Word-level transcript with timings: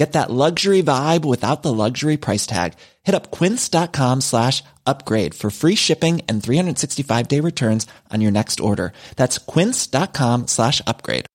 Get 0.00 0.12
that 0.12 0.30
luxury 0.30 0.82
vibe 0.82 1.26
without 1.26 1.62
the 1.62 1.74
luxury 1.74 2.16
price 2.16 2.46
tag. 2.46 2.72
Hit 3.02 3.14
up 3.14 3.30
quince.com 3.30 4.20
slash 4.20 4.62
upgrade 4.86 5.34
for 5.34 5.50
free 5.50 5.76
shipping 5.76 6.22
and 6.26 6.42
365 6.42 7.28
day 7.28 7.40
returns 7.40 7.86
on 8.14 8.22
your 8.22 8.32
next 8.32 8.60
order. 8.60 8.92
That's 9.16 9.38
quince.com 9.38 10.46
slash 10.46 10.80
upgrade. 10.86 11.26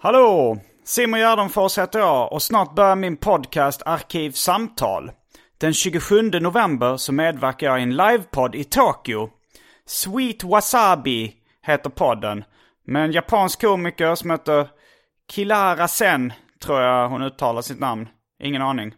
Hallå! 0.00 0.58
Simon 0.84 1.20
Gärdenfors 1.20 1.78
heter 1.78 1.98
jag 1.98 2.32
och 2.32 2.42
snart 2.42 2.74
börjar 2.74 2.96
min 2.96 3.16
podcast 3.16 3.82
Arkivsamtal. 3.86 5.10
Den 5.58 5.74
27 5.74 6.22
november 6.22 6.96
så 6.96 7.12
medverkar 7.12 7.66
jag 7.66 7.80
i 7.80 7.82
en 7.82 7.96
livepodd 7.96 8.54
i 8.54 8.64
Tokyo. 8.64 9.30
Sweet 9.86 10.44
Wasabi 10.44 11.32
heter 11.66 11.90
podden. 11.90 12.44
Med 12.86 13.04
en 13.04 13.12
japansk 13.12 13.60
komiker 13.60 14.14
som 14.14 14.30
heter 14.30 14.68
Kilara 15.30 15.88
Sen, 15.88 16.32
tror 16.60 16.80
jag 16.80 17.08
hon 17.08 17.22
uttalar 17.22 17.62
sitt 17.62 17.80
namn. 17.80 18.08
Ingen 18.42 18.62
aning. 18.62 18.94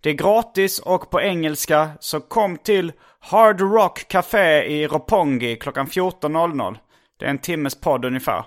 Det 0.00 0.10
är 0.10 0.14
gratis 0.14 0.78
och 0.78 1.10
på 1.10 1.20
engelska, 1.20 1.90
så 2.00 2.20
kom 2.20 2.56
till 2.56 2.92
Hard 3.20 3.60
Rock 3.60 4.08
Café 4.08 4.62
i 4.62 4.86
Ropongi 4.86 5.56
klockan 5.56 5.86
14.00. 5.86 6.76
Det 7.18 7.24
är 7.24 7.30
en 7.30 7.38
timmes 7.38 7.80
podd 7.80 8.04
ungefär. 8.04 8.44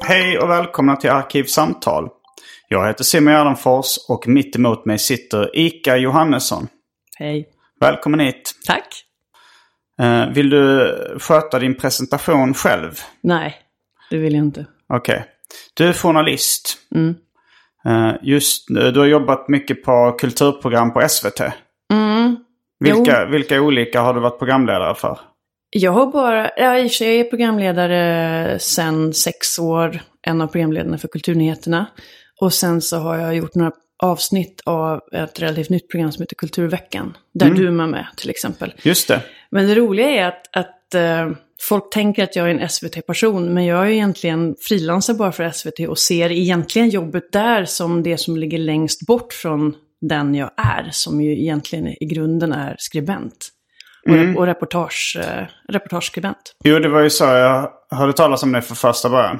Hej 0.06 0.38
och 0.38 0.50
välkomna 0.50 0.96
till 0.96 1.10
Arkivsamtal. 1.10 2.08
Jag 2.72 2.86
heter 2.86 3.04
Simon 3.04 3.32
Gärdenfors 3.32 3.98
och 4.08 4.28
mitt 4.28 4.56
emot 4.56 4.84
mig 4.84 4.98
sitter 4.98 5.56
Ika 5.56 5.96
Johannesson. 5.96 6.68
Hej. 7.18 7.48
Välkommen 7.80 8.20
hit. 8.20 8.52
Tack. 8.66 9.04
Eh, 10.00 10.28
vill 10.28 10.50
du 10.50 10.96
sköta 11.20 11.58
din 11.58 11.74
presentation 11.74 12.54
själv? 12.54 13.00
Nej, 13.20 13.56
det 14.10 14.16
vill 14.16 14.34
jag 14.34 14.44
inte. 14.44 14.66
Okej. 14.88 15.14
Okay. 15.14 15.26
Du 15.74 15.86
är 15.86 15.92
journalist. 15.92 16.78
Mm. 16.94 17.14
Eh, 17.84 18.14
just 18.22 18.68
du 18.68 18.98
har 18.98 19.06
jobbat 19.06 19.48
mycket 19.48 19.84
på 19.84 20.16
kulturprogram 20.20 20.92
på 20.92 21.08
SVT. 21.08 21.40
Mm. 21.92 22.36
Vilka, 22.80 23.26
vilka 23.26 23.60
olika 23.60 24.00
har 24.00 24.14
du 24.14 24.20
varit 24.20 24.38
programledare 24.38 24.94
för? 24.94 25.18
Jag 25.70 25.92
har 25.92 26.06
bara, 26.12 26.50
ja, 26.56 26.78
i 26.78 26.86
och 26.86 26.90
för 26.90 26.96
sig 26.96 27.14
är 27.14 27.18
jag 27.18 27.30
programledare 27.30 28.58
sedan 28.58 29.12
sex 29.12 29.58
år. 29.58 30.00
En 30.22 30.40
av 30.40 30.46
programledarna 30.46 30.98
för 30.98 31.08
Kulturnyheterna. 31.08 31.86
Och 32.40 32.52
sen 32.54 32.80
så 32.80 32.96
har 32.98 33.18
jag 33.18 33.36
gjort 33.36 33.54
några 33.54 33.72
avsnitt 34.02 34.60
av 34.66 35.00
ett 35.12 35.40
relativt 35.42 35.70
nytt 35.70 35.88
program 35.90 36.12
som 36.12 36.22
heter 36.22 36.34
Kulturveckan. 36.36 37.16
Där 37.34 37.46
Mm. 37.46 37.58
du 37.58 37.66
är 37.66 37.70
med 37.70 38.06
till 38.16 38.30
exempel. 38.30 38.74
Just 38.82 39.08
det. 39.08 39.22
Men 39.50 39.66
det 39.68 39.74
roliga 39.74 40.08
är 40.10 40.28
att, 40.28 40.56
att 40.56 40.94
eh, 40.94 41.30
folk 41.68 41.90
tänker 41.92 42.24
att 42.24 42.36
jag 42.36 42.50
är 42.50 42.54
en 42.54 42.68
SVT-person. 42.68 43.54
Men 43.54 43.64
jag 43.66 43.86
är 43.86 43.90
egentligen 43.90 44.56
frilansar 44.60 45.14
bara 45.14 45.32
för 45.32 45.50
SVT 45.50 45.88
och 45.88 45.98
ser 45.98 46.32
egentligen 46.32 46.88
jobbet 46.88 47.32
där 47.32 47.64
som 47.64 48.02
det 48.02 48.18
som 48.18 48.36
ligger 48.36 48.58
längst 48.58 49.06
bort 49.06 49.32
från 49.32 49.74
den 50.00 50.34
jag 50.34 50.50
är. 50.56 50.88
Som 50.92 51.20
ju 51.20 51.40
egentligen 51.40 51.86
i 51.88 52.04
grunden 52.06 52.52
är 52.52 52.76
skribent. 52.78 53.48
Och, 54.06 54.12
Mm. 54.14 54.36
och 54.36 54.46
reportage, 54.46 55.18
eh, 55.20 55.44
reportageskribent. 55.68 56.54
Jo, 56.64 56.78
det 56.78 56.88
var 56.88 57.00
ju 57.00 57.10
så 57.10 57.24
jag 57.24 57.70
hörde 57.90 58.12
talas 58.12 58.42
om 58.42 58.52
det 58.52 58.62
för 58.62 58.74
första 58.74 59.08
början. 59.08 59.38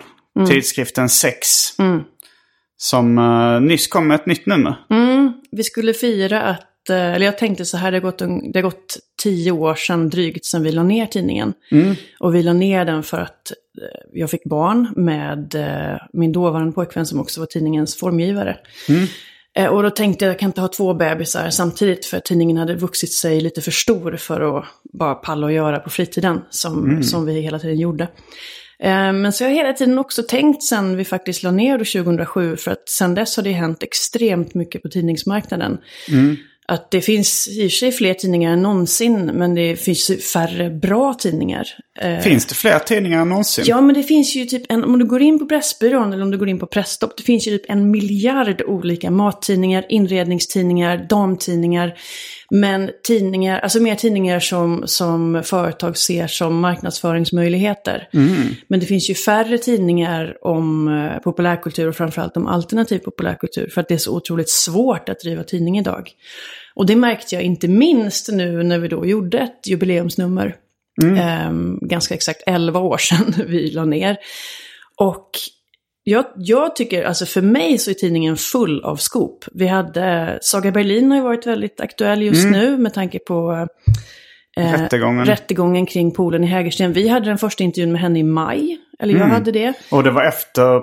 Tidskriften 0.48 1.08
Sex. 1.08 1.46
Mm. 1.78 2.02
Som 2.82 3.18
uh, 3.18 3.60
nyss 3.60 3.86
kom 3.88 4.08
med 4.08 4.14
ett 4.14 4.26
nytt 4.26 4.46
nummer. 4.46 4.76
Mm, 4.90 5.32
vi 5.50 5.64
skulle 5.64 5.94
fira 5.94 6.42
att, 6.42 6.90
eh, 6.90 7.14
eller 7.14 7.26
jag 7.26 7.38
tänkte 7.38 7.64
så 7.64 7.76
här, 7.76 7.90
det 7.90 7.96
har 7.96 8.02
gått, 8.02 8.18
det 8.52 8.58
har 8.58 8.62
gått 8.62 8.96
tio 9.22 9.52
år 9.52 9.74
sedan 9.74 10.10
drygt 10.10 10.44
sedan 10.44 10.62
vi 10.62 10.72
la 10.72 10.82
ner 10.82 11.06
tidningen. 11.06 11.52
Och 12.20 12.34
vi 12.34 12.42
la 12.42 12.52
ner 12.52 12.84
den 12.84 13.02
för 13.02 13.18
att 13.18 13.52
eh, 13.82 14.00
jag 14.12 14.30
fick 14.30 14.44
barn 14.44 14.92
med 14.96 15.54
min 16.12 16.32
dåvarande 16.32 16.72
pojkvän 16.72 17.06
som 17.06 17.20
också 17.20 17.40
var 17.40 17.46
tidningens 17.46 17.96
formgivare. 17.96 18.56
Eh, 19.58 19.66
Och 19.66 19.82
då 19.82 19.90
tänkte 19.90 20.24
jag, 20.24 20.32
jag 20.32 20.38
kan 20.38 20.48
inte 20.48 20.60
ha 20.60 20.68
två 20.68 20.94
bebisar 20.94 21.50
samtidigt 21.50 22.06
för 22.06 22.20
tidningen 22.20 22.56
hade 22.56 22.74
vuxit 22.74 23.12
sig 23.12 23.40
lite 23.40 23.60
för 23.60 23.70
stor 23.70 24.16
för 24.16 24.58
att 24.58 24.64
bara 24.92 25.14
palla 25.14 25.46
och 25.46 25.52
göra 25.52 25.78
på 25.78 25.90
fritiden 25.90 26.40
som, 26.50 27.02
som 27.02 27.26
vi 27.26 27.40
hela 27.40 27.58
tiden 27.58 27.78
gjorde. 27.78 28.08
Eh, 28.82 29.12
Men 29.12 29.32
så 29.32 29.44
har 29.44 29.48
jag 29.50 29.56
hela 29.56 29.72
tiden 29.72 29.98
också 29.98 30.22
tänkt 30.22 30.62
sen 30.62 30.96
vi 30.96 31.04
faktiskt 31.04 31.42
la 31.42 31.50
ner 31.50 31.78
då 31.78 31.84
2007, 31.84 32.56
för 32.56 32.70
att 32.70 32.88
sen 32.88 33.14
dess 33.14 33.36
har 33.36 33.44
det 33.44 33.52
hänt 33.52 33.82
extremt 33.82 34.54
mycket 34.54 34.82
på 34.82 34.88
tidningsmarknaden. 34.88 35.78
Att 36.68 36.90
det 36.90 37.00
finns 37.00 37.48
i 37.48 37.66
och 37.66 37.70
för 37.70 37.76
sig 37.76 37.92
fler 37.92 38.14
tidningar 38.14 38.52
än 38.52 38.62
någonsin, 38.62 39.26
men 39.34 39.54
det 39.54 39.76
finns 39.76 40.10
färre 40.32 40.70
bra 40.70 41.14
tidningar. 41.14 41.66
Eh, 42.00 42.18
Finns 42.18 42.46
det 42.46 42.54
fler 42.54 42.78
tidningar 42.78 43.22
än 43.22 43.28
någonsin? 43.28 43.64
Ja, 43.66 43.80
men 43.80 43.94
det 43.94 44.02
finns 44.02 44.36
ju 44.36 44.44
typ 44.44 44.62
en, 44.68 44.84
om 44.84 44.98
du 44.98 45.04
går 45.04 45.22
in 45.22 45.38
på 45.38 45.46
Pressbyrån 45.46 46.12
eller 46.12 46.22
om 46.22 46.30
du 46.30 46.38
går 46.38 46.48
in 46.48 46.58
på 46.58 46.66
Presstopp, 46.66 47.16
det 47.16 47.22
finns 47.22 47.48
ju 47.48 47.58
typ 47.58 47.70
en 47.70 47.90
miljard 47.90 48.62
olika 48.66 49.10
mattidningar, 49.10 49.84
inredningstidningar, 49.88 51.06
damtidningar. 51.08 51.94
Men 52.50 52.90
tidningar, 53.06 53.58
alltså 53.58 53.80
mer 53.80 53.94
tidningar 53.94 54.40
som, 54.40 54.82
som 54.86 55.42
företag 55.44 55.96
ser 55.96 56.26
som 56.26 56.60
marknadsföringsmöjligheter. 56.60 58.08
Men 58.68 58.80
det 58.80 58.86
finns 58.86 59.10
ju 59.10 59.14
färre 59.14 59.58
tidningar 59.58 60.36
om 60.42 60.88
eh, 60.88 61.18
populärkultur 61.22 61.88
och 61.88 61.96
framförallt 61.96 62.36
om 62.36 62.46
alternativ 62.46 62.98
populärkultur. 62.98 63.68
För 63.74 63.80
att 63.80 63.88
det 63.88 63.94
är 63.94 63.98
så 63.98 64.16
otroligt 64.16 64.50
svårt 64.50 65.08
att 65.08 65.20
driva 65.20 65.42
tidning 65.42 65.78
idag. 65.78 66.10
Och 66.74 66.86
det 66.86 66.96
märkte 66.96 67.34
jag 67.34 67.44
inte 67.44 67.68
minst 67.68 68.32
nu 68.32 68.62
när 68.62 68.78
vi 68.78 68.88
då 68.88 69.06
gjorde 69.06 69.38
ett 69.38 69.66
jubileumsnummer. 69.66 70.56
Ehm, 71.18 71.78
ganska 71.82 72.14
exakt 72.14 72.42
11 72.46 72.80
år 72.80 72.98
sedan 72.98 73.34
vi 73.46 73.70
la 73.70 73.84
ner. 73.84 74.16
Och 74.96 75.30
Jag, 76.04 76.24
jag 76.36 76.76
tycker, 76.76 77.04
alltså 77.04 77.26
för 77.26 77.42
mig 77.42 77.78
så 77.78 77.90
är 77.90 77.94
tidningen 77.94 78.36
full 78.36 78.84
av 78.84 78.96
scoop. 78.96 79.44
Vi 79.52 79.66
hade, 79.66 80.38
Saga 80.42 80.70
Berlin 80.72 81.10
har 81.10 81.18
ju 81.18 81.24
varit 81.24 81.46
väldigt 81.46 81.80
aktuell 81.80 82.22
just 82.22 82.46
nu 82.46 82.78
med 82.78 82.94
tanke 82.94 83.18
på 83.18 83.66
eh, 84.56 84.72
Rättegången. 84.72 85.24
rättegången 85.26 85.86
kring 85.86 86.10
poolen 86.10 86.44
i 86.44 86.46
Hägersten. 86.46 86.92
Vi 86.92 87.08
hade 87.08 87.26
den 87.26 87.38
första 87.38 87.64
intervjun 87.64 87.92
med 87.92 88.00
henne 88.00 88.18
i 88.18 88.22
maj, 88.22 88.78
eller 88.98 89.14
jag 89.14 89.26
hade 89.26 89.52
det. 89.52 89.72
Och 89.90 90.02
det 90.02 90.10
var 90.10 90.24
efter 90.24 90.76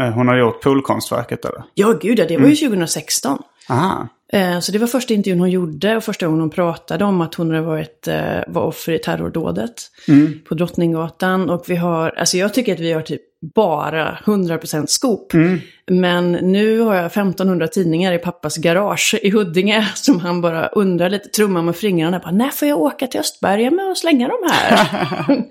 eh, 0.00 0.10
hon 0.14 0.28
har 0.28 0.38
gjort 0.38 0.62
poolkonstverket 0.62 1.44
eller? 1.44 1.62
Ja, 1.74 1.98
gud 2.02 2.18
ja, 2.18 2.24
det 2.28 2.36
var 2.38 2.48
ju 2.48 2.56
2016. 2.56 3.38
Aha. 3.68 4.08
Eh, 4.32 4.60
Så 4.60 4.72
det 4.72 4.78
var 4.78 4.86
första 4.86 5.14
intervjun 5.14 5.40
hon 5.40 5.50
gjorde 5.50 5.96
och 5.96 6.04
första 6.04 6.26
gången 6.26 6.40
hon 6.40 6.50
pratade 6.50 7.04
om 7.04 7.20
att 7.20 7.34
hon 7.34 7.50
hade 7.50 7.62
varit, 7.62 8.08
eh, 8.08 8.38
var 8.46 8.62
offer 8.62 8.92
i 8.92 8.98
terrordådet 8.98 9.74
på 10.48 10.54
Drottninggatan. 10.54 11.50
Och 11.50 11.64
vi 11.68 11.76
har, 11.76 12.10
alltså 12.10 12.36
jag 12.36 12.54
tycker 12.54 12.72
att 12.74 12.80
vi 12.80 12.92
har 12.92 13.02
typ 13.02 13.20
bara 13.54 14.18
100% 14.24 14.86
scoop. 14.90 15.32
Men 15.90 16.32
nu 16.32 16.80
har 16.80 16.94
jag 16.94 17.06
1500 17.06 17.68
tidningar 17.68 18.12
i 18.12 18.18
pappas 18.18 18.56
garage 18.56 19.14
i 19.22 19.30
Huddinge 19.30 19.88
som 19.94 20.20
han 20.20 20.40
bara 20.40 20.66
undrar 20.66 21.10
lite, 21.10 21.28
trummar 21.28 21.62
med 21.62 21.76
fingrarna. 21.76 22.18
Bara, 22.18 22.30
När 22.30 22.48
får 22.48 22.68
jag 22.68 22.80
åka 22.80 23.06
till 23.06 23.20
Östberga 23.20 23.70
med 23.70 23.86
och 23.90 23.98
slänga 23.98 24.28
de 24.28 24.48
här? 24.50 25.44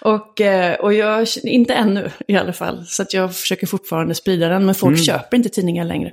och, 0.00 0.40
och 0.84 0.94
jag, 0.94 1.26
inte 1.42 1.74
ännu 1.74 2.10
i 2.28 2.36
alla 2.36 2.52
fall. 2.52 2.84
Så 2.86 3.02
att 3.02 3.14
jag 3.14 3.36
försöker 3.36 3.66
fortfarande 3.66 4.14
sprida 4.14 4.48
den, 4.48 4.66
men 4.66 4.74
folk 4.74 5.04
köper 5.04 5.36
inte 5.36 5.48
tidningar 5.48 5.84
längre. 5.84 6.12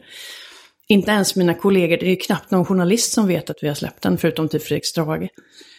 Inte 0.89 1.11
ens 1.11 1.35
mina 1.35 1.53
kollegor, 1.53 1.97
det 1.97 2.05
är 2.05 2.09
ju 2.09 2.15
knappt 2.15 2.51
någon 2.51 2.65
journalist 2.65 3.13
som 3.13 3.27
vet 3.27 3.49
att 3.49 3.57
vi 3.61 3.67
har 3.67 3.75
släppt 3.75 4.01
den, 4.01 4.17
förutom 4.17 4.49
typ 4.49 4.63
Fredrik 4.63 4.85
Strage. 4.85 5.29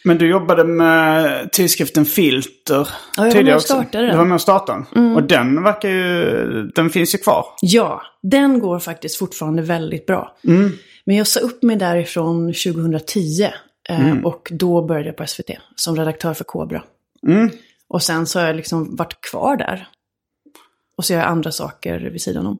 Men 0.03 0.17
du 0.17 0.29
jobbade 0.29 0.63
med 0.63 1.51
tidskriften 1.51 2.05
Filter 2.05 2.89
Ja, 3.17 3.23
jag 3.23 3.31
tidigare 3.31 3.57
också. 3.57 3.85
den. 3.91 4.01
Mm. 4.03 4.11
Du 4.11 4.17
var 4.17 4.25
med 4.25 4.35
och 4.35 4.41
startade 4.41 4.85
den. 4.93 5.15
Och 5.15 5.23
den 5.23 5.63
verkar 5.63 5.89
ju, 5.89 6.71
den 6.75 6.89
finns 6.89 7.15
ju 7.15 7.17
kvar. 7.17 7.45
Ja, 7.61 8.01
den 8.21 8.59
går 8.59 8.79
faktiskt 8.79 9.17
fortfarande 9.17 9.61
väldigt 9.61 10.05
bra. 10.05 10.37
Men 11.05 11.15
jag 11.15 11.27
sa 11.27 11.39
upp 11.39 11.63
mig 11.63 11.75
därifrån 11.75 12.53
2010 12.53 13.43
eh, 13.89 14.17
och 14.23 14.47
då 14.51 14.85
började 14.85 15.07
jag 15.07 15.17
på 15.17 15.25
SVT 15.27 15.49
som 15.75 15.95
redaktör 15.95 16.33
för 16.33 16.43
Kobra. 16.43 16.83
Och 17.87 18.03
sen 18.03 18.25
så 18.27 18.39
har 18.39 18.47
jag 18.47 18.55
liksom 18.55 18.95
varit 18.95 19.21
kvar 19.21 19.57
där. 19.57 19.87
Och 20.97 21.05
så 21.05 21.13
gör 21.13 21.19
jag 21.19 21.29
andra 21.29 21.51
saker 21.51 21.99
vid 21.99 22.21
sidan 22.21 22.45
om. 22.47 22.57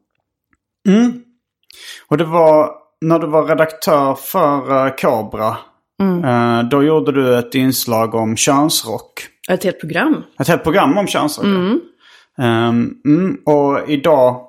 Och 2.08 2.18
det 2.18 2.24
var 2.24 2.72
när 3.02 3.20
du 3.20 3.28
var 3.28 3.48
redaktör 3.48 4.16
för 4.16 4.86
uh, 4.86 4.96
Cobra. 4.96 5.58
Mm. 6.02 6.24
eh, 6.24 6.70
då 6.70 6.84
gjorde 6.84 7.12
du 7.12 7.38
ett 7.40 7.56
inslag 7.56 8.16
om 8.16 8.38
könsrock. 8.38 9.14
Ett 9.50 9.64
helt 9.64 9.80
program. 9.80 10.24
Ett 10.40 10.48
helt 10.48 10.64
program 10.64 10.98
om 10.98 11.08
könsrock. 11.08 11.46
Ehm, 12.42 12.94
mm, 13.06 13.38
och 13.46 13.90
idag, 13.90 14.42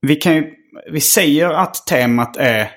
vi, 0.00 0.16
kan 0.16 0.34
ju, 0.34 0.52
vi 0.92 1.00
säger 1.00 1.50
att 1.50 1.86
temat 1.86 2.36
är 2.36 2.70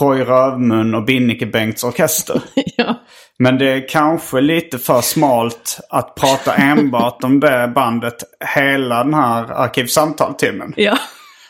Roy 0.00 0.24
Rövmun 0.24 0.94
och 0.94 1.04
Binnike 1.04 1.46
Bengts 1.46 1.84
orkester. 1.84 2.42
ja. 2.76 3.00
Men 3.38 3.58
det 3.58 3.66
är 3.66 3.88
kanske 3.88 4.40
lite 4.40 4.78
för 4.78 5.00
smalt 5.00 5.80
att 5.90 6.14
prata 6.14 6.54
enbart 6.54 7.24
om 7.24 7.40
det 7.40 7.72
bandet 7.74 8.16
hela 8.54 9.04
den 9.04 9.14
här 9.14 9.44
Arkivsamtal-timmen. 9.44 10.74
ja. 10.76 10.98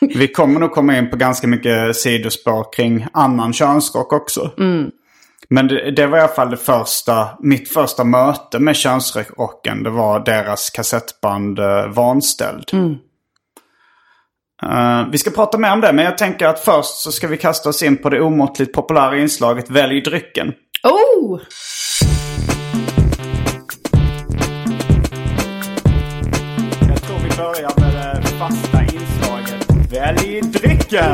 Vi 0.01 0.27
kommer 0.27 0.59
nog 0.59 0.71
komma 0.71 0.97
in 0.97 1.09
på 1.09 1.17
ganska 1.17 1.47
mycket 1.47 1.95
sidospår 1.95 2.73
kring 2.73 3.07
annan 3.13 3.53
könsrock 3.53 4.13
också. 4.13 4.51
Men 5.49 5.67
det, 5.67 5.91
det 5.91 6.07
var 6.07 6.17
i 6.17 6.21
alla 6.21 6.33
fall 6.33 6.49
det 6.49 6.57
första, 6.57 7.29
mitt 7.39 7.73
första 7.73 8.03
möte 8.03 8.59
med 8.59 8.75
könsrocken. 8.75 9.83
Det 9.83 9.89
var 9.89 10.25
deras 10.25 10.69
kassettband 10.69 11.59
uh, 11.59 11.87
Vanställd. 11.87 12.63
Eh, 14.63 15.07
vi 15.11 15.17
ska 15.17 15.31
prata 15.31 15.57
mer 15.57 15.73
om 15.73 15.81
det, 15.81 15.93
men 15.93 16.05
jag 16.05 16.17
tänker 16.17 16.47
att 16.47 16.59
först 16.59 16.95
så 16.95 17.11
ska 17.11 17.27
vi 17.27 17.37
kasta 17.37 17.69
oss 17.69 17.83
in 17.83 17.97
på 17.97 18.09
det 18.09 18.21
omåttligt 18.21 18.73
populära 18.73 19.17
inslaget 19.17 19.69
Välj 19.69 20.01
drycken. 20.01 20.53
Oh! 20.83 21.39
Välj 29.91 30.41
drycken! 30.41 31.13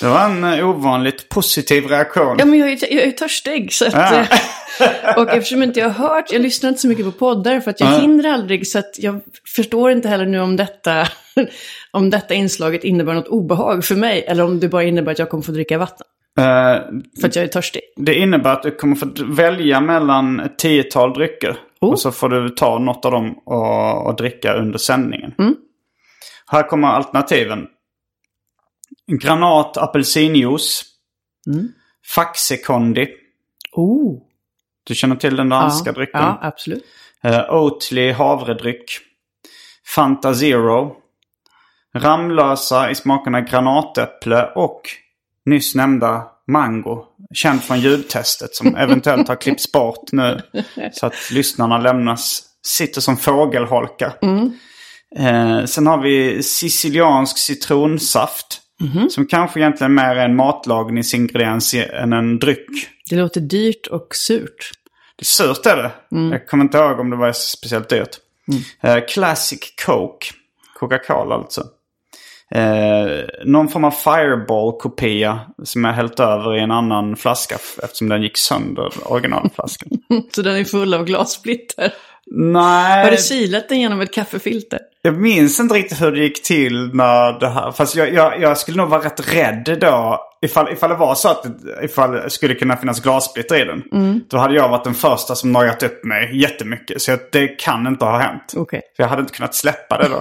Det 0.00 0.06
var 0.08 0.24
en 0.24 0.44
eh, 0.44 0.68
ovanligt 0.68 1.28
positiv 1.28 1.86
reaktion. 1.86 2.36
Ja, 2.38 2.44
men 2.44 2.58
jag 2.58 2.68
är, 2.72 2.78
jag 2.94 3.04
är 3.04 3.10
törstig. 3.10 3.72
Så 3.72 3.86
att, 3.86 3.92
Ja. 3.94 4.20
eh, 4.20 5.18
och 5.18 5.30
eftersom 5.30 5.62
inte 5.62 5.80
jag 5.80 5.90
har 5.90 6.08
hört, 6.08 6.32
jag 6.32 6.42
lyssnar 6.42 6.68
inte 6.68 6.80
så 6.80 6.88
mycket 6.88 7.04
på 7.04 7.12
poddar 7.12 7.60
för 7.60 7.70
att 7.70 7.80
jag 7.80 8.00
hinner 8.00 8.32
aldrig. 8.32 8.66
Så 8.66 8.78
att 8.78 8.98
jag 8.98 9.20
förstår 9.56 9.90
inte 9.90 10.08
heller 10.08 10.26
nu 10.26 10.40
om 10.40 10.56
detta, 10.56 11.06
om 11.90 12.10
detta 12.10 12.34
inslaget 12.34 12.84
innebär 12.84 13.14
något 13.14 13.28
obehag 13.28 13.84
för 13.84 13.94
mig. 13.94 14.24
Eller 14.28 14.44
om 14.44 14.60
det 14.60 14.68
bara 14.68 14.82
innebär 14.82 15.12
att 15.12 15.18
jag 15.18 15.30
kommer 15.30 15.42
få 15.44 15.52
dricka 15.52 15.78
vatten. 15.78 16.06
Eh, 16.38 16.44
För 17.20 17.28
att 17.28 17.36
jag 17.36 17.44
är 17.44 17.48
törstig. 17.48 17.82
Det 17.96 18.14
innebär 18.14 18.52
att 18.52 18.62
du 18.62 18.70
kommer 18.70 18.96
få 18.96 19.06
välja 19.24 19.80
mellan 19.80 20.40
ett 20.40 20.58
tiotal 20.58 21.12
drycker. 21.14 21.56
Oh. 21.80 21.90
Och 21.90 22.00
så 22.00 22.12
får 22.12 22.28
du 22.28 22.48
ta 22.48 22.78
något 22.78 23.04
av 23.04 23.12
dem 23.12 23.34
och, 23.46 24.06
och 24.06 24.16
dricka 24.16 24.52
under 24.54 24.78
sändningen. 24.78 25.32
Här 26.46 26.62
kommer 26.68 26.88
alternativen. 26.88 27.66
Granat 29.06 29.76
apelsinjuice. 29.76 30.84
Faxe-kondi. 32.14 33.08
Oh! 33.72 34.22
Du 34.84 34.94
känner 34.94 35.16
till 35.16 35.36
den 35.36 35.48
danska 35.48 35.90
ja, 35.90 35.92
drycken? 35.92 36.20
ja, 36.20 36.38
absolut. 36.42 36.84
Uh, 37.26 37.54
Oatly 37.54 38.12
havredryck. 38.12 38.98
Fanta 39.94 40.34
Zero. 40.34 40.96
Ramlösa 41.94 42.90
i 42.90 42.94
smakerna 42.94 43.40
granatäpple 43.40 44.46
och 44.54 44.82
nyss 45.44 45.74
nämnda 45.74 46.26
mango. 46.46 47.04
Känd 47.34 47.62
från 47.62 47.80
ljudtestet 47.80 48.54
som 48.54 48.76
eventuellt 48.76 49.28
har 49.28 49.36
klippts 49.36 49.72
bort 49.72 50.12
nu. 50.12 50.40
Så 50.92 51.06
att 51.06 51.30
lyssnarna 51.32 51.78
lämnas, 51.78 52.42
sitter 52.66 53.00
som 53.00 53.16
fågelholkar. 53.16 54.18
Eh, 55.16 55.64
sen 55.64 55.86
har 55.86 56.02
vi 56.02 56.42
siciliansk 56.42 57.38
citronsaft. 57.38 58.60
Som 59.10 59.26
kanske 59.26 59.60
egentligen 59.60 59.94
mer 59.94 60.16
är 60.16 60.24
en 60.24 60.36
matlagningsingrediens 60.36 61.74
än 61.74 62.12
en 62.12 62.38
dryck. 62.38 62.68
Det 63.10 63.16
låter 63.16 63.40
dyrt 63.40 63.86
och 63.86 64.14
surt. 64.14 64.70
Surt 65.22 65.66
är 65.66 65.76
det. 65.76 65.90
Jag 66.30 66.48
kommer 66.48 66.64
inte 66.64 66.78
ihåg 66.78 67.00
om 67.00 67.10
det 67.10 67.16
var 67.16 67.32
speciellt 67.32 67.88
dyrt. 67.88 68.16
Eh, 68.80 68.98
Classic 69.08 69.74
Coke. 69.86 70.26
Coca-Cola 70.80 71.34
alltså. 71.34 71.64
Eh, 72.54 73.24
någon 73.44 73.68
form 73.68 73.84
av 73.84 73.90
Fireball-kopia 73.90 75.40
som 75.64 75.84
jag 75.84 75.92
hällt 75.92 76.20
över 76.20 76.56
i 76.56 76.60
en 76.60 76.70
annan 76.70 77.16
flaska 77.16 77.54
eftersom 77.82 78.08
den 78.08 78.22
gick 78.22 78.36
sönder, 78.36 78.92
originalflaskan. 79.04 79.88
Så 80.34 80.42
den 80.42 80.56
är 80.56 80.64
full 80.64 80.94
av 80.94 81.04
glassplitter. 81.04 81.92
Nej, 82.26 83.04
Har 83.04 83.10
du 83.10 83.16
silat 83.16 83.68
den 83.68 83.80
genom 83.80 84.00
ett 84.00 84.12
kaffefilter? 84.12 84.78
Jag 85.02 85.20
minns 85.20 85.60
inte 85.60 85.74
riktigt 85.74 86.02
hur 86.02 86.12
det 86.12 86.18
gick 86.18 86.42
till 86.42 86.90
när 86.94 87.40
det 87.40 87.48
här... 87.48 87.72
Fast 87.72 87.96
jag, 87.96 88.14
jag, 88.14 88.40
jag 88.40 88.58
skulle 88.58 88.76
nog 88.76 88.88
vara 88.88 89.04
rätt 89.04 89.34
rädd 89.34 89.78
då. 89.80 90.26
Ifall, 90.42 90.72
ifall 90.72 90.90
det 90.90 90.96
var 90.96 91.14
så 91.14 91.28
att 91.28 91.46
ifall 91.82 92.12
det 92.12 92.30
skulle 92.30 92.54
kunna 92.54 92.76
finnas 92.76 93.00
glassplitter 93.00 93.62
i 93.62 93.64
den. 93.64 93.82
Då 94.28 94.36
hade 94.36 94.54
jag 94.54 94.68
varit 94.68 94.84
den 94.84 94.94
första 94.94 95.34
som 95.34 95.52
nojat 95.52 95.82
upp 95.82 96.04
mig 96.04 96.40
jättemycket. 96.40 97.02
Så 97.02 97.10
jag, 97.10 97.20
det 97.32 97.48
kan 97.48 97.86
inte 97.86 98.04
ha 98.04 98.18
hänt. 98.18 98.54
Okej. 98.56 98.80
För 98.96 99.02
jag 99.02 99.08
hade 99.08 99.20
inte 99.20 99.32
kunnat 99.32 99.54
släppa 99.54 99.98
det 99.98 100.08
då. 100.08 100.20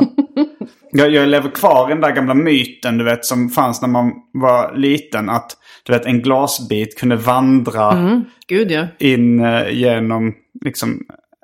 jag, 0.92 1.12
jag 1.12 1.28
lever 1.28 1.50
kvar 1.50 1.90
i 1.90 1.94
den 1.94 2.02
där 2.02 2.12
gamla 2.12 2.34
myten 2.34 2.98
du 2.98 3.04
vet 3.04 3.26
som 3.26 3.50
fanns 3.50 3.82
när 3.82 3.90
man 3.90 4.12
var 4.34 4.74
liten. 4.76 5.30
Att 5.30 5.58
du 5.84 5.94
vet 5.94 6.06
en 6.06 6.22
glasbit 6.22 7.00
kunde 7.00 7.16
vandra 7.16 8.22
Gud 8.48 8.72
ja. 8.72 8.88
in 9.00 9.46
eh, 9.46 9.70
genom 9.70 10.34
liksom, 10.66 11.00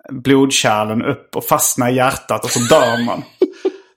blodkärlen 0.09 1.01
upp 1.05 1.35
och 1.35 1.45
fastna 1.45 1.91
i 1.91 1.95
hjärtat 1.95 2.43
och 2.43 2.49
så 2.49 2.59
dör 2.59 3.05
man. 3.05 3.23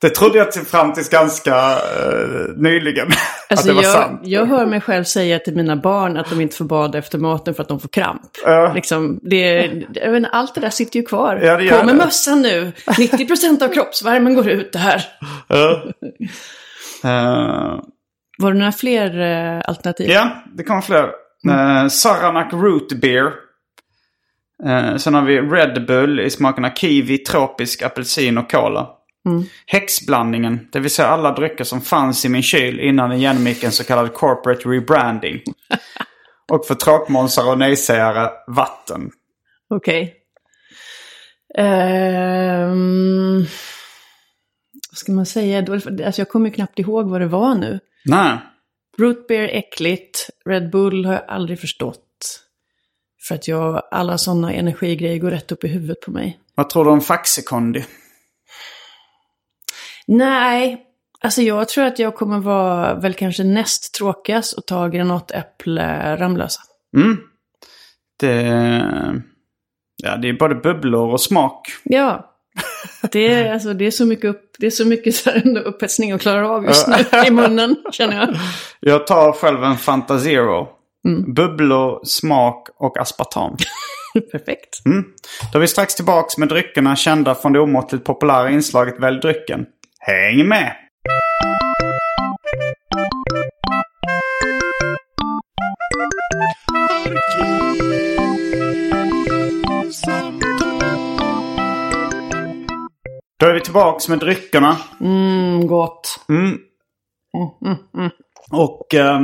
Det 0.01 0.11
trodde 0.11 0.39
jag 0.39 0.53
till, 0.53 0.63
fram 0.63 0.93
tills 0.93 1.09
ganska 1.09 1.57
eh, 1.73 2.57
nyligen. 2.57 3.07
att 3.49 3.51
Alltså 3.51 3.69
det 3.69 3.75
var 3.75 3.83
jag, 3.83 3.93
sant. 3.93 4.21
jag 4.25 4.47
hör 4.47 4.67
mig 4.67 4.81
själv 4.81 5.05
säga 5.05 5.39
till 5.39 5.57
mina 5.57 5.77
barn 5.77 6.17
att 6.17 6.31
de 6.31 6.41
inte 6.41 6.57
får 6.57 6.65
bada 6.65 6.99
efter 6.99 7.19
maten 7.19 7.55
för 7.55 7.63
att 7.63 7.69
de 7.69 7.81
får 7.81 7.89
kramp. 7.89 8.23
Ja. 8.45 8.73
Liksom, 8.75 9.19
det, 9.23 9.65
inte, 9.67 10.29
allt 10.33 10.55
det 10.55 10.61
där 10.61 10.71
sitter 10.71 10.99
ju 10.99 11.07
kvar. 11.07 11.37
Ja, 11.43 11.57
det 11.57 11.65
gör 11.65 11.79
På 11.79 11.87
med 11.87 11.95
det. 11.95 12.05
mössan 12.05 12.43
nu. 12.43 12.73
90% 12.87 13.63
av 13.65 13.69
kroppsvärmen 13.69 14.35
går 14.35 14.49
ut 14.49 14.73
det 14.73 14.79
här. 14.79 15.05
Eh, 17.05 17.81
Var 18.39 18.53
det 18.53 18.59
några 18.59 18.73
fler 18.73 19.21
eh, 19.21 19.63
alternativ? 19.65 20.11
ja, 20.11 20.31
det 20.55 20.65
kommer 20.65 20.81
fler. 20.81 21.05
Uh, 21.49 21.89
Saranac 21.89 22.53
Root 22.53 22.93
Beer. 22.93 23.33
Eh, 24.67 24.97
sen 24.97 25.15
har 25.15 25.23
vi 25.23 25.41
Red 25.41 25.87
Bull 25.87 26.21
i 26.21 26.31
smakerna 26.31 26.71
kiwi, 26.71 27.19
tropisk, 27.19 27.83
apelsin 27.83 28.39
och 28.39 28.51
cola. 28.51 28.99
Häxblandningen, 29.67 30.69
det 30.73 30.81
vill 30.81 30.91
säga 30.91 31.09
alla 31.09 31.33
drycker 31.33 31.65
som 31.65 31.81
fanns 31.81 32.25
i 32.25 32.29
min 32.29 32.43
kyl 32.43 32.81
innan 32.81 33.11
den 33.11 33.21
genomgick 33.21 33.63
en 33.63 33.73
så 33.73 33.85
kallad 33.85 34.15
corporate 34.15 34.69
rebranding. 34.69 35.41
och 36.53 36.67
för 36.67 36.75
tråkmånsar 36.75 37.51
och 37.51 37.59
nejsägare, 37.59 38.31
vatten. 38.47 39.11
Okej. 39.71 40.15
Ehm, 41.59 43.37
vad 43.37 43.47
vad 44.91 44.99
ska 44.99 45.13
man 45.13 45.27
säga? 45.27 45.59
Alltså 45.59 46.21
jag 46.21 46.29
kommer 46.29 46.49
ju 46.49 46.55
knappt 46.55 46.79
ihåg 46.79 47.11
vad 47.11 47.21
det 47.21 47.27
var 47.27 47.55
nu. 47.55 47.81
Nej. 48.05 48.39
Root 48.99 49.27
beer 49.27 49.49
äckligt. 49.49 50.31
Red 50.47 50.71
Bull 50.71 51.05
har 51.05 51.13
jag 51.13 51.25
aldrig 51.29 51.61
förstått. 51.61 52.08
För 53.21 53.35
att 53.35 53.49
jag, 53.49 53.83
alla 53.91 54.19
sådana 54.19 54.53
energigrejer 54.53 55.19
går 55.19 55.31
rätt 55.31 55.53
upp 55.53 55.65
i 55.65 55.69
huvudet 55.69 56.01
på 56.01 56.11
mig. 56.11 56.41
Vad 56.55 56.71
tror 56.71 56.85
du 56.85 56.91
om 56.91 57.01
Faxikondi? 57.01 57.85
Nej, 60.07 60.83
alltså 61.21 61.43
jag 61.43 61.69
tror 61.69 61.85
att 61.85 61.99
jag 61.99 62.15
kommer 62.15 62.39
vara 62.39 62.95
väl 62.95 63.15
kanske 63.15 63.45
näst 63.45 63.95
tråkigast 63.95 64.53
och 64.53 64.67
ta 64.67 64.89
granatäpple 64.89 66.17
Ramlösa. 66.17 66.61
Mm. 66.97 67.17
Det, 68.21 68.43
ja, 69.97 70.17
det 70.17 70.29
är 70.29 70.39
både 70.39 70.55
bubblor 70.55 71.13
och 71.13 71.21
smak. 71.21 71.69
Ja. 71.85 72.35
Det 73.13 73.35
är, 73.35 73.53
alltså, 73.53 73.75
det 73.75 73.87
är 73.87 73.91
så 73.91 74.07
mycket, 74.07 74.25
upp, 74.25 74.55
det 74.59 74.67
är 74.67 74.71
så 74.71 74.87
mycket 74.87 75.15
så 75.15 75.31
här 75.31 75.59
upphetsning 75.59 76.13
att 76.13 76.21
klara 76.21 76.51
av 76.51 76.65
just 76.65 76.89
nu 76.89 76.97
i 77.27 77.31
munnen, 77.31 77.77
känner 77.93 78.17
jag. 78.17 78.29
Jag 78.81 79.07
tar 79.07 79.33
själv 79.33 79.65
en 79.65 79.77
Fanta 79.77 80.19
Zero. 80.19 80.69
Bubblor, 81.37 82.01
smak 82.05 82.69
och 82.77 82.99
aspartam. 82.99 83.57
Perfekt. 84.33 84.87
Mm. 84.87 85.05
Då 85.53 85.59
är 85.59 85.61
vi 85.61 85.69
strax 85.69 85.95
tillbaks 85.95 86.39
med 86.39 86.49
dryckerna 86.49 86.97
kända 86.97 87.35
från 87.35 87.53
det 87.53 87.61
omåttligt 87.61 88.05
populära 88.05 88.51
inslaget 88.51 89.01
Välj 89.01 89.21
drycken. 89.21 89.67
Häng 90.01 90.49
med! 90.49 90.77
Då 103.41 103.47
är 103.47 103.55
vi 103.55 103.61
tillbaks 103.61 104.09
med 104.09 104.19
dryckerna. 104.19 104.77
Mm, 105.01 105.67
gott. 105.67 106.21
Och 108.51 108.95
eh, 108.95 109.21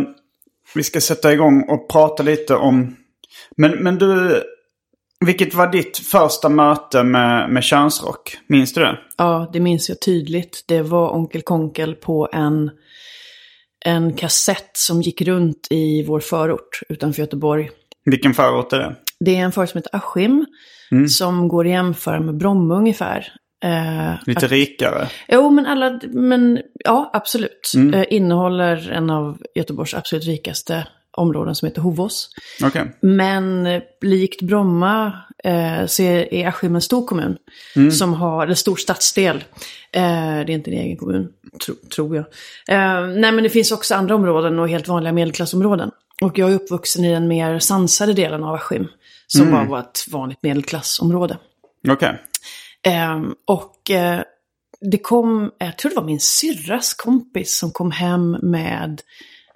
vi 0.74 0.82
ska 0.82 1.00
sätta 1.00 1.32
igång 1.32 1.64
och 1.68 1.90
prata 1.90 2.22
lite 2.22 2.54
om... 2.54 2.96
Men, 3.56 3.70
men 3.70 3.98
du, 3.98 4.42
vilket 5.26 5.54
var 5.54 5.72
ditt 5.72 5.98
första 5.98 6.48
möte 6.48 7.02
med, 7.02 7.50
med 7.50 7.64
könsrock? 7.64 8.36
Minns 8.46 8.72
du 8.72 8.80
det? 8.80 8.98
Ja, 9.16 9.50
det 9.52 9.60
minns 9.60 9.88
jag 9.88 10.00
tydligt. 10.00 10.64
Det 10.68 10.82
var 10.82 11.14
Onkel 11.14 11.42
Konkel 11.42 11.94
på 11.94 12.28
en, 12.32 12.70
en 13.84 14.12
kassett 14.12 14.70
som 14.72 15.02
gick 15.02 15.22
runt 15.22 15.68
i 15.70 16.04
vår 16.06 16.20
förort 16.20 16.80
utanför 16.88 17.22
Göteborg. 17.22 17.70
Vilken 18.04 18.34
förort 18.34 18.72
är 18.72 18.78
det? 18.78 18.96
Det 19.20 19.36
är 19.36 19.40
en 19.40 19.52
förort 19.52 19.68
som 19.68 19.78
heter 19.78 19.96
Askim, 19.96 20.46
som 21.08 21.48
går 21.48 21.64
att 21.64 21.70
jämföra 21.70 22.20
med 22.20 22.36
Bromma 22.36 22.76
ungefär. 22.76 23.26
Eh, 23.64 24.14
Lite 24.26 24.46
rikare. 24.46 25.08
Jo, 25.28 25.50
men 25.50 25.66
alla, 25.66 26.00
men 26.02 26.60
ja, 26.84 27.10
absolut. 27.12 27.72
Eh, 27.94 28.04
innehåller 28.10 28.90
en 28.90 29.10
av 29.10 29.38
Göteborgs 29.54 29.94
absolut 29.94 30.24
rikaste 30.24 30.86
områden 31.16 31.54
som 31.54 31.66
heter 31.68 31.82
Hovås. 31.82 32.28
Okej. 32.64 32.98
Men 33.00 33.66
eh, 33.66 33.82
likt 34.00 34.42
Bromma 34.42 35.12
eh, 35.44 35.86
så 35.86 36.02
är 36.02 36.34
är 36.34 36.48
Askim 36.48 36.74
en 36.74 36.80
stor 36.80 37.06
kommun. 37.06 37.36
Som 37.92 38.14
har, 38.14 38.46
en 38.46 38.56
stor 38.56 38.76
stadsdel. 38.76 39.36
Eh, 39.92 40.02
det 40.02 40.02
är 40.02 40.50
inte 40.50 40.70
en 40.70 40.78
egen 40.78 40.96
kommun, 40.96 41.28
tro, 41.66 41.74
tror 41.94 42.16
jag. 42.16 42.24
Eh, 42.68 43.06
nej 43.06 43.32
men 43.32 43.42
det 43.42 43.50
finns 43.50 43.72
också 43.72 43.94
andra 43.94 44.14
områden 44.14 44.58
och 44.58 44.68
helt 44.68 44.88
vanliga 44.88 45.12
medelklassområden. 45.12 45.90
Och 46.22 46.38
jag 46.38 46.50
är 46.50 46.54
uppvuxen 46.54 47.04
i 47.04 47.12
den 47.12 47.28
mer 47.28 47.58
sansade 47.58 48.12
delen 48.12 48.44
av 48.44 48.54
Askim. 48.54 48.88
Som 49.26 49.50
bara 49.50 49.64
var 49.64 49.78
ett 49.78 50.04
vanligt 50.10 50.42
medelklassområde. 50.42 51.38
Okej. 51.88 52.08
Ehm, 52.08 52.16
och 53.46 53.90
eh, 53.90 54.22
det 54.80 54.98
kom, 54.98 55.50
jag 55.58 55.78
tror 55.78 55.90
det 55.90 55.96
var 55.96 56.04
min 56.04 56.20
syrras 56.20 56.94
kompis 56.94 57.58
som 57.58 57.70
kom 57.70 57.90
hem 57.90 58.30
med 58.42 59.02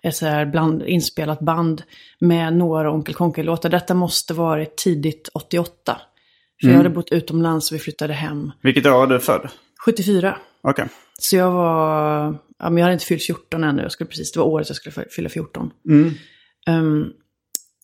ett 0.02 0.16
så 0.16 0.26
här 0.26 0.46
bland, 0.46 0.82
inspelat 0.82 1.40
band 1.40 1.82
med 2.20 2.52
några 2.52 2.92
Onkel 2.92 3.14
Konkel-låtar. 3.14 3.68
Detta 3.68 3.94
måste 3.94 4.34
varit 4.34 4.76
tidigt 4.76 5.28
88. 5.34 6.00
För 6.62 6.68
jag 6.68 6.76
hade 6.76 6.90
bott 6.90 7.12
utomlands 7.12 7.70
och 7.70 7.74
vi 7.74 7.78
flyttade 7.78 8.12
hem 8.12 8.52
Vilket 8.62 8.86
år 8.86 9.02
är 9.02 9.06
du 9.06 9.20
född? 9.20 9.48
74. 9.84 10.38
Okej. 10.62 10.88
Så 11.18 11.36
jag 11.36 11.52
var, 11.52 12.38
ja 12.58 12.70
men 12.70 12.76
jag 12.76 12.82
hade 12.82 12.92
inte 12.92 13.04
fyllt 13.04 13.22
14 13.22 13.64
ännu, 13.64 13.82
jag 13.82 13.92
skulle 13.92 14.08
precis, 14.08 14.32
det 14.32 14.40
var 14.40 14.46
året 14.46 14.68
jag 14.68 14.76
skulle 14.76 15.06
fylla 15.10 15.28
14. 15.28 15.70
Ehm, 16.68 17.06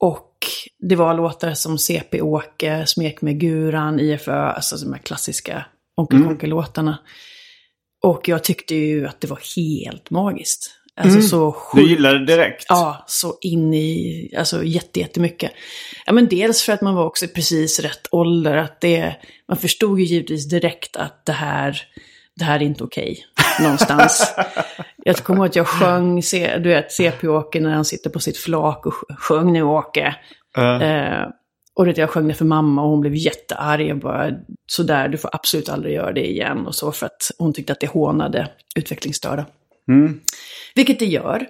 och 0.01 0.31
det 0.89 0.97
var 0.97 1.15
låtar 1.15 1.55
som 1.55 1.79
CP-Åke, 1.79 2.87
Smek 2.87 3.23
med 3.23 3.41
Guran, 3.41 4.01
IFÖ, 4.01 4.33
alltså 4.33 4.77
de 4.77 4.93
här 4.93 5.01
klassiska 5.01 5.67
Onkel 5.97 6.25
Konkel-låtarna. 6.25 6.99
Och 8.05 8.29
jag 8.29 8.45
tyckte 8.45 8.75
ju 8.75 9.07
att 9.07 9.21
det 9.21 9.27
var 9.29 9.41
helt 9.57 10.11
magiskt. 10.11 10.71
Alltså 10.97 11.21
så 11.21 11.47
Du 11.47 11.53
sjukt. 11.53 11.91
gillade 11.91 12.19
det 12.19 12.25
direkt? 12.25 12.65
Ja, 12.69 13.05
så 13.07 13.39
in 13.41 13.75
i, 13.75 14.31
alltså 14.39 14.65
jätte, 14.65 15.01
jättemycket. 15.01 15.53
Ja, 16.07 16.13
men 16.13 16.29
dels 16.29 16.63
för 16.63 16.73
att 16.73 16.81
man 16.81 16.95
var 16.95 17.05
också 17.07 17.25
i 17.25 17.29
precis 17.29 17.81
rätt 17.81 18.07
ålder. 18.11 18.57
Att 18.57 18.81
det, 18.81 19.17
man 19.49 19.57
förstod 19.59 20.01
ju 20.01 20.05
givetvis 20.07 20.49
direkt 20.49 20.97
att 20.97 21.27
det 21.27 21.33
här, 21.33 21.83
det 22.37 22.45
här 22.45 22.57
är 22.57 22.63
inte 22.63 22.85
okej. 22.85 23.27
Någonstans. 23.63 24.35
jag 24.97 25.17
kommer 25.17 25.39
ihåg 25.41 25.47
att 25.47 25.57
jag 25.57 25.67
sjöng, 25.67 26.21
du 26.63 26.69
vet, 26.69 26.93
CP-Åke 26.93 27.61
när 27.61 27.71
han 27.71 27.85
sitter 27.85 28.11
på 28.11 28.19
sitt 28.21 28.37
flak 28.37 28.87
och 28.87 28.93
sj- 28.93 29.17
sjöng 29.19 29.53
nu 29.53 29.63
Åke. 29.63 30.15
Eh, 30.83 31.29
och 31.77 31.87
det 31.87 31.99
jag 31.99 32.11
sjöng 32.11 32.29
det 32.29 32.35
för 32.35 32.45
mamma 32.45 32.83
och 32.83 32.89
hon 32.91 33.01
blev 33.01 33.15
jättearg 33.15 33.91
och 33.91 33.97
bara 33.99 34.31
sådär, 34.67 35.09
du 35.09 35.19
får 35.19 35.31
absolut 35.35 35.69
aldrig 35.69 35.95
göra 35.95 36.13
det 36.13 36.31
igen 36.31 36.67
och 36.67 36.75
så 36.75 36.93
för 36.93 37.07
att 37.07 37.31
hon 37.39 37.53
tyckte 37.53 37.73
att 37.73 37.81
det 37.81 37.87
hånade 37.87 38.49
utvecklingsstörda. 38.77 39.47
Vilket 40.75 40.99
det 40.99 41.07
gör. 41.07 41.47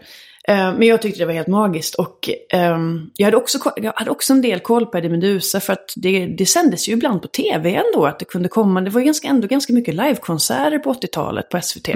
Eh, 0.48 0.74
Men 0.74 0.82
jag 0.82 1.02
tyckte 1.02 1.20
det 1.20 1.26
var 1.26 1.32
helt 1.32 1.46
magiskt. 1.46 1.94
Och 1.94 2.30
ehm, 2.50 3.10
jag, 3.16 3.26
hade 3.26 3.36
också, 3.36 3.58
jag 3.76 3.92
hade 3.96 4.10
också 4.10 4.32
en 4.32 4.42
del 4.42 4.60
koll 4.60 4.86
på 4.86 4.98
Eddie 4.98 5.08
Meduza 5.08 5.60
för 5.60 5.72
att 5.72 5.92
det, 5.96 6.26
det 6.26 6.46
sändes 6.46 6.88
ju 6.88 6.92
ibland 6.92 7.22
på 7.22 7.28
tv 7.28 7.74
ändå 7.74 8.06
att 8.06 8.18
det 8.18 8.24
kunde 8.24 8.48
komma. 8.48 8.80
Det 8.80 8.90
var 8.90 9.00
ganska, 9.00 9.28
ändå 9.28 9.46
ganska 9.46 9.72
mycket 9.72 9.94
livekonserter 9.94 10.78
på 10.78 10.92
80-talet 10.92 11.48
på 11.48 11.60
SVT. 11.60 11.88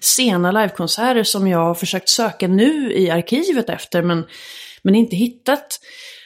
Sena 0.00 0.52
livekonserter 0.52 1.22
som 1.22 1.48
jag 1.48 1.58
har 1.58 1.74
försökt 1.74 2.08
söka 2.08 2.48
nu 2.48 2.92
i 2.92 3.10
arkivet 3.10 3.70
efter 3.70 4.02
men, 4.02 4.24
men 4.82 4.94
inte 4.94 5.16
hittat. 5.16 5.80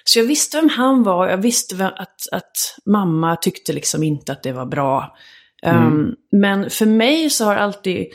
Så 0.05 0.19
jag 0.19 0.25
visste 0.25 0.57
vem 0.57 0.69
han 0.69 1.03
var, 1.03 1.29
jag 1.29 1.39
visste 1.39 1.75
vem, 1.75 1.91
att, 1.97 2.23
att 2.33 2.53
mamma 2.87 3.37
tyckte 3.37 3.73
liksom 3.73 4.03
inte 4.03 4.33
att 4.33 4.43
det 4.43 4.53
var 4.53 4.67
bra. 4.67 5.17
Ehm, 5.63 6.15
men 6.33 6.71
för 6.71 6.87
mig 6.87 7.31
så 7.31 7.45
har 7.45 7.57
alltid 7.57 8.07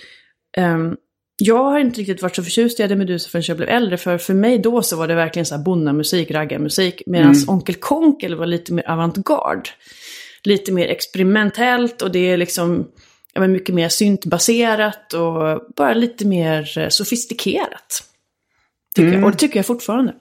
ehm, 0.58 0.96
jag 1.38 1.64
har 1.64 1.80
inte 1.80 2.00
riktigt 2.00 2.22
varit 2.22 2.36
så 2.36 2.44
förtjust 2.44 2.80
i 2.80 2.84
Eddie 2.84 2.96
Meduza 2.96 3.30
förrän 3.30 3.44
jag 3.48 3.58
blev 3.58 3.70
äldre. 3.70 3.98
För 3.98 4.18
för 4.18 4.34
mig 4.34 4.60
då 4.60 4.82
så 4.82 4.96
var 4.96 5.08
det 5.08 5.16
verkligen 5.16 5.46
så 5.46 5.56
här 5.56 5.64
bonnamusik, 5.64 6.32
raggarmusik. 6.32 7.02
Medan 7.06 7.36
Onkel 7.48 7.76
Konkel 7.76 8.36
var 8.36 8.46
lite 8.46 8.74
mer 8.74 8.90
avantgarde. 8.90 9.70
Lite 10.44 10.72
mer 10.72 10.88
experimentellt 10.88 12.02
och 12.02 12.12
det 12.12 12.32
är 12.32 12.38
liksom 12.38 12.88
ja, 13.34 13.42
men 13.42 13.52
mycket 13.52 13.76
mer 13.76 13.90
syntbaserat 13.90 15.14
och 15.14 15.62
bara 15.76 15.94
lite 15.94 16.26
mer 16.26 16.78
eh, 16.78 16.90
sofistikerat. 16.90 18.04
Tycker 18.96 19.14
jag. 19.14 19.24
Och 19.24 19.32
det 19.32 19.38
tycker 19.38 19.60
jag 19.60 19.66
fortfarande. 19.66 20.14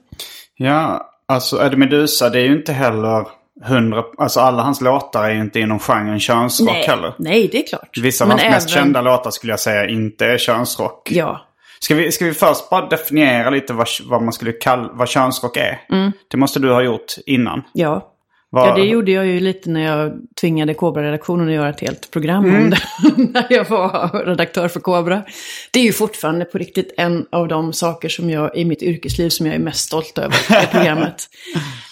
Ja, 0.55 1.09
alltså 1.25 1.65
Eddie 1.65 1.77
Meduza 1.77 2.29
det 2.29 2.39
är 2.39 2.45
ju 2.45 2.57
inte 2.57 2.73
heller 2.73 3.27
hundra... 3.63 4.03
Alltså 4.17 4.39
alla 4.39 4.63
hans 4.63 4.81
låtar 4.81 5.23
är 5.23 5.33
ju 5.33 5.41
inte 5.41 5.59
inom 5.59 5.79
genren 5.79 6.19
könsrock 6.19 6.69
Nej, 6.69 6.83
heller. 6.87 7.13
nej, 7.17 7.49
det 7.51 7.57
är 7.63 7.67
klart. 7.67 7.97
Vissa 8.01 8.23
av 8.23 8.27
Men 8.27 8.39
hans 8.39 8.53
mest 8.53 8.69
även- 8.69 8.83
kända 8.83 9.01
låtar 9.01 9.31
skulle 9.31 9.53
jag 9.53 9.59
säga 9.59 9.87
inte 9.87 10.25
är 10.25 10.37
könsrock. 10.37 11.09
Ja, 11.11 11.41
Ska 11.79 11.95
vi, 11.95 12.11
ska 12.11 12.25
vi 12.25 12.33
först 12.33 12.69
bara 12.69 12.87
definiera 12.89 13.49
lite 13.49 13.73
vad, 13.73 13.87
vad 14.05 14.21
man 14.21 14.33
skulle 14.33 14.51
kalla 14.51 14.89
vad 14.93 15.09
könsrock 15.09 15.57
är? 15.57 15.81
Mm. 15.91 16.11
Det 16.27 16.37
måste 16.37 16.59
du 16.59 16.71
ha 16.73 16.81
gjort 16.81 17.13
innan. 17.25 17.63
ja. 17.73 18.11
Vad- 18.55 18.67
Ja, 18.69 18.75
det 18.75 18.81
gjorde 18.85 19.11
jag 19.11 19.27
ju 19.27 19.39
lite 19.39 19.69
när 19.69 19.81
jag 19.81 20.13
tvingade 20.41 20.73
Kobra-redaktionen 20.73 21.47
att 21.47 21.53
göra 21.53 21.69
ett 21.69 21.79
helt 21.79 22.11
program 22.11 22.45
Mm. 22.45 22.63
om 22.63 22.69
det. 22.69 22.79
när 23.33 23.45
jag 23.49 23.69
var 23.69 24.25
redaktör 24.25 24.67
för 24.67 24.79
Kobra. 24.79 25.23
Det 25.71 25.79
är 25.79 25.83
ju 25.83 25.91
fortfarande 25.93 26.45
på 26.45 26.57
riktigt 26.57 26.93
en 26.97 27.25
av 27.31 27.47
de 27.47 27.73
saker 27.73 28.09
som 28.09 28.29
jag 28.29 28.57
i 28.57 28.65
mitt 28.65 28.83
yrkesliv 28.83 29.29
som 29.29 29.45
jag 29.45 29.55
är 29.55 29.59
mest 29.59 29.79
stolt 29.85 30.17
över, 30.17 30.35
det 30.61 30.67
programmet. 30.71 31.27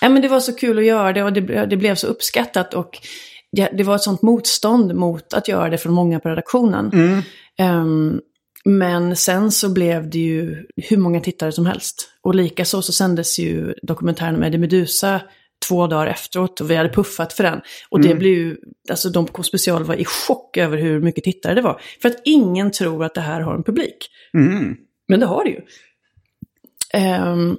ja, 0.01 0.09
men 0.09 0.21
det 0.21 0.27
var 0.27 0.39
så 0.39 0.55
kul 0.55 0.77
att 0.77 0.85
göra 0.85 1.13
det 1.13 1.23
och 1.23 1.33
det, 1.33 1.65
det 1.65 1.77
blev 1.77 1.95
så 1.95 2.07
uppskattat. 2.07 2.73
Och 2.73 2.97
ja, 3.49 3.67
det 3.77 3.83
var 3.83 3.95
ett 3.95 4.01
sånt 4.01 4.21
motstånd 4.21 4.95
mot 4.95 5.33
att 5.33 5.47
göra 5.47 5.69
det 5.69 5.77
från 5.77 5.93
många 5.93 6.19
på 6.19 6.29
redaktionen. 6.29 6.91
Ehm, 7.59 8.19
men 8.65 9.15
sen 9.15 9.51
så 9.51 9.69
blev 9.69 10.09
det 10.09 10.19
ju 10.19 10.65
hur 10.75 10.97
många 10.97 11.19
tittare 11.21 11.51
som 11.51 11.65
helst. 11.65 12.09
Och 12.21 12.35
likaså 12.35 12.81
så 12.81 12.91
sändes 12.91 13.39
ju 13.39 13.73
dokumentären 13.81 14.35
med 14.35 14.47
Eddie 14.47 14.57
Meduza 14.57 15.21
två 15.67 15.87
dagar 15.87 16.07
efteråt 16.07 16.61
och 16.61 16.71
vi 16.71 16.75
hade 16.75 16.89
puffat 16.89 17.33
för 17.33 17.43
den. 17.43 17.61
Och 17.89 18.01
det 18.01 18.15
blev 18.15 18.33
ju, 18.33 18.57
alltså 18.89 19.09
de 19.09 19.25
på 19.25 19.43
special 19.43 19.83
var 19.83 19.95
i 19.95 20.05
chock 20.05 20.57
över 20.57 20.77
hur 20.77 20.99
mycket 21.01 21.23
tittare 21.23 21.53
det 21.53 21.61
var. 21.61 21.81
För 22.01 22.09
att 22.09 22.21
ingen 22.25 22.71
tror 22.71 23.05
att 23.05 23.13
det 23.13 23.21
här 23.21 23.41
har 23.41 23.55
en 23.55 23.63
publik. 23.63 24.09
Men 25.07 25.19
det 25.19 25.25
har 25.25 25.43
det 25.43 25.49
ju. 25.49 25.61
Ehm, 26.93 27.57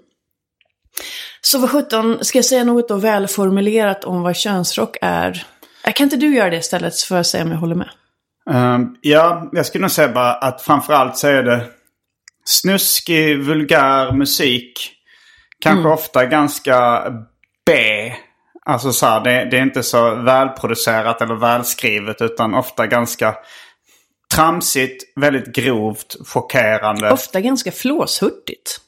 så 1.40 1.58
vad 1.58 1.70
sjutton, 1.70 2.24
ska 2.24 2.38
jag 2.38 2.44
säga 2.44 2.64
något 2.64 2.88
då 2.88 2.96
välformulerat 2.96 4.04
om 4.04 4.22
vad 4.22 4.36
könsrock 4.36 4.96
är? 5.02 5.46
Äh, 5.86 5.92
Kan 5.92 6.04
inte 6.04 6.16
du 6.16 6.34
göra 6.34 6.50
det 6.50 6.56
istället 6.56 7.00
för 7.00 7.16
att 7.16 7.26
säga 7.26 7.44
om 7.44 7.50
jag 7.50 7.58
håller 7.58 7.74
med? 7.74 7.90
Ehm, 8.50 8.96
ja, 9.00 9.50
jag 9.52 9.66
skulle 9.66 9.82
nog 9.82 9.90
säga 9.90 10.08
bara 10.08 10.32
att 10.32 10.62
framförallt 10.62 11.16
så 11.16 11.26
är 11.28 11.42
det 11.42 11.66
snuskig, 12.44 13.38
vulgär 13.38 14.12
musik. 14.12 14.90
Kanske 15.58 15.88
ofta 15.88 16.26
ganska 16.26 17.04
B. 17.66 18.12
Alltså 18.66 18.92
så 18.92 19.06
här, 19.06 19.20
det, 19.24 19.44
det 19.50 19.58
är 19.58 19.62
inte 19.62 19.82
så 19.82 20.14
välproducerat 20.14 21.20
eller 21.22 21.34
välskrivet 21.34 22.22
utan 22.22 22.54
ofta 22.54 22.86
ganska 22.86 23.34
tramsigt, 24.34 25.02
väldigt 25.20 25.46
grovt, 25.56 26.16
chockerande. 26.26 27.10
Ofta 27.10 27.40
ganska 27.40 27.72
flåshurtigt. 27.72 28.80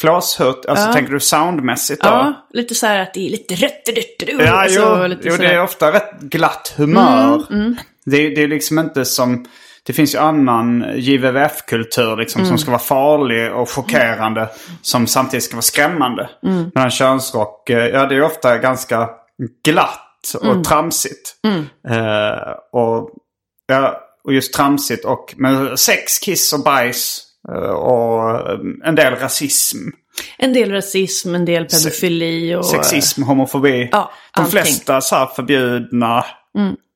Flåshurt, 0.00 0.64
alltså 0.66 0.86
Ja. 0.86 0.92
tänker 0.92 1.12
du 1.12 1.20
soundmässigt 1.20 2.02
då? 2.02 2.08
Ja, 2.08 2.46
lite 2.52 2.74
så 2.74 2.86
här 2.86 2.98
att 3.02 3.14
det 3.14 3.26
är 3.26 3.30
lite 3.30 3.54
rött. 3.54 3.82
Ja, 4.40 4.50
alltså, 4.62 4.98
jo, 5.02 5.06
lite 5.06 5.28
jo 5.28 5.36
det 5.36 5.46
är 5.46 5.62
ofta 5.62 5.92
rätt 5.92 6.20
glatt 6.20 6.74
humör. 6.76 7.46
Mm, 7.50 7.76
Det, 8.06 8.16
är- 8.16 8.34
det 8.36 8.42
är 8.42 8.48
liksom 8.48 8.78
inte 8.78 9.04
som... 9.04 9.46
Det 9.88 9.94
finns 9.94 10.14
ju 10.14 10.18
annan 10.18 10.84
JVVF-kultur 10.96 12.16
liksom, 12.16 12.40
Mm. 12.40 12.48
som 12.48 12.58
ska 12.58 12.70
vara 12.70 12.78
farlig 12.80 13.52
och 13.52 13.70
chockerande. 13.70 14.48
Som 14.82 15.06
samtidigt 15.06 15.44
ska 15.44 15.56
vara 15.56 15.62
skrämmande. 15.62 16.30
Mm. 16.46 16.70
Medan 16.74 16.90
könsrock, 16.90 17.70
eh, 17.70 17.86
ja 17.86 18.06
det 18.06 18.14
är 18.14 18.22
ofta 18.22 18.58
ganska 18.58 19.08
glatt 19.64 20.34
och 20.40 20.44
Mm. 20.50 20.62
tramsigt. 20.62 21.34
Eh, 21.88 22.52
och, 22.72 23.10
ja, 23.66 24.00
och 24.24 24.32
just 24.34 24.54
tramsigt 24.54 25.04
och 25.04 25.34
med 25.36 25.78
sex, 25.78 26.18
kiss 26.18 26.52
och 26.52 26.60
bajs. 26.64 27.24
eh, 27.48 27.54
och 27.70 28.30
eh, 28.50 28.58
en 28.84 28.94
del 28.94 29.14
rasism. 29.16 29.78
En 30.38 30.52
del 30.52 30.72
rasism, 30.72 31.34
en 31.34 31.44
del 31.44 31.64
pedofili 31.64 32.54
och... 32.54 32.66
Sexism, 32.66 33.22
homofobi. 33.22 33.88
Ja, 33.92 34.10
De 34.34 34.40
allting. 34.40 34.52
flesta 34.62 35.00
så 35.00 35.26
förbjudna, 35.36 36.24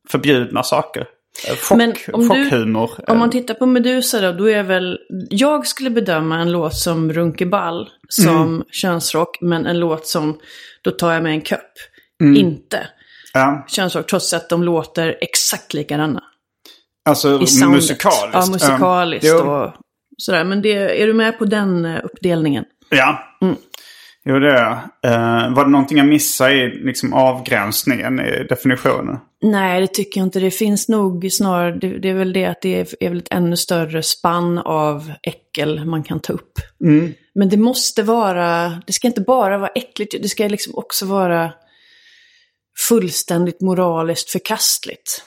förbjudna 0.08 0.62
saker. 0.62 1.06
Eh, 1.48 1.56
Chock, 1.56 1.78
Men 1.78 1.94
om 2.12 2.28
du-. 2.28 2.88
Om 3.06 3.18
man 3.18 3.30
tittar 3.30 3.54
på 3.54 3.66
Medusa 3.66 4.20
då, 4.20 4.32
då 4.32 4.50
är 4.50 4.62
väl... 4.62 4.98
Jag 5.30 5.66
skulle 5.66 5.90
bedöma 5.90 6.38
en 6.40 6.52
låt 6.52 6.74
som 6.74 7.12
Runkeball 7.12 7.88
som 8.08 8.36
Mm. 8.36 8.64
könsrock, 8.70 9.38
men 9.40 9.66
en 9.66 9.78
låt 9.80 10.06
som 10.06 10.38
Då 10.82 10.90
tar 10.90 11.12
jag 11.12 11.22
mig 11.22 11.34
en 11.34 11.42
köpp. 11.42 11.72
Mm. 12.22 12.36
Inte 12.36 12.86
Ja, 13.34 13.66
könsrock, 13.68 14.06
trots 14.06 14.32
att 14.34 14.48
de 14.48 14.62
låter 14.62 15.16
exakt 15.20 15.74
likadana. 15.74 16.22
alltså 17.04 17.28
musikaliskt. 17.68 18.30
Ja, 18.32 18.46
musikaliskt. 18.52 19.26
Jo, 19.28 19.36
och 19.50 19.72
sådär. 20.18 20.44
Men 20.44 20.62
det, 20.62 21.02
är 21.02 21.06
du 21.06 21.14
med 21.14 21.38
på 21.38 21.44
den 21.44 21.84
eh, 21.84 22.00
uppdelningen? 22.04 22.64
Ja. 22.88 23.38
Mm. 23.42 23.56
Jo, 24.24 24.38
det 24.38 24.52
är. 24.52 24.72
Eh, 25.04 25.54
var 25.54 25.64
det 25.64 25.70
någonting 25.70 25.98
jag 25.98 26.06
missade 26.06 26.54
i 26.54 26.68
liksom, 26.68 27.12
avgränsningen 27.12 28.20
i 28.20 28.46
definitionen? 28.48 29.18
Nej, 29.42 29.80
det 29.80 29.86
tycker 29.86 30.20
jag 30.20 30.26
inte. 30.26 30.40
Det 30.40 30.50
finns 30.50 30.88
nog 30.88 31.32
snarare, 31.32 31.72
det, 31.72 31.98
det 31.98 32.08
är 32.08 32.14
väl 32.14 32.32
det 32.32 32.44
att 32.44 32.62
det 32.62 32.80
är, 32.80 32.86
är 33.00 33.08
väl 33.08 33.18
ett 33.18 33.32
ännu 33.32 33.56
större 33.56 34.02
spann 34.02 34.58
av 34.58 35.12
äckel 35.22 35.84
man 35.84 36.02
kan 36.02 36.20
ta 36.20 36.32
upp. 36.32 36.52
Mm. 36.84 37.12
Men 37.34 37.48
det 37.48 37.56
måste 37.56 38.02
vara, 38.02 38.82
det 38.86 38.92
ska 38.92 39.06
inte 39.06 39.20
bara 39.20 39.58
vara 39.58 39.70
äckligt, 39.74 40.14
det 40.22 40.28
ska 40.28 40.48
liksom 40.48 40.74
också 40.76 41.06
vara 41.06 41.52
fullständigt 42.88 43.60
moraliskt 43.60 44.30
förkastligt. 44.30 45.24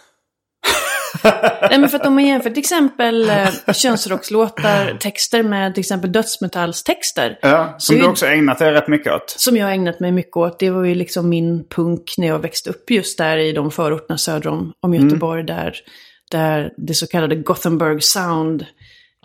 Nej 1.69 1.79
men 1.79 1.89
för 1.89 1.97
att 1.99 2.05
om 2.05 2.13
man 2.13 2.25
jämför 2.25 2.49
till 2.49 2.59
exempel 2.59 3.29
eh, 3.29 3.49
könsrockslåtar, 3.73 4.97
texter 4.99 5.43
med 5.43 5.73
till 5.73 5.81
exempel 5.81 6.11
dödsmetallstexter. 6.11 7.39
Ja, 7.41 7.75
som 7.77 7.93
Så 7.95 7.99
du 8.01 8.05
är- 8.05 8.09
också 8.09 8.25
ägnat 8.25 8.59
dig 8.59 8.71
rätt 8.71 8.87
mycket 8.87 9.13
åt. 9.13 9.29
Som 9.37 9.57
jag 9.57 9.65
har 9.65 9.71
ägnat 9.73 9.99
mig 9.99 10.11
mycket 10.11 10.37
åt. 10.37 10.59
Det 10.59 10.69
var 10.69 10.83
ju 10.83 10.95
liksom 10.95 11.29
min 11.29 11.67
punk 11.69 12.13
när 12.17 12.27
jag 12.27 12.39
växte 12.39 12.69
upp 12.69 12.91
just 12.91 13.17
där 13.17 13.37
i 13.37 13.51
de 13.51 13.71
förorterna 13.71 14.17
söder 14.17 14.47
om, 14.49 14.73
om 14.79 14.93
Göteborg. 14.93 15.43
Där, 15.43 15.75
där 16.31 16.71
det 16.77 16.93
så 16.93 17.07
kallade 17.07 17.35
Gothenburg 17.35 18.03
Sound 18.03 18.65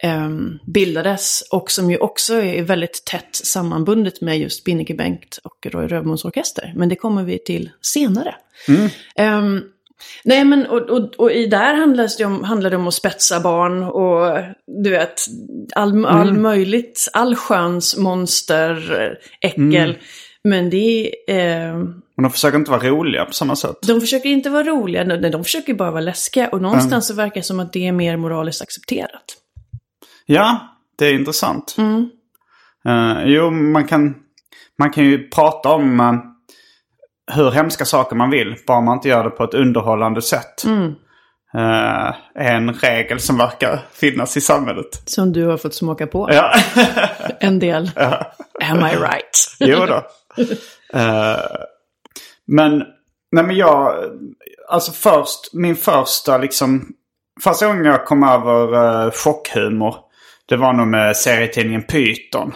ehm, 0.02 0.58
bildades. 0.66 1.42
Och 1.50 1.70
som 1.70 1.90
ju 1.90 1.98
också 1.98 2.34
är 2.34 2.62
väldigt 2.62 3.04
tätt 3.04 3.36
sammanbundet 3.36 4.20
med 4.20 4.38
just 4.38 4.64
Binnike 4.64 4.94
Bengt 4.94 5.38
och 5.44 5.66
Roy 5.72 5.86
Rövmos 5.86 6.24
orkester. 6.24 6.72
Men 6.76 6.88
det 6.88 6.96
kommer 6.96 7.22
vi 7.22 7.38
till 7.38 7.70
senare. 7.82 8.34
Ehm, 9.16 9.62
nej 10.24 10.44
men 10.44 10.66
och, 10.66 10.90
och, 10.90 11.14
och 11.18 11.32
i 11.32 11.46
där 11.46 11.74
handlar 11.74 12.08
det, 12.18 12.24
om, 12.24 12.44
handlar 12.44 12.70
det 12.70 12.76
om 12.76 12.88
att 12.88 12.94
spetsa 12.94 13.40
barn 13.40 13.82
och 13.82 14.38
du 14.82 14.90
vet 14.90 15.14
all, 15.74 16.06
all 16.06 16.32
möjligt, 16.32 17.08
allsköns 17.12 17.96
monster, 17.96 19.18
äckel. 19.40 19.98
Men 20.44 20.70
det 20.70 21.14
är... 21.26 21.68
Eh, 21.68 21.80
Och 22.16 22.22
de 22.22 22.30
försöker 22.30 22.58
inte 22.58 22.70
vara 22.70 22.88
roliga 22.88 23.24
på 23.24 23.32
samma 23.32 23.56
sätt. 23.56 23.76
de 23.86 24.00
försöker 24.00 24.28
inte 24.28 24.50
vara 24.50 24.64
roliga, 24.64 25.04
nej, 25.04 25.30
de 25.30 25.44
försöker 25.44 25.74
bara 25.74 25.90
vara 25.90 26.00
läskiga. 26.00 26.48
Och 26.48 26.62
någonstans 26.62 27.06
så 27.06 27.14
verkar 27.14 27.34
det 27.34 27.42
som 27.42 27.60
att 27.60 27.72
det 27.72 27.86
är 27.86 27.92
mer 27.92 28.16
moraliskt 28.16 28.62
accepterat. 28.62 29.24
Ja, 30.26 30.76
det 30.98 31.06
är 31.06 31.14
intressant. 31.14 31.74
Mm. 31.78 32.10
Eh, 32.88 33.22
jo, 33.24 33.50
man 33.50 33.86
kan, 33.86 34.14
man 34.78 34.90
kan 34.90 35.04
ju 35.04 35.28
prata 35.28 35.68
om 35.68 36.00
eh, 36.00 36.14
hur 37.34 37.50
hemska 37.50 37.84
saker 37.84 38.16
man 38.16 38.30
vill. 38.30 38.56
Bara 38.66 38.80
man 38.80 38.96
inte 38.96 39.08
gör 39.08 39.24
det 39.24 39.30
på 39.30 39.44
ett 39.44 39.54
underhållande 39.54 40.22
sätt. 40.22 40.64
Mm. 40.64 40.94
Eh, 41.54 42.14
en 42.34 42.74
regel 42.74 43.20
som 43.20 43.38
verkar 43.38 43.80
finnas 43.92 44.36
i 44.36 44.40
samhället. 44.40 45.02
Som 45.04 45.32
du 45.32 45.46
har 45.46 45.56
fått 45.56 45.74
smaka 45.74 46.06
på. 46.06 46.28
Ja, 46.32 46.54
En 47.40 47.58
del. 47.58 47.90
Am 48.62 48.78
I 48.78 48.96
right? 48.96 49.36
jo 49.58 49.86
då. 49.86 50.02
Eh, 50.98 51.38
men, 52.46 52.78
nej 53.32 53.44
men 53.44 53.56
jag, 53.56 53.94
alltså 54.68 54.92
först, 54.92 55.54
min 55.54 55.76
första 55.76 56.38
liksom, 56.38 56.88
första 57.42 57.66
gången 57.66 57.84
jag 57.84 58.04
kom 58.04 58.22
över 58.22 58.74
uh, 59.04 59.10
chockhumor, 59.10 59.94
det 60.48 60.56
var 60.56 60.72
nog 60.72 60.86
med 60.86 61.16
serietidningen 61.16 61.82
Python. 61.82 62.54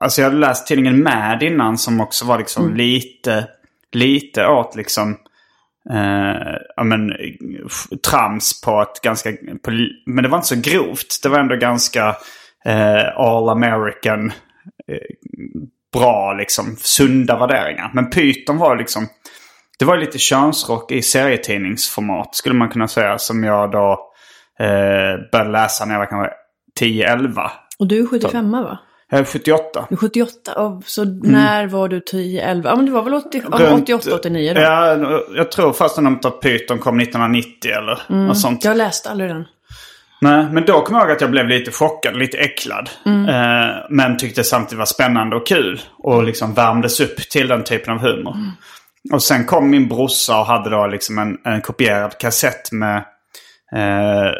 Alltså 0.00 0.20
jag 0.20 0.28
hade 0.28 0.40
läst 0.40 0.66
tidningen 0.66 1.02
Mad 1.02 1.42
innan 1.42 1.78
som 1.78 2.00
också 2.00 2.24
var 2.24 2.38
liksom 2.38 2.76
lite, 2.76 3.48
lite 3.94 4.46
åt 4.46 4.76
liksom, 4.76 5.16
eh, 5.90 6.56
ja 6.76 6.84
men, 6.84 7.12
trams 8.10 8.60
på 8.60 8.82
ett 8.82 9.00
ganska, 9.02 9.32
på, 9.62 9.70
men 10.06 10.22
det 10.22 10.28
var 10.28 10.38
inte 10.38 10.48
så 10.48 10.60
grovt. 10.60 11.20
Det 11.22 11.28
var 11.28 11.38
ändå 11.38 11.56
ganska 11.56 12.16
eh, 12.64 13.16
all 13.16 13.48
American, 13.48 14.26
eh, 14.88 14.98
bra 15.92 16.32
liksom, 16.32 16.76
sunda 16.78 17.38
värderingar. 17.38 17.90
Men 17.94 18.10
Python 18.10 18.58
var 18.58 18.76
liksom, 18.76 19.06
det 19.78 19.84
var 19.84 19.96
lite 19.96 20.18
könsrock 20.18 20.92
i 20.92 21.02
serietidningsformat 21.02 22.34
skulle 22.34 22.54
man 22.54 22.68
kunna 22.68 22.88
säga. 22.88 23.18
Som 23.18 23.44
jag 23.44 23.70
då 23.70 23.90
eh, 24.58 25.30
började 25.32 25.50
läsa 25.50 25.84
när 25.84 25.94
jag 25.94 25.98
var 25.98 26.06
kanske 26.06 26.32
10-11. 26.80 27.50
Och 27.78 27.86
du 27.86 28.02
är 28.02 28.06
75 28.06 28.52
va? 28.52 28.78
Jag 29.14 29.20
är 29.20 29.24
78. 29.24 29.86
Du 29.88 29.94
är 29.94 29.98
78, 29.98 30.52
och 30.52 30.82
så 30.86 31.04
när 31.04 31.66
var 31.66 31.88
du 31.88 32.00
10, 32.00 32.42
11? 32.42 32.70
Ja 32.70 32.76
men 32.76 32.86
det 32.86 32.92
var 32.92 33.02
väl 33.02 33.14
80, 33.14 33.42
ja, 33.50 33.58
Runt- 33.58 33.82
88, 33.82 34.14
89 34.14 34.54
då? 34.54 34.60
Ja, 34.60 34.96
jag 35.36 35.52
tror 35.52 35.72
första 35.72 36.00
numret 36.00 36.24
av 36.24 36.30
Python 36.30 36.78
kom 36.78 37.00
1990 37.00 37.70
eller 37.70 37.98
något 38.08 38.38
sånt. 38.38 38.64
Jag 38.64 38.76
läste 38.76 39.10
aldrig 39.10 39.30
den. 39.30 39.44
Nej, 40.20 40.46
men 40.52 40.64
då 40.64 40.80
kommer 40.80 40.98
jag 41.00 41.08
ihåg 41.08 41.16
att 41.16 41.20
jag 41.20 41.30
blev 41.30 41.48
lite 41.48 41.70
chockad, 41.70 42.16
lite 42.16 42.38
äcklad. 42.38 42.90
Eh, 43.06 43.86
men 43.90 44.16
tyckte 44.18 44.44
samtidigt 44.44 44.78
var 44.78 44.86
spännande 44.86 45.36
och 45.36 45.46
kul. 45.46 45.80
Och 45.98 46.24
liksom 46.24 46.54
värmdes 46.54 47.00
upp 47.00 47.16
till 47.16 47.48
den 47.48 47.64
typen 47.64 47.94
av 47.94 48.00
humor. 48.00 48.36
Och 49.12 49.22
sen 49.22 49.44
kom 49.44 49.70
min 49.70 49.88
brorsa 49.88 50.40
och 50.40 50.46
hade 50.46 50.70
då 50.70 50.86
liksom 50.86 51.18
en, 51.18 51.38
en 51.44 51.60
kopierad 51.60 52.18
kassett 52.18 52.72
med 52.72 52.96
eh, 53.76 54.32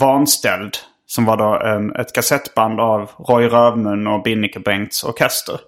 Vanställd. 0.00 0.76
Som 1.14 1.24
var 1.24 1.36
då 1.36 1.60
en, 1.68 1.96
ett 1.96 2.12
kassettband 2.14 2.80
av 2.80 3.10
Roy 3.28 3.46
Rövmun 3.48 4.06
och 4.06 4.22
Binnike 4.22 4.60
Bengts 4.60 5.04
orkester. 5.04 5.60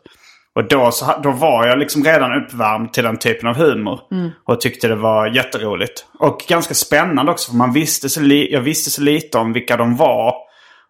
Och 0.54 0.68
då, 0.68 0.90
så, 0.90 1.06
då 1.22 1.30
var 1.30 1.66
jag 1.66 1.78
liksom 1.78 2.04
redan 2.04 2.42
uppvärmd 2.44 2.92
till 2.92 3.04
den 3.04 3.16
typen 3.18 3.48
av 3.48 3.56
humor. 3.56 4.00
Och 4.48 4.60
tyckte 4.60 4.88
det 4.88 4.94
var 4.96 5.26
jätteroligt. 5.26 6.04
Och 6.18 6.44
ganska 6.48 6.74
spännande 6.74 7.32
också 7.32 7.50
för 7.50 7.56
man 7.56 7.72
visste 7.72 8.08
så 8.08 8.20
li- 8.20 8.52
jag 8.52 8.60
visste 8.60 8.90
så 8.90 9.02
lite 9.02 9.38
om 9.38 9.52
vilka 9.52 9.76
de 9.76 9.96
var. 9.96 10.34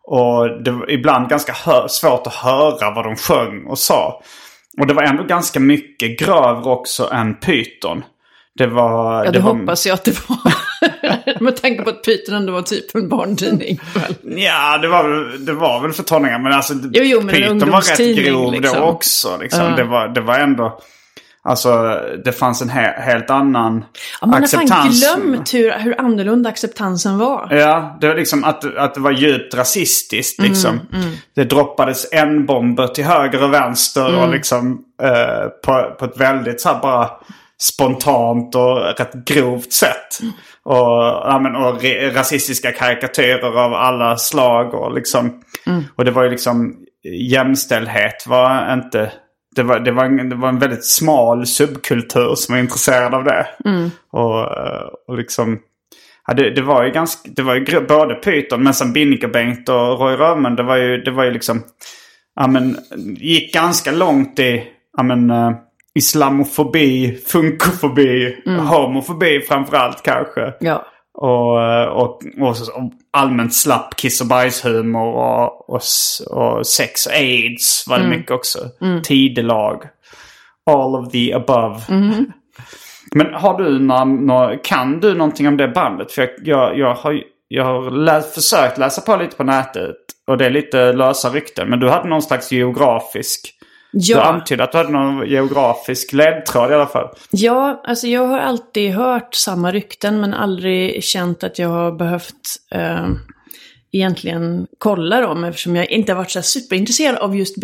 Och 0.06 0.62
det 0.62 0.70
var 0.70 0.90
ibland 0.90 1.28
ganska 1.28 1.52
hö- 1.52 1.88
svårt 1.88 2.26
att 2.26 2.34
höra 2.34 2.90
vad 2.94 3.04
de 3.04 3.16
sjöng 3.16 3.64
och 3.66 3.78
sa. 3.78 4.22
Och 4.80 4.86
det 4.86 4.94
var 4.94 5.02
ändå 5.02 5.22
ganska 5.24 5.60
mycket 5.60 6.18
grövre 6.18 6.70
också 6.70 7.08
än 7.12 7.34
Python. 7.34 8.02
Det 8.58 8.66
var... 8.66 9.24
Ja, 9.24 9.30
det 9.30 9.38
det 9.38 9.44
var, 9.44 9.54
hoppas 9.54 9.86
jag 9.86 9.94
att 9.94 10.04
det 10.04 10.28
var. 10.28 10.54
Med 11.40 11.62
tanke 11.62 11.82
på 11.82 11.90
att 11.90 12.02
Python 12.04 12.34
ändå 12.34 12.52
var 12.52 12.62
typ 12.62 12.94
en 12.94 13.08
barntidning. 13.08 13.80
väl? 13.94 14.14
Ja, 14.42 14.78
det 14.78 14.88
var, 14.88 15.38
det 15.46 15.52
var 15.52 15.80
väl 15.82 15.92
för 15.92 16.02
tonåringar. 16.02 16.38
Men 16.38 16.52
alltså 16.52 16.74
Jo, 16.74 17.02
jo, 17.04 17.20
men 17.20 17.28
en 17.34 17.34
Python 17.42 17.70
var 17.70 17.80
rätt 17.80 18.16
grov 18.26 18.52
liksom. 18.52 18.80
då 18.80 18.86
också. 18.86 19.38
Liksom. 19.40 19.60
Ja. 19.64 19.76
Det, 19.76 19.84
var, 19.84 20.08
det 20.08 20.20
var 20.20 20.38
ändå... 20.38 20.80
Alltså 21.46 22.00
det 22.24 22.32
fanns 22.32 22.62
en 22.62 22.70
he- 22.70 23.00
helt 23.00 23.30
annan 23.30 23.84
Ja, 24.20 24.26
man 24.26 24.40
har 24.42 24.48
fan 24.48 24.60
acceptans. 24.62 25.00
glömt 25.00 25.54
hur, 25.54 25.72
hur 25.72 26.00
annorlunda 26.00 26.50
acceptansen 26.50 27.18
var. 27.18 27.48
Ja, 27.50 27.98
det 28.00 28.08
var 28.08 28.14
liksom 28.14 28.44
att, 28.44 28.76
att 28.76 28.94
det 28.94 29.00
var 29.00 29.10
djupt 29.10 29.54
rasistiskt 29.54 30.38
Mm, 30.38 30.50
liksom. 30.50 30.80
Det 31.34 31.44
droppades 31.44 32.12
en 32.12 32.46
bomber 32.46 32.86
till 32.86 33.04
höger 33.04 33.42
och 33.42 33.52
vänster 33.52 34.08
Mm. 34.08 34.20
och 34.20 34.28
liksom 34.28 34.78
eh, 35.02 35.48
på, 35.64 35.94
på 35.98 36.04
ett 36.04 36.20
väldigt 36.20 36.60
så 36.60 36.68
här 36.68 36.80
bara 36.80 37.10
spontant 37.62 38.54
och 38.54 38.76
rätt 38.98 39.24
grovt 39.26 39.72
sätt. 39.72 40.18
Och, 40.62 40.76
ja, 40.76 41.40
men, 41.42 41.56
och 41.56 41.84
rasistiska 42.14 42.72
karikatyrer 42.72 43.64
av 43.64 43.74
alla 43.74 44.16
slag. 44.16 44.74
Och, 44.74 44.94
liksom, 44.94 45.42
och 45.96 46.04
det 46.04 46.10
var 46.10 46.22
ju 46.22 46.30
liksom 46.30 46.76
jämställdhet 47.30 48.26
var 48.26 48.72
inte... 48.72 49.12
Det 49.56 49.62
var, 49.62 49.80
det, 49.80 49.92
var 49.92 50.04
en, 50.04 50.28
det 50.28 50.36
var 50.36 50.48
en 50.48 50.58
väldigt 50.58 50.84
smal 50.84 51.46
subkultur 51.46 52.34
som 52.34 52.54
var 52.54 52.60
intresserad 52.60 53.14
av 53.14 53.24
det. 53.24 53.46
Och, 54.12 54.40
eh, 54.40 54.88
och 55.08 55.16
liksom... 55.16 55.58
Ja, 56.26 56.34
det, 56.34 56.50
det 56.50 56.62
var 56.62 56.84
ju 56.84 56.90
ganska... 56.90 57.30
Det 57.36 57.42
var 57.42 57.54
ju 57.54 57.86
både 57.86 58.14
Python 58.14 58.62
men 58.62 58.74
sen 58.74 58.92
Binnicker-Bengt 58.92 59.68
och 59.68 60.00
Roy 60.00 60.16
Römen. 60.16 60.56
Det 60.56 60.62
var 60.62 60.76
ju, 60.76 60.96
det 60.96 61.10
var 61.10 61.24
ju 61.24 61.30
liksom... 61.30 61.62
Ja 62.36 62.46
men 62.46 62.76
gick 63.16 63.54
ganska 63.54 63.92
långt 63.92 64.38
i... 64.38 64.64
Ja 64.96 65.02
men... 65.02 65.32
islamofobi, 65.94 67.18
funkofobi, 67.26 68.36
homofobi 68.46 69.40
framförallt 69.40 70.02
kanske. 70.02 70.54
Ja. 70.60 70.86
Och, 71.14 71.56
och, 72.02 72.22
och, 72.40 72.56
allmänt 73.10 73.54
slapp 73.54 73.96
kiss 73.96 74.20
och 74.20 74.26
bajshumor 74.26 75.14
och, 75.14 75.70
och, 75.70 75.80
och 76.30 76.66
sex 76.66 77.06
och 77.06 77.12
aids 77.12 77.84
var 77.88 77.98
det 77.98 78.08
mycket 78.08 78.30
också. 78.30 78.58
Tidelag. 79.02 79.82
All 80.70 80.94
of 80.96 81.12
the 81.12 81.32
above. 81.32 81.80
Men 83.14 83.34
har 83.34 83.62
du 83.62 83.78
några, 83.78 84.56
kan 84.56 85.00
du 85.00 85.14
någonting 85.14 85.48
om 85.48 85.56
det 85.56 85.68
bandet? 85.68 86.12
För 86.12 86.22
jag, 86.22 86.30
jag, 86.44 86.78
jag 86.78 86.94
har, 86.94 87.20
jag 87.48 87.64
har 87.64 87.90
läst, 87.90 88.34
försökt 88.34 88.78
läsa 88.78 89.00
på 89.00 89.16
lite 89.16 89.36
på 89.36 89.44
nätet. 89.44 89.96
Och 90.26 90.38
det 90.38 90.46
är 90.46 90.50
lite 90.50 90.92
lösa 90.92 91.28
rykten. 91.28 91.68
Men 91.68 91.80
du 91.80 91.88
hade 91.88 92.08
någon 92.08 92.22
slags 92.22 92.52
geografisk... 92.52 93.54
Du 93.96 94.12
Ja, 94.12 94.22
antydde 94.22 94.64
att 94.64 94.72
du 94.72 94.78
hade 94.78 94.90
någon 94.90 95.28
geografisk 95.28 96.12
ledtråd 96.12 96.70
i 96.70 96.74
alla 96.74 96.86
fall. 96.86 97.08
ja, 97.30 97.82
alltså 97.84 98.06
jag 98.06 98.26
har 98.26 98.38
alltid 98.38 98.90
hört 98.92 99.34
samma 99.34 99.72
rykten 99.72 100.20
men 100.20 100.34
aldrig 100.34 101.04
känt 101.04 101.44
att 101.44 101.58
jag 101.58 101.68
har 101.68 101.92
behövt 101.92 102.56
eh, 102.70 103.06
egentligen 103.92 104.66
kolla 104.78 105.20
dem 105.20 105.44
eftersom 105.44 105.76
jag 105.76 105.90
inte 105.90 106.12
har 106.12 106.16
varit 106.16 106.30
så 106.30 106.42
superintresserad 106.42 107.16
av 107.16 107.36
just 107.36 107.56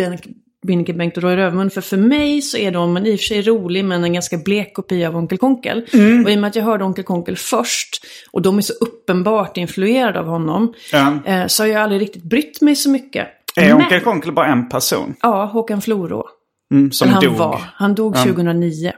Binnike 0.66 0.92
Bengt 0.92 1.16
och 1.16 1.22
Roy 1.22 1.36
Rövarmund. 1.36 1.72
För 1.72 1.80
för 1.80 1.96
mig 1.96 2.42
så 2.42 2.56
är 2.56 2.70
de 2.70 2.96
en 2.96 3.06
i 3.06 3.14
och 3.14 3.18
för 3.20 3.24
sig 3.24 3.42
rolig 3.42 3.84
men 3.84 4.04
en 4.04 4.12
ganska 4.12 4.36
blek 4.36 4.74
kopia 4.74 5.08
av 5.08 5.16
Onkel 5.16 5.38
Konkel. 5.38 5.78
Och 6.24 6.30
i 6.30 6.36
och 6.36 6.40
med 6.40 6.44
att 6.48 6.56
jag 6.56 6.64
hörde 6.64 6.84
Onkel 6.84 7.04
Konkel 7.04 7.36
först 7.36 8.04
och 8.30 8.42
de 8.42 8.58
är 8.58 8.62
så 8.62 8.72
uppenbart 8.80 9.56
influerade 9.56 10.20
av 10.20 10.26
honom 10.26 10.74
Ja. 10.92 11.18
eh, 11.26 11.46
så 11.46 11.62
har 11.62 11.68
jag 11.68 11.82
aldrig 11.82 12.00
riktigt 12.00 12.22
brytt 12.22 12.60
mig 12.60 12.76
så 12.76 12.90
mycket. 12.90 13.28
Är 13.56 13.74
Onkel 13.74 14.00
Konkel 14.00 14.32
bara 14.32 14.46
en 14.46 14.68
person? 14.68 15.14
Ja, 15.22 15.44
Håkan 15.44 15.80
Florå. 15.80 16.28
Mm, 16.74 16.92
som 16.92 17.08
han 17.08 17.24
dog? 17.24 17.36
var. 17.36 17.60
Han 17.74 17.94
dog 17.94 18.16
2009. 18.16 18.92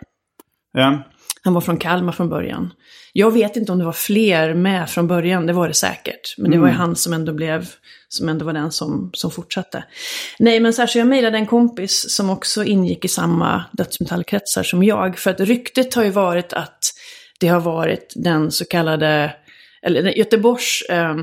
Ja. 0.73 1.03
Han 1.45 1.55
var 1.55 1.61
från 1.61 1.77
Kalmar 1.77 2.13
från 2.13 2.29
början. 2.29 2.73
Jag 3.13 3.31
vet 3.31 3.57
inte 3.57 3.73
om 3.73 3.79
det 3.79 3.85
var 3.85 3.93
fler 3.93 4.55
med 4.55 4.91
från 4.91 5.09
början, 5.09 5.47
det 5.47 5.53
var 5.53 5.69
det 5.69 5.75
säkert. 5.75 6.35
Men 6.39 6.51
det 6.51 6.59
var 6.59 6.69
ju 6.69 6.75
han 6.75 6.97
som 6.97 7.13
ändå 7.13 7.33
blev, 7.33 7.69
som 8.09 8.29
ändå 8.29 8.45
var 8.45 8.53
den 8.53 8.73
som, 8.73 9.11
som 9.15 9.31
fortsatte. 9.31 9.85
Nej, 10.39 10.61
men 10.61 10.73
särskilt 10.73 11.01
jag 11.01 11.09
mejlade 11.09 11.39
en 11.39 11.47
kompis 11.47 12.15
som 12.15 12.31
också 12.31 12.65
ingick 12.65 13.05
i 13.05 13.09
samma 13.09 13.65
dödsmetallkretsar 13.73 14.63
som 14.63 14.83
jag. 14.83 15.19
För 15.19 15.31
att 15.31 15.41
ryktet 15.41 15.95
har 15.95 16.05
ju 16.05 16.11
varit 16.11 16.53
att 16.53 16.79
det 17.41 17.49
har 17.49 17.61
varit 17.61 18.13
den 18.17 18.51
så 18.51 18.65
kallade, 18.65 19.35
eller 19.83 20.19
Göteborgs 20.19 20.83
eh, 20.83 21.17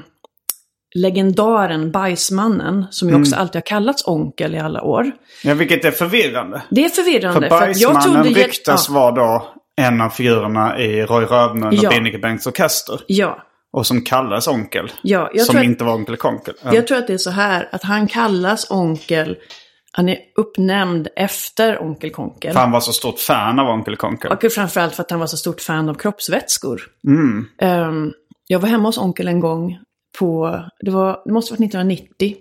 legendaren 0.95 1.91
Bajsmannen, 1.91 2.85
som 2.91 3.09
ju 3.09 3.15
också 3.15 3.35
alltid 3.35 3.55
har 3.55 3.61
kallats 3.65 4.07
onkel 4.07 4.55
i 4.55 4.59
alla 4.59 4.81
år. 4.83 5.11
ja, 5.43 5.53
vilket 5.53 5.85
är 5.85 5.91
förvirrande. 5.91 6.61
Det 6.69 6.85
är 6.85 6.89
förvirrande. 6.89 7.49
För 7.49 7.55
att 7.69 7.77
jag 7.79 7.93
Bajsmannen 7.93 8.23
trodde- 8.23 8.39
ryktas 8.39 8.85
ja, 8.89 8.93
vara 8.95 9.11
då 9.11 9.47
en 9.81 10.01
av 10.01 10.09
figurerna 10.09 10.79
i 10.79 11.05
Roy 11.05 11.25
Rövmund 11.25 11.73
och 11.73 11.83
Ja. 11.83 11.89
Binnike 11.89 12.17
Bengts 12.17 12.47
orkester. 12.47 12.99
Ja, 13.07 13.43
Och 13.73 13.87
som 13.87 14.01
kallas 14.01 14.47
Onkel. 14.47 14.91
ja. 15.01 15.29
Jag 15.33 15.45
som 15.45 15.53
tror 15.53 15.59
att- 15.59 15.65
inte 15.65 15.83
var 15.83 15.93
Onkel 15.93 16.17
Konkel. 16.17 16.53
Ja. 16.63 16.73
Jag 16.75 16.87
tror 16.87 16.97
att 16.97 17.07
det 17.07 17.13
är 17.13 17.17
så 17.17 17.29
här 17.31 17.69
att 17.71 17.83
han 17.83 18.07
kallas 18.07 18.71
onkel, 18.71 19.37
han 19.91 20.09
är 20.09 20.17
uppnämnd 20.37 21.07
efter 21.15 21.81
onkel 21.83 22.09
Konkel. 22.11 22.53
För 22.53 22.59
han 22.59 22.71
var 22.71 22.79
så 22.79 22.91
stort 22.93 23.19
fan 23.19 23.59
av 23.59 23.67
Onkel 23.69 23.95
Konkel. 23.95 24.31
Och 24.31 24.51
framförallt 24.51 24.95
för 24.95 25.03
att 25.03 25.11
han 25.11 25.19
var 25.19 25.27
så 25.27 25.37
stort 25.37 25.61
fan 25.61 25.89
av 25.89 25.93
kroppsvätskor. 25.93 26.81
Mm. 27.07 27.45
Ehm, 27.61 28.11
jag 28.47 28.59
var 28.59 28.69
hemma 28.69 28.87
hos 28.89 28.97
onkel 28.97 29.27
en 29.27 29.39
gång 29.39 29.77
på, 30.19 30.59
det, 30.79 30.91
var, 30.91 31.21
det 31.25 31.31
måste 31.31 31.53
varit 31.53 31.59
1990. 31.59 32.35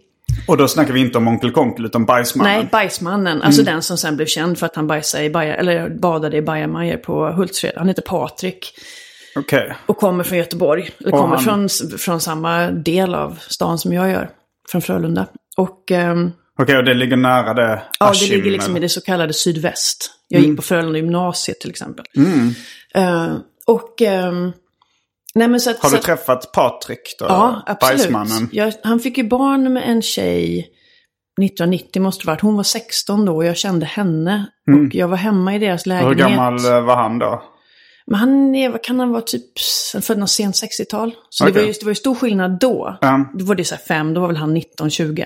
Och 0.49 0.57
då 0.57 0.69
snackar 0.69 0.93
vi 0.93 1.01
inte 1.01 1.19
om 1.19 1.29
Onkel 1.29 1.51
Konkel 1.51 1.85
utan 1.87 2.05
Bajsmannen. 2.07 2.55
Nej, 2.59 2.69
bajsmannen. 2.73 3.43
Alltså 3.43 3.63
den 3.63 3.83
som 3.83 3.97
sen 3.97 4.17
blev 4.17 4.27
känd 4.27 4.59
för 4.59 4.67
att 4.67 4.77
han 4.77 4.87
bajsade 4.87 5.25
i 5.25 5.31
baja, 5.31 5.55
eller 5.55 5.89
badade 5.91 6.37
i 6.37 6.43
bajamajor 6.43 6.97
på 6.97 7.31
Hultsfred. 7.31 7.73
Han 7.77 7.89
heter 7.89 8.03
Patrik. 8.03 8.73
Okej. 9.37 9.77
Och 9.87 9.97
kommer 9.97 10.25
från 10.25 10.39
Göteborg. 10.39 10.91
Eller 11.01 11.13
Och 11.15 11.21
kommer 11.21 11.37
han- 11.37 11.69
från, 11.69 11.99
från 11.99 12.21
samma 12.21 12.71
del 12.71 13.15
av 13.15 13.39
stan 13.49 13.79
som 13.79 13.93
jag 13.93 14.11
gör. 14.11 14.31
Från 14.69 14.83
Frölunda. 14.83 15.27
Och... 15.57 15.91
ehm, 15.91 16.33
Okej, 16.61 16.77
och 16.79 16.85
det 16.85 16.95
ligger 16.95 17.17
nära 17.17 17.55
det 17.55 17.83
Ja, 18.01 18.11
Askim, 18.11 18.29
det 18.31 18.37
ligger 18.37 18.51
liksom 18.51 18.71
eller? 18.71 18.81
i 18.81 18.83
det 18.83 18.89
så 18.89 19.01
kallade 19.01 19.33
sydväst. 19.33 20.11
Jag 20.29 20.39
Mm. 20.39 20.51
gick 20.51 20.57
på 20.59 20.63
Frölunda 20.63 20.99
gymnasiet 20.99 21.61
till 21.61 21.71
exempel. 21.71 22.05
Eh, 22.95 23.35
och... 23.67 24.03
ehm, 24.03 24.53
nej 25.39 25.61
så 25.61 25.71
att, 25.71 25.79
Har 25.79 25.89
så 25.89 25.95
du 25.95 25.99
att, 25.99 26.05
träffat 26.05 26.53
Patrik 26.53 27.17
då? 27.19 27.25
Ja, 27.29 27.63
absolut. 27.67 27.97
Bajsmannen? 27.99 28.49
Jag, 28.53 28.73
han 28.83 29.01
fick 29.01 29.19
ju 29.19 29.25
barn 29.29 29.73
med 29.73 29.83
en 29.91 30.03
tjej 30.03 30.59
1990 31.41 32.03
måste 32.03 32.25
det 32.25 32.27
varit. 32.31 32.41
Hon 32.41 32.57
var 32.57 32.63
16 32.63 33.25
då 33.25 33.37
och 33.37 33.45
jag 33.45 33.57
kände 33.57 33.87
henne. 33.87 34.47
Och 34.89 34.95
jag 34.95 35.09
var 35.09 35.17
hemma 35.17 35.55
i 35.55 35.59
deras 35.59 35.87
Hur 35.87 35.89
lägenhet. 35.89 36.19
gammal 36.19 36.65
eh, 36.67 36.81
var 36.81 36.97
han 36.97 37.19
då? 37.19 37.43
Men 38.07 38.21
han 38.21 38.55
är, 38.55 38.85
kan 38.85 39.01
han 39.01 39.11
vara, 39.11 39.23
typ 39.23 39.43
född 40.03 40.19
något 40.19 40.31
sent 40.31 40.55
60-tal. 40.55 41.15
Så 41.31 41.45
det, 41.45 41.51
Okej. 41.51 41.63
var 41.63 41.67
ju, 41.67 41.73
det 41.73 41.85
var 41.85 41.91
ju 41.91 41.95
stor 41.95 42.15
skillnad 42.15 42.59
då. 42.61 42.99
Ja. 43.01 43.25
Då 43.35 43.45
var 43.45 43.55
det 43.55 43.65
så 43.65 43.75
här 43.75 43.83
fem, 43.83 44.15
då 44.15 44.21
var 44.21 44.29
väl 44.29 44.37
han 44.37 44.57
19-20. 44.57 45.25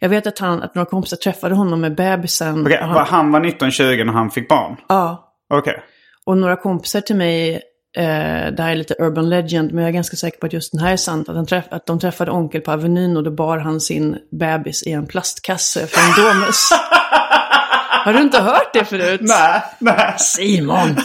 Jag 0.00 0.08
vet 0.08 0.26
att, 0.26 0.38
han, 0.38 0.62
att 0.62 0.74
några 0.74 0.86
kompisar 0.86 1.16
träffade 1.16 1.54
honom 1.54 1.80
med 1.80 1.94
bebisen. 1.94 2.66
Och 2.66 2.72
han, 2.72 2.94
var- 2.94 3.04
han 3.04 3.32
var 3.32 3.40
19-20 3.40 4.04
när 4.04 4.12
han 4.12 4.30
fick 4.30 4.48
barn? 4.48 4.76
Ja, 4.88 5.34
Okej. 5.54 5.82
Och 6.26 6.38
några 6.38 6.56
kompisar 6.56 7.00
till 7.00 7.16
mig, 7.16 7.60
eh, 7.96 8.52
det 8.52 8.62
här 8.62 8.70
är 8.70 8.74
lite 8.74 8.94
urban 8.98 9.28
legend, 9.28 9.72
men 9.72 9.84
jag 9.84 9.88
är 9.88 9.94
ganska 9.94 10.16
säker 10.16 10.38
på 10.38 10.46
att 10.46 10.52
just 10.52 10.72
den 10.72 10.80
här 10.80 10.92
är 10.92 10.96
sant, 10.96 11.28
att, 11.28 11.36
han 11.36 11.46
träff, 11.46 11.64
att 11.70 11.86
de 11.86 12.00
träffade 12.00 12.30
onkel 12.30 12.60
på 12.60 12.72
Avenyn 12.72 13.16
och 13.16 13.24
då 13.24 13.30
bar 13.30 13.58
han 13.58 13.80
sin 13.80 14.16
bebis 14.40 14.82
i 14.82 14.92
en 14.92 15.06
plastkasse 15.06 15.86
från 15.86 16.24
Domus. 16.24 16.68
Har 18.04 18.12
du 18.12 18.20
inte 18.20 18.40
hört 18.40 18.72
det 18.72 18.84
förut? 18.84 19.20
Nej, 19.22 19.62
nej. 19.78 20.14
Simon! 20.18 20.96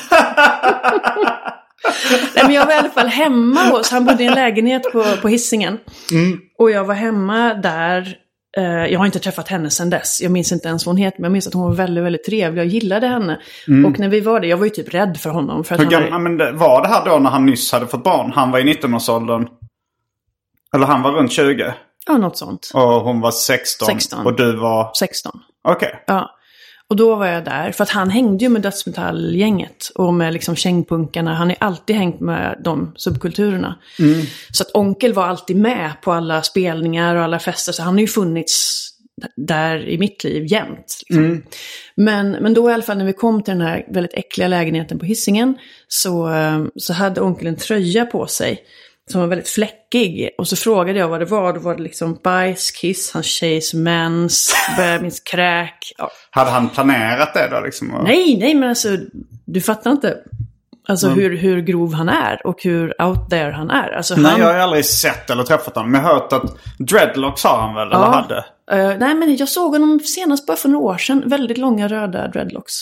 Nej, 2.36 2.44
men 2.44 2.54
jag 2.54 2.66
var 2.66 2.74
i 2.74 2.78
alla 2.78 2.90
fall 2.90 3.08
hemma 3.08 3.64
hos, 3.64 3.92
han 3.92 4.06
bodde 4.06 4.24
i 4.24 4.26
en 4.26 4.34
lägenhet 4.34 4.92
på, 4.92 5.04
på 5.22 5.28
Hisingen. 5.28 5.80
Och 6.60 6.72
jag 6.72 6.86
var 6.86 6.94
hemma 6.94 7.54
där, 7.54 8.18
jag 8.62 9.00
har 9.00 9.06
inte 9.06 9.20
träffat 9.20 9.48
henne 9.48 9.70
sedan 9.70 9.90
dess. 9.90 10.22
Jag 10.22 10.32
minns 10.32 10.52
inte 10.52 10.68
ens 10.68 10.86
vad 10.86 10.94
hon 10.96 11.02
heter, 11.02 11.18
men 11.20 11.24
jag 11.24 11.32
minns 11.32 11.48
att 11.48 11.54
hon 11.54 11.64
var 11.64 11.74
väldigt, 11.74 12.04
väldigt 12.04 12.24
trevlig. 12.26 12.62
Jag 12.62 12.68
gillade 12.68 13.08
henne. 13.08 13.40
Och 13.86 14.00
när 14.00 14.10
vi 14.10 14.20
var 14.20 14.40
där, 14.40 14.48
jag 14.48 14.58
var 14.58 14.66
ju 14.66 14.70
typ 14.70 14.94
rädd 14.94 15.18
för 15.18 15.30
honom. 15.30 15.64
För 15.64 15.76
att 15.76 15.82
Hur 15.82 15.86
gammal, 15.86 16.22
men 16.22 16.38
det- 16.38 16.52
var 16.52 16.82
det 16.82 16.88
här 16.88 17.06
då 17.06 17.20
när 17.20 17.30
han 17.30 17.46
nyss 17.46 17.72
hade 17.72 17.88
fått 17.88 18.04
barn? 18.04 18.32
Han 18.36 18.52
var 18.52 18.60
i 18.60 18.64
19-årsåldern. 18.64 19.48
Eller 20.76 20.86
han 20.86 21.02
var 21.02 21.12
runt 21.12 21.32
20. 21.32 21.74
ja, 22.08 22.18
något 22.18 22.38
sånt. 22.38 22.72
Och 22.74 22.82
hon 22.82 23.22
var 23.22 23.32
16. 23.32 23.86
16. 23.86 24.26
Och 24.26 24.36
du 24.36 24.56
var... 24.56 24.92
16. 25.00 25.40
Okej. 25.68 26.04
Ja. 26.08 26.30
Och 26.90 26.96
då 26.96 27.16
var 27.16 27.26
jag 27.26 27.46
där, 27.46 27.72
för 27.72 27.84
att 27.84 27.90
han 27.90 28.10
hängde 28.10 28.46
ju 28.46 28.50
med 28.50 28.62
dödsmetallgänget 28.62 29.92
och 29.96 30.14
med 30.14 30.34
liksom 30.34 30.56
kängpunkarna. 30.56 31.34
Han 31.34 31.48
har 31.48 31.58
alltid 31.60 31.96
hängt 31.96 32.20
med 32.20 32.62
de 32.64 32.94
subkulturerna. 32.96 33.80
Så 34.52 34.64
att 34.64 34.72
onkel 34.74 35.14
var 35.14 35.28
alltid 35.28 35.58
med 35.58 35.92
på 36.02 36.12
alla 36.12 36.42
spelningar 36.42 37.16
och 37.16 37.24
alla 37.24 37.40
fester, 37.40 37.72
så 37.72 37.84
han 37.84 37.94
har 37.94 38.02
ju 38.02 38.08
funnits 38.08 38.90
där 39.36 39.90
i 39.90 39.98
mitt 39.98 40.24
liv 40.24 40.46
jämt. 40.46 41.02
Liksom. 41.10 41.44
Men, 41.96 42.32
men 42.32 42.54
då 42.54 42.70
i 42.70 42.74
alla 42.74 42.84
fall 42.84 42.98
när 42.98 43.06
vi 43.06 43.14
kom 43.14 43.44
till 43.44 43.54
den 43.54 43.62
här 43.62 43.86
väldigt 43.90 44.14
äckliga 44.14 44.48
lägenheten 44.48 45.00
på 45.00 45.06
Hisingen 45.06 45.58
så, 45.88 46.34
eh, 46.34 46.66
så 46.76 46.94
hade 46.94 47.22
onkel 47.22 47.48
en 47.48 47.56
tröja 47.56 48.06
på 48.06 48.28
sig 48.28 48.60
som 49.14 49.22
var 49.22 49.28
väldigt 49.28 49.50
fläckig. 49.50 50.30
Och 50.38 50.48
så 50.48 50.56
frågade 50.56 51.00
jag 51.00 51.08
vad 51.08 51.22
det 51.22 51.26
var. 51.26 51.54
Då 51.54 51.60
var 51.60 51.76
det 51.76 51.84
liksom 51.84 52.20
bajs, 52.24 52.72
kiss, 52.72 53.14
hans 53.14 53.26
tjejs 53.26 53.74
mens, 53.74 54.56
bebis 54.78 55.20
kräk. 55.20 55.94
Ja. 55.98 56.12
Hade 56.30 56.50
han 56.50 56.70
planerat 56.70 57.34
det 57.34 57.48
då 57.52 57.60
liksom? 57.60 58.02
Nej, 58.04 58.38
nej, 58.40 58.56
men 58.56 58.70
alltså 58.70 58.98
du 59.46 59.62
fattar 59.62 59.92
inte. 59.92 60.18
Alltså 60.88 61.08
hur, 61.10 61.38
hur 61.38 61.62
grov 61.62 61.94
han 61.94 62.10
är 62.10 62.48
och 62.48 62.64
hur 62.64 63.02
out 63.02 63.30
there 63.30 63.52
han 63.52 63.70
är. 63.70 63.92
Alltså, 63.92 64.16
Nej, 64.16 64.32
han, 64.32 64.40
jag 64.40 64.48
har 64.48 64.56
aldrig 64.56 64.86
sett 64.86 65.30
eller 65.30 65.44
träffat 65.44 65.76
honom. 65.76 65.92
Men 65.92 66.02
jag 66.02 66.08
har 66.08 66.14
hört 66.14 66.34
att 66.34 66.58
dreadlocks 66.80 67.44
har 67.44 67.58
han 67.58 67.76
väl? 67.76 67.88
Eller 67.88 67.98
hade? 67.98 68.38
eh, 68.72 68.98
nej, 69.00 69.16
men 69.16 69.36
jag 69.36 69.50
såg 69.50 69.72
honom 69.72 70.00
senast 70.00 70.48
bara 70.48 70.58
för 70.58 70.70
några 70.70 70.86
år 70.86 70.98
sedan. 70.98 71.24
Väldigt 71.26 71.58
långa 71.58 71.88
röda 71.88 72.28
dreadlocks. 72.28 72.74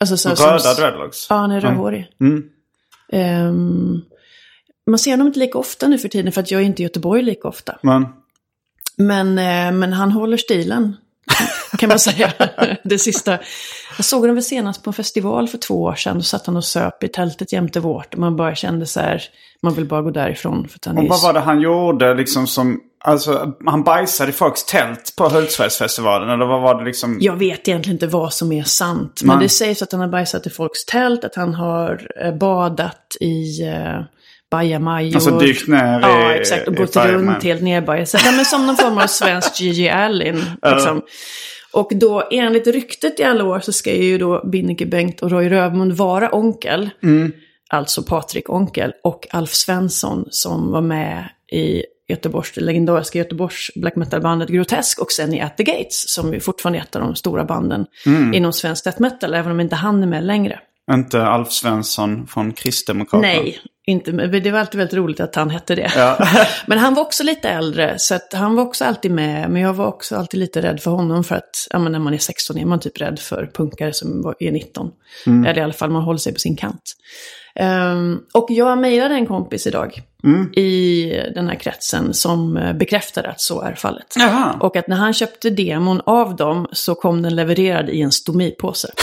Alltså, 0.00 0.16
så, 0.16 0.28
Röda 0.28 0.58
som, 0.58 0.82
dreadlocks? 0.82 1.26
Ja, 1.30 1.36
han 1.36 1.50
är 1.50 1.60
rödhårig. 1.60 2.08
Mm. 2.20 2.42
Ehm, 3.12 4.02
man 4.90 4.98
ser 4.98 5.10
honom 5.10 5.26
inte 5.26 5.38
lika 5.38 5.58
ofta 5.58 5.88
nu 5.88 5.98
för 5.98 6.08
tiden 6.08 6.32
för 6.32 6.40
att 6.40 6.50
jag 6.50 6.60
är 6.60 6.64
inte 6.64 6.82
i 6.82 6.84
Göteborg 6.84 7.22
lika 7.22 7.48
ofta. 7.48 7.78
Men... 7.82 8.06
Men, 8.96 9.38
eh, 9.38 9.72
men 9.72 9.92
han 9.92 10.12
håller 10.12 10.36
stilen. 10.36 10.96
kan 11.78 11.88
man 11.88 11.98
säga. 11.98 12.32
det 12.84 12.98
sista. 12.98 13.38
Jag 13.96 14.04
såg 14.04 14.20
honom 14.20 14.36
väl 14.36 14.44
senast 14.44 14.82
på 14.82 14.90
en 14.90 14.94
festival 14.94 15.48
för 15.48 15.58
två 15.58 15.82
år 15.82 15.94
sedan. 15.94 16.16
Då 16.16 16.22
satt 16.22 16.46
han 16.46 16.56
och 16.56 16.64
söp 16.64 17.04
i 17.04 17.08
tältet 17.08 17.52
jämte 17.52 17.80
vårt. 17.80 18.14
Och 18.14 18.20
man 18.20 18.36
bara 18.36 18.54
kände 18.54 18.86
så 18.86 19.00
här, 19.00 19.22
man 19.62 19.74
vill 19.74 19.88
bara 19.88 20.02
gå 20.02 20.10
därifrån. 20.10 20.68
För 20.68 20.98
Och 20.98 21.08
vad 21.08 21.22
var 21.22 21.32
det 21.32 21.40
han 21.40 21.60
gjorde 21.60 22.14
liksom 22.14 22.46
som... 22.46 22.80
Alltså 23.04 23.52
han 23.66 23.84
bajsade 23.84 24.30
i 24.30 24.32
folks 24.32 24.64
tält 24.64 25.14
på 25.16 25.28
Hultsfredsfestivalen 25.28 26.28
eller 26.28 26.46
vad 26.46 26.62
var 26.62 26.78
det 26.78 26.84
liksom? 26.84 27.18
Jag 27.20 27.36
vet 27.36 27.68
egentligen 27.68 27.94
inte 27.94 28.06
vad 28.06 28.32
som 28.32 28.52
är 28.52 28.62
sant. 28.62 29.20
Men 29.24 29.36
Nej. 29.36 29.44
det 29.44 29.48
sägs 29.48 29.82
att 29.82 29.92
han 29.92 30.00
har 30.00 30.08
bajsat 30.08 30.46
i 30.46 30.50
folks 30.50 30.84
tält, 30.84 31.24
att 31.24 31.34
han 31.34 31.54
har 31.54 32.08
eh, 32.22 32.34
badat 32.34 33.16
i 33.20 33.62
eh, 33.68 34.00
bajamajor. 34.52 35.14
Alltså 35.14 35.38
dykt 35.38 35.68
ner 35.68 35.98
i 35.98 36.02
Ja, 36.02 36.32
exakt. 36.34 36.68
Och 36.68 36.76
gått 36.76 36.96
runt 36.96 37.44
helt 37.44 37.62
nerbajsat. 37.62 38.22
Ja, 38.24 38.32
men 38.32 38.44
som 38.44 38.66
någon 38.66 38.76
form 38.76 38.98
av 38.98 39.06
svensk 39.06 39.50
Gigi 39.60 39.88
Allen. 39.88 40.42
Liksom. 40.66 41.02
Och 41.72 41.90
då 41.94 42.28
enligt 42.30 42.66
ryktet 42.66 43.20
i 43.20 43.24
alla 43.24 43.44
år 43.44 43.60
så 43.60 43.72
ska 43.72 43.94
ju 43.94 44.18
då 44.18 44.42
Binnike 44.52 44.86
Bengt 44.86 45.20
och 45.22 45.30
Roy 45.30 45.48
Rövmund 45.48 45.92
vara 45.92 46.34
onkel. 46.34 46.90
Mm. 47.02 47.32
Alltså 47.68 48.02
Patrik 48.02 48.50
Onkel 48.50 48.92
och 49.04 49.26
Alf 49.30 49.50
Svensson 49.50 50.24
som 50.30 50.72
var 50.72 50.80
med 50.80 51.28
i 51.52 51.82
Göteborgs, 52.08 52.52
det 52.52 52.60
legendariska 52.60 53.18
Göteborgs 53.18 53.70
black 53.74 53.96
metal-bandet 53.96 54.48
Grotesk 54.48 54.98
och 55.00 55.12
sen 55.12 55.34
i 55.34 55.40
At 55.40 55.56
the 55.56 55.62
Gates 55.62 56.14
som 56.14 56.34
ju 56.34 56.40
fortfarande 56.40 56.78
är 56.78 56.82
ett 56.82 56.96
av 56.96 57.02
de 57.02 57.14
stora 57.14 57.44
banden 57.44 57.86
Mm. 58.06 58.34
inom 58.34 58.52
svensk 58.52 58.84
death 58.84 59.00
metal, 59.00 59.34
även 59.34 59.52
om 59.52 59.60
inte 59.60 59.76
han 59.76 60.02
är 60.02 60.06
med 60.06 60.24
längre. 60.24 60.60
Inte 60.92 61.22
Alf 61.22 61.52
Svensson 61.52 62.26
från 62.26 62.52
Kristdemokraterna? 62.52 63.32
Nej, 63.32 63.58
inte, 63.86 64.12
det 64.12 64.50
var 64.50 64.58
alltid 64.58 64.78
väldigt 64.78 64.96
roligt 64.96 65.20
att 65.20 65.34
han 65.34 65.50
hette 65.50 65.74
det. 65.74 65.92
Ja. 65.96 66.28
men 66.66 66.78
han 66.78 66.94
var 66.94 67.02
också 67.02 67.24
lite 67.24 67.48
äldre, 67.48 67.98
så 67.98 68.18
han 68.32 68.56
var 68.56 68.62
också 68.62 68.84
alltid 68.84 69.10
med. 69.10 69.50
Men 69.50 69.62
jag 69.62 69.74
var 69.74 69.86
också 69.86 70.16
alltid 70.16 70.40
lite 70.40 70.62
rädd 70.62 70.80
för 70.80 70.90
honom 70.90 71.24
för 71.24 71.34
att 71.34 71.66
ja, 71.70 71.78
men 71.78 71.92
när 71.92 71.98
man 71.98 72.14
är 72.14 72.18
16 72.18 72.58
är 72.58 72.64
man 72.66 72.80
typ 72.80 73.00
rädd 73.00 73.18
för 73.18 73.50
punkare 73.54 73.92
som 73.92 74.34
är 74.38 74.52
19. 74.52 74.90
Eller 75.26 75.58
i 75.58 75.60
alla 75.60 75.72
fall 75.72 75.90
man 75.90 76.02
håller 76.02 76.18
sig 76.18 76.32
på 76.32 76.38
sin 76.38 76.56
kant. 76.56 76.82
Ehm, 77.54 78.20
och 78.34 78.46
jag 78.48 78.78
mejlade 78.78 79.14
en 79.14 79.26
kompis 79.26 79.66
idag 79.66 80.02
i 80.56 81.04
den 81.34 81.48
här 81.48 81.54
kretsen 81.54 82.14
som 82.14 82.56
eh, 82.56 82.72
bekräftade 82.72 83.28
att 83.28 83.40
så 83.40 83.60
är 83.60 83.74
fallet. 83.74 84.14
Jaha. 84.18 84.56
Och 84.60 84.76
att 84.76 84.88
när 84.88 84.96
han 84.96 85.12
köpte 85.12 85.50
demon 85.50 86.00
av 86.06 86.36
dem 86.36 86.66
så 86.72 86.94
kom 86.94 87.22
den 87.22 87.36
levererad 87.36 87.90
i 87.90 88.02
en 88.02 88.12
stomipåse. 88.12 88.88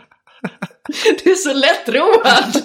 Du 1.24 1.30
är 1.30 1.34
så 1.34 1.52
lättroad! 1.52 2.64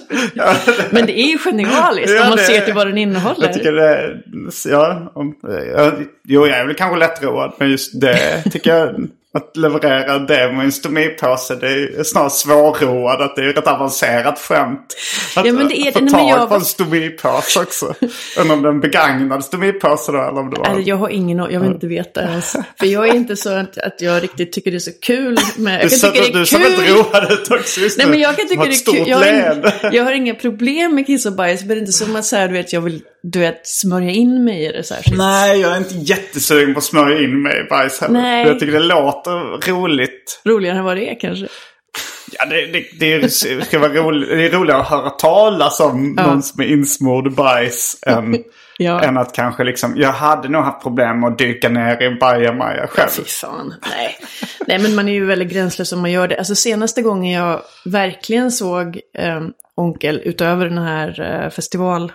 Men 0.91 1.05
det 1.05 1.19
är 1.19 1.27
ju 1.31 1.37
genialiskt 1.37 2.11
Ja, 2.15 2.21
om 2.23 2.27
man 2.29 2.37
det- 2.37 2.43
ser 2.43 2.61
till 2.61 2.73
vad 2.73 2.87
den 2.87 2.97
innehåller. 2.97 3.45
Jag 3.45 3.53
tycker 3.53 3.71
det... 3.71 4.17
Ja, 4.65 5.11
om, 5.15 5.35
ja, 5.77 5.91
jo, 6.23 6.47
jag 6.47 6.57
är 6.59 6.65
väl 6.65 6.75
kanske 6.75 6.97
lättroad. 6.99 7.53
Men 7.59 7.71
just 7.71 8.01
det 8.01 8.43
tycker 8.51 8.75
jag... 8.75 9.07
Att 9.35 9.57
leverera 9.57 10.19
det 10.19 10.51
med 10.53 10.65
en 10.65 10.71
stomipåse, 10.71 11.55
det 11.55 11.67
är 11.67 12.03
snarare 12.03 12.29
svårroad. 12.29 13.21
Att 13.21 13.35
det 13.35 13.41
är 13.41 13.57
ett 13.57 13.67
avancerat 13.67 14.39
skämt. 14.39 14.95
Att, 15.35 15.45
Ja, 15.45 15.53
men 15.53 15.67
det 15.67 15.75
är- 15.77 15.87
att 15.87 15.93
få 15.93 16.17
tag 16.17 16.29
jag- 16.29 16.49
på 16.49 16.55
en 16.55 16.61
stomipåse 16.65 17.59
också. 17.59 17.93
Undrar 18.39 18.55
om 18.55 18.61
det 18.61 18.67
är 18.67 18.71
en 18.71 18.79
begagnad 18.79 19.45
stomipåse 19.45 20.11
då, 20.11 20.17
eller 20.17 20.39
om 20.39 20.49
det 20.49 20.59
var... 20.59 20.65
Alltså, 20.65 20.81
jag 20.89 20.95
har 20.95 21.09
ingen 21.09 21.37
jag 21.37 21.59
vill 21.59 21.71
inte 21.71 21.87
veta 21.87 22.21
ens. 22.21 22.51
För 22.79 22.85
jag 22.85 23.07
är 23.09 23.13
inte 23.13 23.35
så 23.35 23.49
att, 23.49 23.77
att 23.77 24.01
jag 24.01 24.23
riktigt 24.23 24.51
tycker 24.51 24.71
det 24.71 24.77
är 24.77 24.79
så 24.79 24.91
kul 25.01 25.37
med... 25.57 25.73
Jag 25.73 25.81
du 25.81 25.89
kan 25.89 25.99
ser, 25.99 26.11
tycka 26.11 26.37
det 26.59 26.87
är 26.87 26.93
road 26.93 27.31
ut 27.31 27.51
också 27.51 27.81
just 27.81 27.97
Nej 27.97 28.07
men 28.07 28.19
jag 28.19 28.35
kan 28.35 28.47
tycka 28.47 28.63
det 28.63 28.69
är 28.69 28.91
kul. 28.93 29.03
Jag 29.07 29.17
har, 29.17 29.25
inga, 29.25 29.71
jag 29.91 30.03
har 30.03 30.11
inga 30.11 30.35
problem 30.35 30.95
med 30.95 31.05
kiss 31.05 31.25
och 31.25 31.33
bajs. 31.33 31.59
Men 31.61 31.67
det 31.69 31.73
är 31.75 31.79
inte 31.79 31.91
som 31.93 32.15
att 32.15 32.25
så 32.25 32.35
här, 32.35 32.47
du 32.47 32.53
vet, 32.53 32.73
jag 32.73 32.81
vill 32.81 33.01
du 33.31 33.39
vet, 33.39 33.67
smörja 33.67 34.11
in 34.11 34.43
mig 34.43 34.65
i 34.65 34.71
det 34.71 34.83
särskilt. 34.83 35.17
Nej, 35.17 35.61
jag 35.61 35.71
är 35.71 35.77
inte 35.77 35.95
jättesugen 35.95 36.73
på 36.73 36.77
att 36.77 36.83
smörja 36.83 37.23
in 37.23 37.41
mig 37.41 37.61
i 37.65 37.69
bajs 37.69 38.01
heller. 38.01 38.21
Nej. 38.21 38.47
Jag 38.47 38.59
tycker 38.59 38.73
det 38.73 38.79
låter 38.79 39.71
roligt. 39.71 40.41
Roligare 40.45 40.77
än 40.77 40.83
vad 40.83 40.97
det 40.97 41.09
är 41.09 41.19
kanske. 41.19 41.47
Ja, 42.31 42.45
det, 42.45 42.65
det, 42.99 43.17
det, 43.17 43.29
ska 43.65 43.79
vara 43.79 43.93
roligt. 43.93 44.29
Det 44.29 44.45
är 44.45 44.49
roligare 44.49 44.81
att 44.81 44.89
höra 44.89 45.09
talas 45.09 45.79
om 45.79 46.13
någon 46.13 46.43
som 46.43 46.61
är 46.61 46.65
insmord 46.65 47.33
bajs 47.33 47.97
än, 48.05 48.35
Ja. 48.77 49.03
än 49.03 49.17
att 49.17 49.35
kanske 49.35 49.63
liksom... 49.63 49.93
Jag 49.97 50.11
hade 50.11 50.49
nog 50.49 50.63
haft 50.63 50.83
problem 50.83 51.19
med 51.19 51.31
att 51.31 51.37
dyka 51.37 51.69
ner 51.69 52.01
i 52.01 52.05
en 52.05 52.19
bajamaja 52.19 52.87
själv. 52.87 53.09
Fy 53.09 53.23
fan. 53.23 53.73
Nej. 53.89 54.17
Nej, 54.67 54.79
men 54.79 54.95
man 54.95 55.07
är 55.07 55.13
ju 55.13 55.25
väldigt 55.25 55.51
gränslös 55.51 55.91
om 55.91 56.01
man 56.01 56.11
gör 56.11 56.27
det. 56.27 56.37
Alltså 56.37 56.55
senaste 56.55 57.01
gången 57.01 57.31
jag 57.31 57.61
verkligen 57.85 58.51
såg 58.51 58.99
eh, 59.17 59.41
Onkel 59.77 60.21
utöver 60.25 60.65
den 60.65 60.77
här 60.77 61.43
eh, 61.43 61.49
festival 61.49 62.11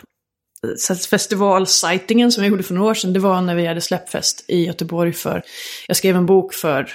festivalsightingen 1.11 2.33
som 2.33 2.44
jag 2.44 2.51
gjorde 2.51 2.62
för 2.62 2.75
några 2.75 2.90
år 2.90 2.94
sedan, 2.94 3.12
det 3.12 3.20
var 3.20 3.40
när 3.40 3.55
vi 3.55 3.66
hade 3.66 3.81
släppfest 3.81 4.44
i 4.49 4.64
Göteborg 4.66 5.12
för, 5.12 5.42
jag 5.88 5.96
skrev 5.96 6.16
en 6.16 6.27
bok 6.27 6.55
för, 6.55 6.92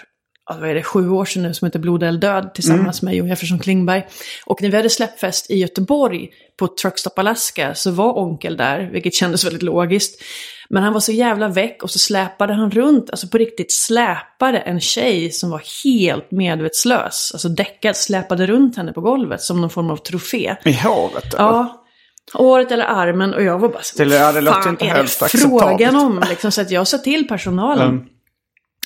vad 0.50 0.70
är 0.70 0.76
det, 0.76 0.84
sju 0.84 1.10
år 1.10 1.26
sedan 1.26 1.44
nu 1.44 1.54
som 1.54 1.66
heter 1.66 1.80
Blod 1.80 2.04
eller 2.04 2.20
död 2.20 2.54
tillsammans 2.54 3.02
med 3.02 3.16
Jon 3.16 3.28
Jefferson 3.28 3.60
Klingberg. 3.60 4.06
Och 4.46 4.62
när 4.62 4.70
vi 4.70 4.78
hade 4.78 4.90
släppfest 4.90 5.52
i 5.52 5.56
Göteborg 5.58 6.30
på 6.60 6.68
Truckstop 6.68 7.20
Alaska 7.20 7.76
så 7.76 7.92
var 7.92 8.20
Onkel 8.20 8.58
där, 8.58 8.90
vilket 8.92 9.14
kändes 9.14 9.46
väldigt 9.46 9.64
logiskt. 9.64 10.22
Men 10.70 10.84
han 10.84 10.94
var 10.94 11.00
så 11.00 11.12
jävla 11.12 11.48
väck 11.48 11.84
och 11.84 11.92
så 11.92 12.00
släpade 12.00 12.54
han 12.54 12.72
runt, 12.72 13.10
alltså 13.10 13.28
på 13.28 13.38
riktigt 13.38 13.74
släpade 13.74 14.60
en 14.60 14.80
tjej 14.80 15.32
som 15.32 15.50
var 15.50 15.62
helt 15.84 16.32
medvetslös, 16.32 17.32
alltså 17.34 17.50
däckad, 17.50 17.96
släpade 17.96 18.46
runt 18.46 18.78
henne 18.78 18.94
på 18.94 19.02
golvet 19.02 19.42
som 19.42 19.62
någon 19.62 19.70
form 19.70 19.90
av 19.90 19.98
trofé. 19.98 20.56
I 20.66 20.74
håret? 20.74 21.34
eller? 21.34 21.44
Ja. 21.44 21.85
Håret 22.34 22.72
eller 22.72 22.86
armen 22.86 23.34
och 23.34 23.44
jag 23.44 23.60
var 23.60 23.70
bara 23.70 23.82
så, 23.82 24.04
Det- 24.04 24.32
det 24.34 24.42
låter 24.42 24.70
inte 24.70 24.86
är 24.86 24.94
det 24.96 25.02
acceptabelt." 25.02 25.62
frågan 25.64 25.96
om? 25.96 26.24
Liksom, 26.30 26.52
så 26.52 26.62
att 26.62 26.72
jag 26.72 26.88
sa 26.88 26.98
till 26.98 27.28
personalen. 27.28 27.90
Mm. 27.90 28.06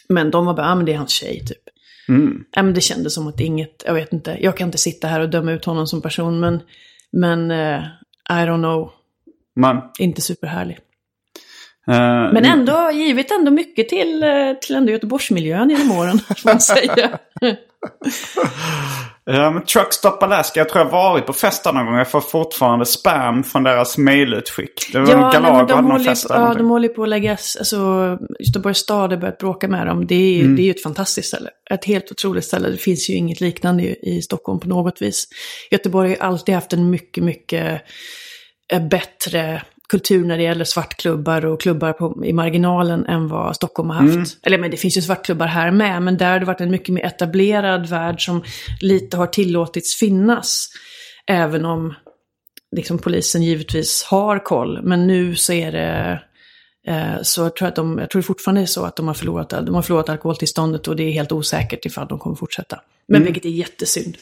Men 0.10 0.32
de 0.32 0.46
var 0.46 0.54
bara, 0.54 0.68
ja 0.68 0.76
men 0.76 0.86
det 0.86 0.94
är 0.94 0.98
hans 0.98 1.12
tjej 1.12 1.46
typ. 1.46 1.58
Mm. 2.10 2.44
Ja, 2.52 2.64
men 2.64 2.74
det 2.74 2.82
kändes 2.82 3.14
som 3.14 3.28
att 3.28 3.40
inget, 3.40 3.84
jag 3.86 3.94
vet 3.94 4.14
inte, 4.14 4.38
jag 4.42 4.58
kan 4.58 4.68
inte 4.68 4.78
sitta 4.78 5.08
här 5.08 5.20
och 5.20 5.30
döma 5.30 5.52
ut 5.52 5.66
honom 5.66 5.88
som 5.88 6.02
person 6.02 6.40
men, 6.40 6.62
men 7.12 7.52
eh, 7.52 7.80
I 8.30 8.34
don't 8.46 8.58
know, 8.58 8.92
Men, 9.56 9.78
inte 10.00 10.22
superhärlig. 10.22 10.78
eh, 11.88 12.34
Men 12.34 12.46
ändå, 12.46 12.92
givit 12.94 13.32
ändå 13.32 13.52
mycket 13.52 13.90
till, 13.90 14.24
eh, 14.24 14.30
till 14.62 14.76
ändå 14.76 14.92
Göteborgsmiljön 14.92 15.70
genom 15.70 15.92
åren, 15.92 16.20
får 16.20 16.50
man 16.50 16.60
säga. 16.62 17.20
Ja, 19.32 19.52
men 19.52 19.64
Truckstop 19.66 20.24
Alaska, 20.24 20.60
jag 20.60 20.70
tror 20.70 20.86
jag 20.86 20.92
varit 20.92 21.26
på 21.26 21.34
fester 21.34 21.74
någon 21.74 21.86
gång. 21.86 21.96
Jag 21.96 22.12
får 22.12 22.22
fortfarande 22.22 22.86
spam 22.86 23.44
från 23.44 23.64
deras 23.64 23.98
mailutskick. 23.98 24.90
Det 24.92 25.00
var 25.00 25.08
en 25.14 25.20
nej, 25.20 25.22
men 25.22 25.32
Galago 25.34 25.54
hade 25.58 25.74
de, 25.74 25.82
någon 25.82 25.92
håller, 25.92 26.06
fest 26.06 26.24
ju 26.26 26.28
där. 26.28 26.36
på- 26.36 26.42
ja, 26.52 26.54
de 26.54 26.70
håller 26.70 26.88
på 26.88 27.04
att 27.04 27.10
lägga, 27.10 27.32
alltså 27.32 28.18
Göteborgs 28.40 28.78
stad 28.78 29.12
har 29.12 29.18
börjat 29.18 29.38
bråka 29.38 29.68
med 29.68 29.88
dem. 29.88 30.08
Det 30.08 30.16
är, 30.16 30.40
Mm. 30.42 30.56
det 30.56 30.62
är 30.62 30.64
ju 30.64 30.72
ett 30.72 30.84
fantastiskt 30.84 31.28
ställe. 31.28 31.50
Ett 31.72 31.86
helt 31.86 32.12
otroligt 32.12 32.46
ställe. 32.46 32.70
Det 32.70 32.78
finns 32.78 33.10
ju 33.10 33.14
inget 33.14 33.42
liknande 33.42 33.84
i, 33.84 34.18
i 34.18 34.22
Stockholm 34.22 34.60
på 34.60 34.68
något 34.68 35.02
vis. 35.02 35.28
Göteborg 35.72 36.10
har 36.20 36.28
alltid 36.28 36.56
haft 36.56 36.74
en 36.74 36.90
mycket, 36.90 37.24
mycket 37.24 37.82
eh, 38.74 38.82
bättre 38.88 39.62
kultur 39.90 40.26
när 40.26 40.38
det 40.38 40.44
gäller 40.44 40.66
svartklubbar 40.66 41.46
och 41.46 41.62
klubbar 41.62 41.94
på, 41.94 42.26
i 42.26 42.34
marginalen 42.34 43.06
än 43.06 43.28
vad 43.28 43.56
Stockholm 43.56 43.90
har 43.90 43.96
haft. 43.96 44.16
Mm. 44.16 44.26
Eller 44.44 44.58
men 44.58 44.72
det 44.72 44.78
finns 44.78 44.98
ju 44.98 45.02
svartklubbar 45.02 45.46
här 45.46 45.72
med, 45.72 46.02
men 46.02 46.18
där 46.18 46.32
har 46.32 46.40
det 46.40 46.46
varit 46.46 46.62
en 46.62 46.72
mycket 46.72 46.94
mer 46.94 47.06
etablerad 47.06 47.90
värld 47.90 48.26
som 48.26 48.44
lite 48.82 49.18
har 49.18 49.28
tillåtits 49.28 49.96
finnas. 49.96 50.68
Även 51.28 51.66
om 51.66 51.94
liksom, 52.76 52.98
polisen 52.98 53.44
givetvis 53.44 54.04
har 54.04 54.40
koll, 54.40 54.82
men 54.84 55.08
nu 55.08 55.36
så 55.36 55.54
är 55.54 55.72
det 55.72 56.22
eh, 56.88 57.22
så 57.22 57.42
jag 57.42 57.56
tror, 57.56 57.68
att 57.68 57.76
de, 57.76 57.98
jag 57.98 58.10
tror 58.10 58.22
fortfarande 58.22 58.62
är 58.62 58.66
så 58.66 58.86
att 58.86 58.96
de 58.96 59.08
har, 59.08 59.14
förlorat, 59.14 59.50
de 59.50 59.76
har 59.76 59.82
förlorat 59.82 60.10
alkoholtillståndet 60.10 60.88
och 60.88 60.96
det 60.96 61.04
är 61.04 61.12
helt 61.12 61.32
osäkert 61.32 61.86
ifall 61.86 62.08
de 62.08 62.20
kommer 62.20 62.36
fortsätta. 62.36 62.82
Men 63.08 63.24
vilket 63.24 63.46
är 63.46 63.50
jättesynd. 63.50 64.18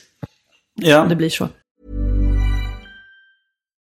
Ja. 0.75 1.06
Det 1.10 1.15
blir 1.15 1.30
så. 1.30 1.49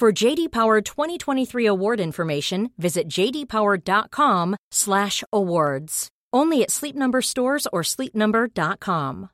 For 0.00 0.24
JD 0.24 0.48
Power 0.50 0.80
2023 0.80 1.66
award 1.66 2.00
information, 2.00 2.70
visit 2.78 3.18
jdpower.com/awards. 3.18 6.08
Only 6.36 6.62
at 6.62 6.70
Sleep 6.70 6.96
Number 6.96 7.20
stores 7.20 7.66
or 7.72 7.82
sleepnumber.com. 7.82 9.28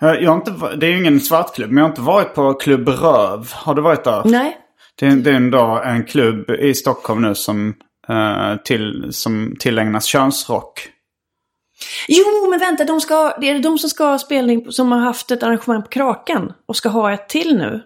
Jag 0.00 0.30
har 0.30 0.36
inte, 0.36 0.76
det 0.76 0.86
är 0.86 0.90
ju 0.90 0.98
ingen 0.98 1.20
svartklubb, 1.20 1.70
men 1.70 1.76
jag 1.76 1.84
har 1.84 1.90
inte 1.90 2.00
varit 2.00 2.34
på 2.34 2.54
Klubb 2.54 2.88
Röv. 2.88 3.52
Har 3.52 3.74
du 3.74 3.82
varit 3.82 4.04
där? 4.04 4.22
Nej. 4.24 4.58
Det 4.98 5.06
är, 5.06 5.16
det 5.16 5.30
är 5.30 5.34
ändå 5.34 5.80
en 5.84 6.04
klubb 6.04 6.50
i 6.50 6.74
Stockholm 6.74 7.22
nu 7.22 7.34
som, 7.34 7.74
eh, 8.08 8.56
till, 8.64 9.08
som 9.10 9.56
tillägnas 9.58 10.04
könsrock. 10.04 10.88
Jo, 12.08 12.50
men 12.50 12.60
vänta, 12.60 12.84
de 12.84 13.00
ska, 13.00 13.36
det 13.40 13.50
är 13.50 13.58
de 13.58 13.78
som 13.78 13.90
ska 13.90 14.04
ha 14.04 14.18
spelning 14.18 14.72
som 14.72 14.92
har 14.92 14.98
haft 14.98 15.30
ett 15.30 15.42
arrangemang 15.42 15.82
på 15.82 15.88
Kraken 15.88 16.52
och 16.68 16.76
ska 16.76 16.88
ha 16.88 17.12
ett 17.12 17.28
till 17.28 17.56
nu. 17.56 17.82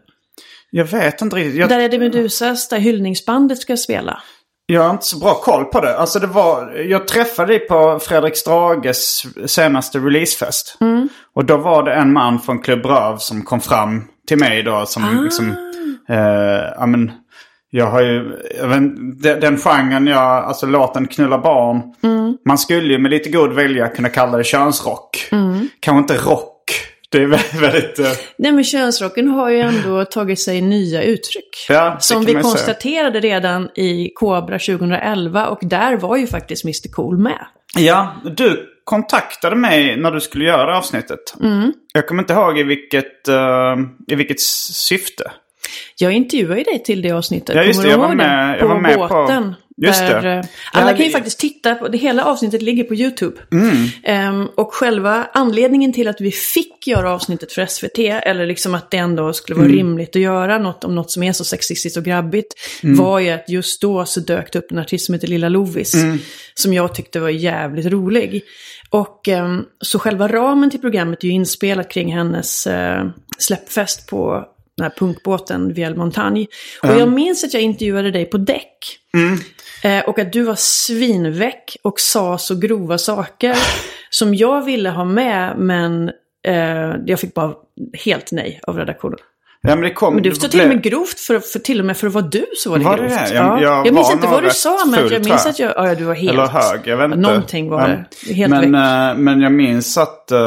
Jag 0.71 0.85
vet 0.85 1.21
inte 1.21 1.37
riktigt. 1.37 1.55
Jag, 1.55 1.69
Där 1.69 1.81
är 1.81 1.89
det 1.89 1.99
Medusas, 1.99 2.69
där 2.69 2.79
hyllningsbandet 2.79 3.59
ska 3.59 3.77
spela. 3.77 4.23
jag 4.67 4.83
har 4.83 4.91
inte 4.91 5.07
så 5.07 5.19
bra 5.19 5.35
koll 5.35 5.65
på 5.65 5.81
det. 5.81 5.99
Alltså 5.99 6.19
det 6.19 6.27
var, 6.27 6.73
jag 6.73 7.09
träffade 7.09 7.53
dig 7.53 7.59
på 7.69 7.99
Fredrik 8.03 8.37
Strages 8.37 9.23
senaste 9.47 9.99
releasefest. 9.99 10.79
Och 11.35 11.45
då 11.45 11.57
var 11.57 11.83
det 11.83 11.95
en 11.95 12.13
man 12.13 12.41
från 12.41 12.59
Klubb 12.63 12.87
Röv 12.87 13.17
som 13.17 13.43
kom 13.43 13.61
fram 13.61 14.05
till 14.29 14.39
mig 14.39 14.63
då 14.63 14.87
som 14.87 15.25
liksom... 15.25 15.51
Eh, 16.09 16.17
ja 16.77 16.87
men, 16.87 17.13
jag 17.71 17.87
har 17.87 18.03
ju, 18.03 18.39
jag 18.59 18.69
vet, 18.69 18.79
den, 19.23 19.41
den 19.41 19.57
genren 19.57 20.07
jag, 20.07 20.45
alltså 20.45 20.67
låten 20.67 21.07
Knulla 21.07 21.39
barn. 21.39 21.83
Man 22.47 22.59
skulle 22.59 22.93
ju 22.93 22.99
med 22.99 23.11
lite 23.11 23.31
god 23.31 23.53
vilja 23.53 23.89
kunna 23.89 24.09
kalla 24.09 24.39
det 24.39 24.45
könsrock. 24.45 25.29
Kanske 25.81 25.99
inte 26.15 26.25
rock. 26.31 26.47
Det 27.11 27.23
är 27.23 27.27
väldigt... 27.61 27.99
eh, 27.99 28.07
Nej, 28.39 28.53
men 28.53 28.65
könsrocken 28.65 29.29
har 29.29 29.51
ju 29.51 29.61
ändå 29.61 30.05
tagit 30.05 30.41
sig 30.41 30.61
nya 30.61 31.03
uttryck. 31.03 31.67
Ja, 31.69 31.97
som 32.01 32.21
vi 32.21 32.27
ju 32.27 32.33
säga. 32.33 32.43
konstaterade 32.43 33.21
redan 33.21 33.69
i 33.75 34.13
Cobra 34.15 34.59
2011 34.59 35.47
och 35.47 35.59
där 35.63 35.97
var 35.97 36.17
ju 36.17 36.27
faktiskt 36.27 36.65
Mr 36.65 36.93
Cool 36.93 37.19
med. 37.19 37.47
Ja, 37.79 38.15
du 38.37 38.67
kontaktade 38.85 39.57
mig 39.57 39.97
när 39.97 40.11
du 40.11 40.21
skulle 40.21 40.45
göra 40.45 40.79
avsnittet. 40.79 41.35
Jag 41.95 42.09
kommer 42.09 42.23
inte 42.23 42.33
ihåg 42.33 42.59
i 42.59 42.63
vilket, 42.63 43.29
eh, 43.29 43.77
i 44.07 44.15
vilket 44.15 44.41
syfte. 44.41 45.31
Jag 45.99 46.13
intervjuade 46.13 46.59
ju 46.59 46.65
dig 46.65 46.83
till 46.83 47.03
det 47.03 47.11
avsnittet. 47.11 47.57
Ja, 47.57 47.63
just 47.65 47.79
Kommer 47.83 47.89
det, 47.89 48.01
jag 48.03 48.09
var 48.09 48.15
med- 48.15 48.53
jag 48.53 48.61
På 48.61 48.67
var 48.69 48.81
med 48.81 48.95
på- 48.95 49.09
båten. 49.09 49.55
Just 49.87 50.01
där, 50.01 50.23
det. 50.23 50.33
eh, 50.33 50.45
Alla 50.73 50.91
Ja, 50.91 50.97
kan 50.97 50.99
ju 50.99 51.05
det- 51.05 51.11
faktiskt 51.11 51.39
titta 51.39 51.75
på, 51.75 51.89
det 51.89 51.99
hela 51.99 52.25
avsnittet 52.25 52.63
ligger 52.63 52.85
på 52.85 52.95
YouTube. 52.95 53.37
Mm. 53.53 53.87
Ehm, 54.05 54.49
och 54.57 54.75
själva 54.75 55.27
anledningen 55.33 55.93
till 55.93 56.09
att 56.09 56.21
vi 56.21 56.31
fick 56.31 56.87
göra 56.87 57.13
avsnittet 57.15 57.53
för 57.53 57.63
SVT, 57.63 57.99
eller 57.99 58.47
liksom 58.47 58.75
att 58.75 58.91
det 58.91 58.97
ändå 58.97 59.33
skulle 59.33 59.57
vara 59.57 59.67
Mm. 59.67 59.77
rimligt 59.79 60.17
att 60.17 60.23
göra 60.23 60.59
något 60.59 60.85
om 60.85 60.95
något 60.95 61.11
som 61.11 61.23
är 61.23 61.33
så 61.33 61.45
sexistiskt 61.45 61.97
och 61.97 62.05
grabbigt, 62.05 62.55
Mm. 62.83 62.97
var 62.97 63.19
ju 63.19 63.31
att 63.31 63.49
just 63.49 63.81
då 63.83 64.05
så 64.05 64.21
dök 64.21 64.53
det 64.53 64.59
upp 64.59 64.73
en 64.73 64.79
artist 64.79 65.07
som 65.07 65.13
heter 65.15 65.29
Lilla 65.29 65.49
Lovis, 65.49 65.95
Mm. 65.95 66.19
som 66.55 66.75
jag 66.75 66.95
tyckte 66.95 67.21
var 67.21 67.29
jävligt 67.29 67.87
rolig. 67.87 68.43
Och 68.91 69.29
ehm, 69.29 69.65
så 69.81 69.99
själva 69.99 70.29
ramen 70.29 70.71
till 70.71 70.81
programmet 70.81 71.23
är 71.25 71.29
ju 71.29 71.33
inspelat 71.35 71.91
kring 71.91 72.13
hennes 72.15 72.67
eh, 72.67 73.05
släppfest 73.39 74.07
på 74.11 74.45
den 74.81 74.91
här 74.91 74.99
punkbåten 74.99 75.73
Viel 75.75 75.97
Montagne. 75.97 76.47
Och 76.83 76.89
jag 76.89 77.09
minns 77.13 77.45
att 77.45 77.55
jag 77.55 77.63
intervjuade 77.63 78.11
dig 78.11 78.25
på 78.25 78.39
däck. 78.39 78.77
Eh, 79.85 80.05
och 80.09 80.19
att 80.19 80.33
du 80.33 80.43
var 80.43 80.55
svinväck 80.59 81.77
och 81.83 82.01
sa 82.01 82.39
så 82.39 82.55
grova 82.55 82.99
saker 82.99 83.57
som 84.11 84.35
jag 84.35 84.65
ville 84.65 84.91
ha 84.91 85.05
med, 85.05 85.55
men 85.59 86.09
eh, 86.47 86.95
jag 87.07 87.21
fick 87.21 87.35
bara 87.35 87.53
helt 88.05 88.33
nej 88.33 88.61
av 88.67 88.77
redaktionen. 88.77 89.19
Ja, 89.63 89.69
men 89.75 89.81
det 89.81 89.91
kom... 89.93 90.15
Men 90.15 90.23
du 90.23 90.35
står 90.35 90.49
till 90.49 90.61
och 90.61 90.69
med 90.69 90.83
grovt, 90.83 91.21
för, 91.21 91.39
för 91.41 91.59
till 91.59 91.81
och 91.81 91.87
med 91.87 91.97
för 91.97 92.07
att 92.07 92.13
vara 92.13 92.25
du 92.25 92.47
så 92.57 92.71
var 92.71 92.79
det 92.79 92.85
Var 92.85 92.97
grovt. 92.99 93.11
det? 93.29 93.35
Jag- 93.35 93.63
jag 93.63 93.87
jag 93.87 93.95
minns 93.95 94.07
var 94.09 94.13
inte 94.15 94.27
vad 94.27 94.43
du 94.43 94.51
sa, 94.51 94.85
men 94.87 95.09
jag 95.13 95.25
minns 95.25 95.47
att 95.47 95.59
jag, 95.59 95.73
ja, 95.77 95.95
du 95.95 96.05
var 96.05 96.15
helt... 96.15 96.33
Eller 96.33 96.47
hög, 96.47 96.81
jag 96.85 96.97
vet 96.97 97.05
inte. 97.05 97.17
Någonting 97.17 97.69
var 97.71 97.89
men, 97.89 98.05
det. 98.27 98.35
Helt 98.35 98.51
men, 98.51 98.61
väck. 98.73 99.13
eh, 99.13 99.19
men 99.19 99.41
jag 99.41 99.53
minns 99.53 99.99
att... 99.99 100.31
eh, 100.31 100.39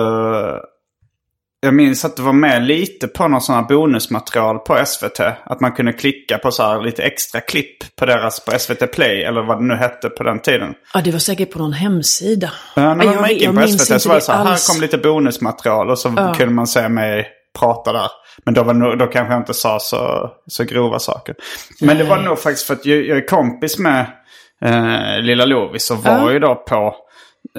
jag 1.63 1.73
minns 1.73 2.05
att 2.05 2.15
det 2.15 2.21
var 2.21 2.33
med 2.33 2.63
lite 2.63 3.07
på 3.07 3.27
någon 3.27 3.41
sån 3.41 3.55
här 3.55 3.63
bonusmaterial 3.63 4.59
på 4.59 4.85
SVT. 4.85 5.19
Att 5.45 5.59
man 5.59 5.71
kunde 5.71 5.93
klicka 5.93 6.37
på 6.37 6.51
så 6.51 6.63
här 6.63 6.81
lite 6.81 7.03
extra 7.03 7.41
klipp 7.41 7.95
på 7.95 8.05
deras 8.05 8.45
på 8.45 8.59
SVT 8.59 8.91
Play. 8.93 9.23
Eller 9.23 9.41
vad 9.41 9.59
det 9.59 9.65
nu 9.65 9.75
hette 9.75 10.09
på 10.09 10.23
den 10.23 10.39
tiden. 10.39 10.73
Ja, 10.93 11.01
det 11.01 11.11
var 11.11 11.19
säkert 11.19 11.51
på 11.51 11.59
någon 11.59 11.73
hemsida. 11.73 12.51
Ja, 12.75 12.93
när 12.95 13.05
Jag- 13.05 13.15
man 13.21 13.29
gick 13.29 13.41
in 13.41 13.45
jag 13.55 13.55
på 13.55 13.67
SVT 13.67 13.99
så 14.01 14.09
var 14.09 14.15
det 14.15 14.21
så 14.21 14.31
här, 14.31 14.45
här 14.45 14.73
kom 14.73 14.81
lite 14.81 14.97
bonusmaterial 14.97 15.89
och 15.89 15.99
så 15.99 16.09
kunde 16.37 16.53
man 16.53 16.67
se 16.67 16.89
mig 16.89 17.27
prata 17.59 17.93
där. 17.93 18.07
Men 18.45 18.53
då, 18.53 18.63
var 18.63 18.73
nog, 18.73 18.97
då 18.99 19.07
kanske 19.07 19.33
jag 19.33 19.41
inte 19.41 19.53
sa 19.53 19.79
så, 19.79 20.29
så 20.47 20.63
grova 20.63 20.99
saker. 20.99 21.35
Men 21.81 21.97
det 21.97 22.03
var 22.03 22.17
nog 22.17 22.39
faktiskt 22.39 22.67
för 22.67 22.73
att 22.73 22.85
jag, 22.85 23.05
jag 23.05 23.17
är 23.17 23.27
kompis 23.27 23.77
med 23.77 24.05
eh, 24.65 25.19
Lilla 25.21 25.45
Lovis 25.45 25.91
och 25.91 25.97
var 25.97 26.31
ju 26.31 26.39
då 26.39 26.55
på, 26.55 26.95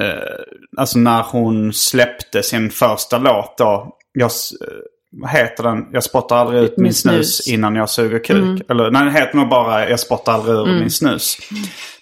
eh, 0.00 0.44
alltså 0.76 0.98
när 0.98 1.22
hon 1.22 1.72
släppte 1.72 2.42
sin 2.42 2.70
första 2.70 3.18
låt 3.18 3.58
då. 3.58 3.96
Jag, 4.12 4.26
eh, 4.26 4.66
vad 5.12 5.30
heter 5.30 5.62
den? 5.62 5.86
Jag 5.92 6.02
spottar 6.04 6.36
aldrig 6.36 6.62
ut 6.62 6.76
min 6.76 6.82
Min 6.82 6.94
snus, 6.94 7.36
snus. 7.36 7.54
innan 7.54 7.74
jag 7.76 7.90
suger 7.90 8.18
kuk. 8.24 8.62
Eller 8.70 8.90
nej, 8.90 9.04
den 9.04 9.14
heter 9.14 9.36
nog 9.36 9.48
bara 9.48 9.88
Jag 9.90 10.00
spottar 10.00 10.32
aldrig 10.32 10.56
ur 10.56 10.66
min 10.80 10.90
snus. 10.90 11.38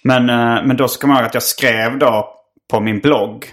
Men, 0.03 0.29
eh, 0.29 0.65
men 0.65 0.77
då 0.77 0.87
ska 0.87 1.07
man 1.07 1.17
ihåg 1.17 1.25
att 1.25 1.33
jag 1.33 1.43
skrev 1.43 1.97
då 1.97 2.29
på 2.71 2.79
min 2.79 2.99
blogg 2.99 3.45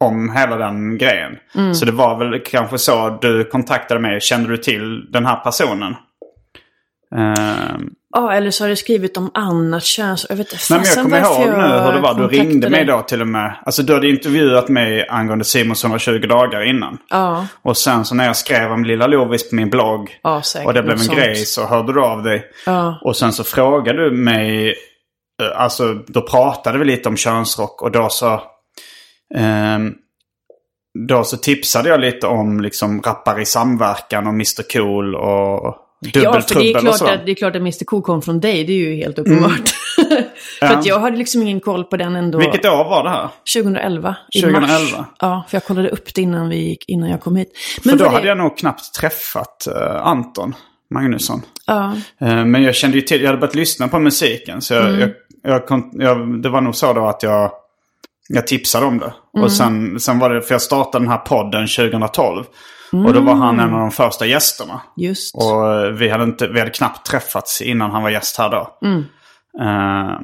om 0.00 0.32
hela 0.36 0.56
den 0.56 0.98
grejen. 0.98 1.32
Så 1.74 1.84
det 1.84 1.92
var 1.92 2.18
väl 2.18 2.40
kanske 2.44 2.78
så 2.78 3.18
du 3.22 3.44
kontaktade 3.44 4.00
mig. 4.00 4.20
Kände 4.20 4.48
du 4.48 4.56
till 4.56 5.10
den 5.12 5.26
här 5.26 5.36
personen? 5.36 5.94
Eh, 7.14 7.76
Ja, 8.12 8.32
eller 8.32 8.50
så 8.50 8.64
har 8.64 8.68
du 8.68 8.76
skrivit 8.76 9.16
om 9.16 9.30
annat 9.34 9.82
köns... 9.84 10.26
Jag 10.28 10.36
vet 10.36 10.52
inte 10.52 10.64
Nej, 10.70 10.80
men 10.80 10.88
jag 10.88 11.04
kommer 11.04 11.20
ihåg 11.46 11.58
nu 11.58 11.78
hur 11.84 11.92
det 11.92 12.00
var. 12.00 12.14
Du 12.14 12.26
ringde 12.28 12.70
mig 12.70 12.84
då 12.84 13.00
till 13.00 13.20
och 13.20 13.26
med. 13.28 13.56
Alltså 13.66 13.82
du 13.82 13.94
hade 13.94 14.08
intervjuat 14.08 14.68
mig 14.68 15.08
angående 15.08 15.44
Simons 15.44 15.84
120 15.84 16.18
dagar 16.18 16.68
innan. 16.68 16.98
Ja, 17.10 17.46
Och 17.62 17.76
sen 17.76 18.04
så 18.04 18.14
när 18.14 18.26
jag 18.26 18.36
skrev 18.36 18.72
om 18.72 18.84
Lilla 18.84 19.06
Lovis 19.06 19.50
på 19.50 19.54
min 19.56 19.70
blogg. 19.70 20.18
ja 20.22 20.42
säkert. 20.42 20.66
och 20.66 20.74
det 20.74 20.82
blev 20.82 20.92
en 20.96 20.98
sånt. 21.04 21.18
grej 21.18 21.36
så 21.36 21.66
hörde 21.66 21.92
du 21.92 22.00
av 22.04 22.22
dig. 22.22 22.44
Ja. 22.66 22.98
Och 23.04 23.16
sen 23.16 23.32
så 23.32 23.44
frågade 23.44 24.04
du 24.04 24.16
mig. 24.16 24.68
eh, 25.42 25.60
Alltså 25.62 25.94
då 25.94 26.22
pratade 26.22 26.78
vi 26.78 26.84
lite 26.84 27.08
om 27.08 27.16
könsrock. 27.16 27.82
Och 27.82 27.90
då 27.92 28.08
så. 28.08 28.42
ehm, 29.34 29.94
då 31.08 31.24
så 31.24 31.36
tipsade 31.36 31.88
jag 31.88 32.00
lite 32.00 32.26
om 32.26 32.60
liksom 32.60 33.02
rappare 33.02 33.42
i 33.42 33.46
samverkan 33.46 34.26
och 34.26 34.32
Mr 34.32 34.72
Cool 34.72 35.14
och 35.14 35.76
Ja, 36.14 36.40
för 36.40 36.54
det 36.60 36.70
är, 36.70 36.78
klart 36.80 37.02
att, 37.02 37.26
det 37.26 37.32
är 37.32 37.34
klart 37.34 37.56
att 37.56 37.60
Mr 37.60 37.84
Cool 37.84 38.02
kom 38.02 38.22
från 38.22 38.40
dig, 38.40 38.64
det 38.64 38.72
är 38.72 38.76
ju 38.76 38.96
helt 38.96 39.18
uppenbart. 39.18 39.68
för 40.58 40.66
att 40.66 40.86
jag 40.86 41.00
hade 41.00 41.16
liksom 41.16 41.42
ingen 41.42 41.60
koll 41.60 41.84
på 41.84 41.96
den 41.96 42.16
ändå. 42.16 42.38
Vilket 42.38 42.64
år 42.64 42.84
var 42.84 43.04
det 43.04 43.10
här? 43.10 43.28
2011. 43.54 44.16
I 44.34 44.40
2011. 44.40 44.98
Mars. 44.98 45.06
Ja, 45.20 45.44
för 45.48 45.56
jag 45.56 45.64
kollade 45.64 45.88
upp 45.88 46.14
det 46.14 46.22
innan, 46.22 46.48
vi 46.48 46.56
gick, 46.56 46.84
innan 46.88 47.10
jag 47.10 47.20
kom 47.20 47.36
hit. 47.36 47.52
För 47.82 47.90
då 47.90 47.96
vad 48.04 48.12
hade 48.12 48.22
det- 48.24 48.28
jag 48.28 48.38
nog 48.38 48.58
knappt 48.58 48.94
träffat 48.94 49.66
eh, 49.66 50.06
Anton 50.06 50.54
Magnusson. 50.94 51.42
Ja, 51.66 51.92
Eh, 52.20 52.44
men 52.44 52.62
jag 52.62 52.74
kände 52.74 52.96
ju 52.96 53.02
till, 53.02 53.20
jag 53.20 53.26
hade 53.28 53.38
börjat 53.40 53.54
lyssna 53.54 53.88
på 53.88 53.98
musiken. 53.98 54.62
Så 54.62 54.74
Mm. 54.74 55.00
jag, 55.00 55.08
jag, 55.42 55.52
jag, 55.54 55.66
kon- 55.66 55.90
jag, 55.92 56.42
det 56.42 56.48
var 56.48 56.60
nog 56.60 56.74
så 56.76 56.92
då 56.92 57.06
att 57.06 57.22
jag, 57.22 57.50
jag 58.28 58.46
tipsade 58.46 58.86
om 58.86 58.98
det. 58.98 59.12
Mm. 59.36 59.44
Och 59.44 59.52
sen, 59.52 60.00
sen 60.00 60.18
var 60.18 60.30
det, 60.30 60.42
för 60.42 60.54
jag 60.54 60.62
startade 60.62 61.04
den 61.04 61.10
här 61.10 61.18
podden 61.18 61.66
2012. 61.68 62.44
Och 62.92 63.12
då 63.12 63.20
var 63.20 63.34
han 63.34 63.60
en 63.60 63.74
av 63.74 63.80
de 63.80 63.90
första 63.90 64.26
gästerna. 64.26 64.80
just. 64.96 65.34
Och 65.34 65.74
eh, 65.74 65.90
vi 65.92 66.08
hade, 66.08 66.24
inte, 66.24 66.48
vi 66.48 66.58
hade 66.58 66.70
knappt 66.70 67.06
träffats 67.06 67.62
innan 67.62 67.90
han 67.90 68.02
var 68.02 68.10
gäst 68.10 68.38
här 68.38 68.50
då. 68.50 68.78
Mm. 68.82 69.04
Eh, 69.60 70.20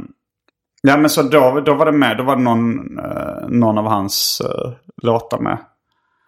ja 0.82 0.96
men 0.96 1.10
så 1.10 1.22
då, 1.22 1.60
då 1.60 1.74
var 1.74 1.86
det 1.86 1.92
med, 1.92 2.16
då 2.16 2.24
var 2.24 2.36
det 2.36 2.42
någon, 2.42 2.98
eh, 2.98 3.48
någon 3.48 3.78
av 3.78 3.84
hans 3.84 4.42
eh, 4.44 4.72
låtar 5.02 5.38
med. 5.38 5.58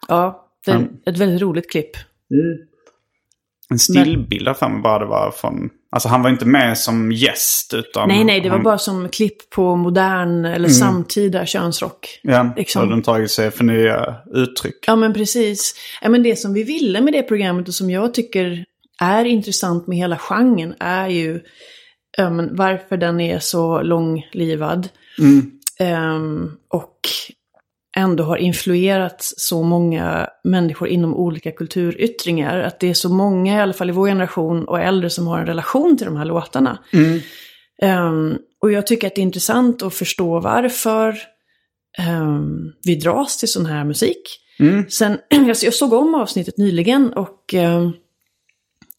Ja, 0.08 0.46
det 0.64 0.70
är 0.70 0.88
ett 1.06 1.18
väldigt 1.18 1.42
roligt 1.42 1.70
klipp. 1.70 1.90
en 3.70 3.78
stillbild 3.78 4.44
där 4.44 4.54
för 4.54 4.68
mig 4.68 4.82
bara 4.82 4.98
det 4.98 5.06
var 5.06 5.30
från... 5.30 5.70
Alltså 5.92 6.08
han 6.08 6.22
var 6.22 6.30
inte 6.30 6.44
med 6.44 6.78
som 6.78 7.12
gäst 7.12 7.74
utan... 7.74 8.08
Nej, 8.08 8.24
nej, 8.24 8.40
det 8.40 8.48
var 8.48 8.56
han, 8.56 8.64
bara 8.64 8.78
som 8.78 9.08
klipp 9.08 9.50
på 9.50 9.76
modern 9.76 10.44
eller 10.44 10.68
samtida 10.68 11.46
könsrock. 11.46 12.20
Ja, 12.22 12.52
liksom. 12.56 12.82
så 12.82 12.88
de 12.90 13.02
tagit 13.02 13.30
sig 13.30 13.50
för 13.50 13.64
nya 13.64 14.14
uttryck. 14.34 14.84
Ja, 14.86 14.96
men 14.96 15.14
precis. 15.14 15.74
Ja, 16.02 16.08
men 16.08 16.22
det 16.22 16.36
som 16.36 16.52
vi 16.52 16.62
ville 16.62 17.00
med 17.00 17.12
det 17.12 17.22
programmet 17.22 17.68
och 17.68 17.74
som 17.74 17.90
jag 17.90 18.14
tycker 18.14 18.64
är 19.00 19.24
intressant 19.24 19.86
med 19.86 19.98
hela 19.98 20.18
genren 20.18 20.74
är 20.80 21.08
ju 21.08 21.40
men 22.18 22.56
varför 22.56 22.96
den 22.96 23.20
är 23.20 23.38
så 23.38 23.82
långlivad. 23.82 24.88
Ehm, 25.78 26.50
och 26.68 26.96
ändå 27.96 28.24
har 28.24 28.36
influerat 28.36 29.32
så 29.36 29.62
många 29.62 30.28
människor 30.44 30.88
inom 30.88 31.14
olika 31.14 31.52
kulturyttringar. 31.52 32.58
Att 32.58 32.80
det 32.80 32.90
är 32.90 32.94
så 32.94 33.08
många, 33.08 33.56
i 33.56 33.60
alla 33.60 33.72
fall 33.72 33.90
i 33.90 33.92
vår 33.92 34.08
generation 34.08 34.64
och 34.64 34.80
äldre, 34.80 35.10
som 35.10 35.26
har 35.26 35.38
en 35.38 35.46
relation 35.46 35.96
till 35.96 36.06
de 36.06 36.16
här 36.16 36.24
låtarna. 36.24 36.78
Ehm, 37.82 38.38
och 38.62 38.72
jag 38.72 38.86
tycker 38.86 39.06
att 39.06 39.14
det 39.14 39.20
är 39.20 39.22
intressant 39.22 39.82
att 39.82 39.94
förstå 39.94 40.40
varför 40.40 41.18
ehm, 41.98 42.72
vi 42.84 42.94
dras 42.94 43.36
till 43.36 43.48
sån 43.48 43.66
här 43.66 43.84
musik. 43.84 44.22
Sen, 44.88 45.18
jag, 45.28 45.56
jag 45.62 45.74
såg 45.74 45.92
om 45.92 46.14
avsnittet 46.14 46.58
nyligen 46.58 47.12
och 47.12 47.54
um, 47.54 47.92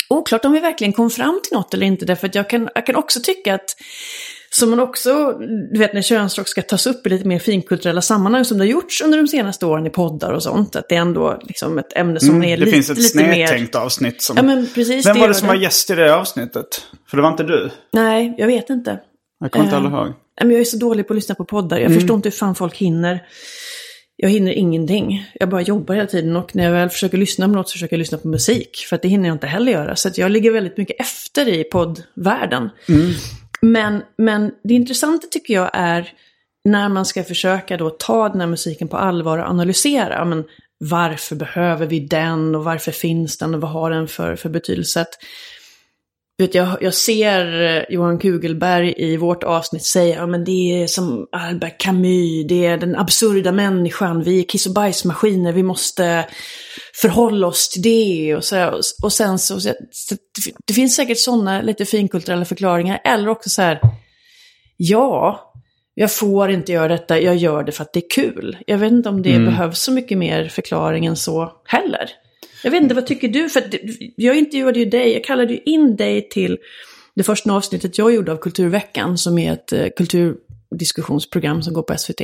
oklart 0.09 0.45
om 0.45 0.51
vi 0.51 0.59
verkligen 0.59 0.93
kom 0.93 1.09
fram 1.09 1.39
till 1.43 1.57
något 1.57 1.73
eller 1.73 1.85
inte. 1.85 2.05
Därför 2.05 2.27
att 2.27 2.35
jag 2.35 2.49
kan, 2.49 2.69
jag 2.75 2.85
kan 2.85 2.95
också 2.95 3.19
tycka 3.23 3.55
att 3.55 3.75
som 4.53 4.69
man 4.69 4.79
också, 4.79 5.33
du 5.71 5.79
vet 5.79 5.93
när 5.93 6.01
könsrock 6.01 6.47
ska 6.47 6.61
tas 6.61 6.87
upp 6.87 7.07
i 7.07 7.09
lite 7.09 7.27
mer 7.27 7.39
finkulturella 7.39 8.01
sammanhang 8.01 8.45
som 8.45 8.57
det 8.57 8.63
har 8.63 8.69
gjorts 8.69 9.01
under 9.01 9.17
de 9.17 9.27
senaste 9.27 9.65
åren 9.65 9.87
i 9.87 9.89
poddar 9.89 10.31
och 10.31 10.43
sånt. 10.43 10.75
Att 10.75 10.89
det 10.89 10.95
är 10.95 10.99
ändå 10.99 11.39
liksom 11.43 11.77
ett 11.77 11.93
ämne 11.95 12.19
som 12.19 12.29
är 12.29 12.47
Mm, 12.47 12.49
det 12.49 12.65
lite, 12.65 12.71
finns 12.71 12.89
ett 12.89 12.97
lite 12.97 13.17
mer... 13.17 13.33
snedtänkt 13.33 13.75
avsnitt 13.75 14.21
som... 14.21 14.37
Ja 14.37 14.43
men 14.43 14.67
precis. 14.75 15.05
Vem 15.05 15.13
var 15.13 15.21
gör 15.21 15.27
det 15.27 15.33
som 15.33 15.47
var 15.47 15.55
gäst 15.55 15.89
i 15.89 15.95
det 15.95 16.15
avsnittet? 16.15 16.85
För 17.09 17.17
det 17.17 17.23
var 17.23 17.29
inte 17.29 17.43
du. 17.43 17.69
Nej, 17.93 18.35
jag 18.37 18.47
vet 18.47 18.69
inte. 18.69 18.99
Jag 19.39 19.51
kommer 19.51 19.65
inte 19.65 19.75
heller 19.75 19.89
ihåg. 19.89 20.13
Men 20.41 20.51
jag 20.51 20.59
är 20.61 20.65
så 20.65 20.77
dålig 20.77 21.07
på 21.07 21.13
att 21.13 21.17
lyssna 21.17 21.35
på 21.35 21.45
poddar. 21.45 21.79
Jag 21.79 21.93
förstår 21.93 22.15
inte 22.15 22.29
hur 22.29 22.37
fan 22.37 22.55
folk 22.55 22.75
hinner. 22.77 23.23
Jag 24.15 24.29
hinner 24.29 24.51
ingenting. 24.51 25.31
Jag 25.33 25.49
bara 25.49 25.61
jobbar 25.61 25.95
hela 25.95 26.07
tiden 26.07 26.35
och 26.35 26.55
när 26.55 26.63
jag 26.63 26.71
väl 26.71 26.89
försöker 26.89 27.17
lyssna 27.17 27.47
på 27.47 27.53
något 27.53 27.69
så 27.69 27.73
försöker 27.73 27.95
jag 27.95 27.99
lyssna 27.99 28.17
på 28.17 28.27
musik. 28.27 28.85
För 28.89 28.95
att 28.95 29.01
det 29.01 29.07
hinner 29.07 29.29
jag 29.29 29.35
inte 29.35 29.47
heller 29.47 29.71
göra. 29.71 29.95
Så 29.95 30.09
jag 30.15 30.31
ligger 30.31 30.51
väldigt 30.51 30.77
mycket 30.77 30.99
efter 30.99 31.47
i 31.47 31.63
poddvärlden. 31.63 32.69
Men, 33.61 34.03
men 34.17 34.51
det 34.63 34.73
intressanta 34.73 35.27
tycker 35.27 35.53
jag 35.53 35.69
är 35.73 36.13
när 36.69 36.89
man 36.89 37.05
ska 37.05 37.23
försöka 37.23 37.77
då 37.77 37.89
ta 37.89 38.29
den 38.29 38.39
här 38.41 38.47
musiken 38.47 38.87
på 38.87 38.97
allvar 38.97 39.37
och 39.37 39.49
analysera. 39.49 40.25
Men 40.25 40.43
varför 40.77 41.35
behöver 41.35 41.85
vi 41.85 41.99
den 41.99 42.55
och 42.55 42.63
varför 42.63 42.91
finns 42.91 43.37
den 43.37 43.55
och 43.55 43.61
vad 43.61 43.71
har 43.71 43.91
den 43.91 44.07
för, 44.07 44.35
för 44.35 44.49
betydelse? 44.49 45.01
Att, 45.01 45.17
vet, 46.41 46.55
jag, 46.55 46.77
jag 46.81 46.93
ser 46.93 47.61
eh, 47.61 47.83
Johan 47.89 48.19
Kugelberg 48.19 48.93
i 48.97 49.17
vårt 49.17 49.43
avsnitt 49.43 49.83
säga 49.83 50.15
ja, 50.15 50.27
men 50.27 50.43
det 50.43 50.81
är 50.83 50.87
som 50.87 51.27
Albert 51.31 51.81
Camus, 51.81 52.47
det 52.47 52.65
är 52.65 52.77
den 52.77 52.95
absurda 52.95 53.51
människan, 53.51 54.23
vi 54.23 54.39
är 54.39 54.43
kiss 54.43 54.65
och 54.65 54.73
bajsmaskiner, 54.73 55.51
vi 55.51 55.63
måste 55.63 56.25
förhålla 56.93 57.47
oss 57.47 57.69
till 57.69 57.81
det 57.81 58.35
och 58.35 58.43
så 58.43 58.67
Och, 58.67 58.81
och 59.03 59.13
sen 59.13 59.39
så, 59.39 59.59
så, 59.59 59.73
det 60.67 60.73
finns 60.73 60.95
säkert 60.95 61.19
sådana 61.19 61.61
lite 61.61 61.85
finkulturella 61.85 62.45
förklaringar, 62.45 63.01
eller 63.03 63.27
också 63.27 63.49
så 63.49 63.61
här, 63.61 63.79
ja, 64.77 65.53
jag 65.93 66.11
får 66.11 66.51
inte 66.51 66.71
göra 66.71 66.87
detta, 66.87 67.19
jag 67.19 67.35
gör 67.35 67.63
det 67.63 67.71
för 67.71 67.83
att 67.83 67.93
det 67.93 67.99
är 67.99 68.09
kul. 68.15 68.57
Jag 68.67 68.77
vet 68.77 68.91
inte 68.91 69.09
om 69.09 69.21
det 69.21 69.39
behövs 69.39 69.79
så 69.79 69.91
mycket 69.91 70.17
mer 70.17 70.49
förklaring 70.49 71.05
än 71.05 71.15
så 71.15 71.51
heller. 71.65 72.09
Jag 72.63 72.71
vet 72.71 72.81
inte, 72.83 72.95
vad 72.95 73.07
tycker 73.07 73.27
du? 73.27 73.49
För 73.49 73.63
jag 74.15 74.37
intervjuade 74.37 74.79
ju 74.79 74.85
dig, 74.85 75.13
jag 75.13 75.23
kallade 75.23 75.53
ju 75.53 75.59
in 75.65 75.95
dig 75.95 76.29
till 76.29 76.57
det 77.15 77.23
första 77.23 77.53
avsnittet 77.53 77.97
jag 77.97 78.13
gjorde 78.13 78.31
av 78.31 78.37
Kulturveckan, 78.37 79.17
som 79.17 79.37
är 79.37 79.53
ett 79.53 79.73
eh, 79.73 79.87
kulturdiskussionsprogram 79.97 81.63
som 81.63 81.73
går 81.73 81.83
på 81.83 81.97
SVT. 81.97 82.21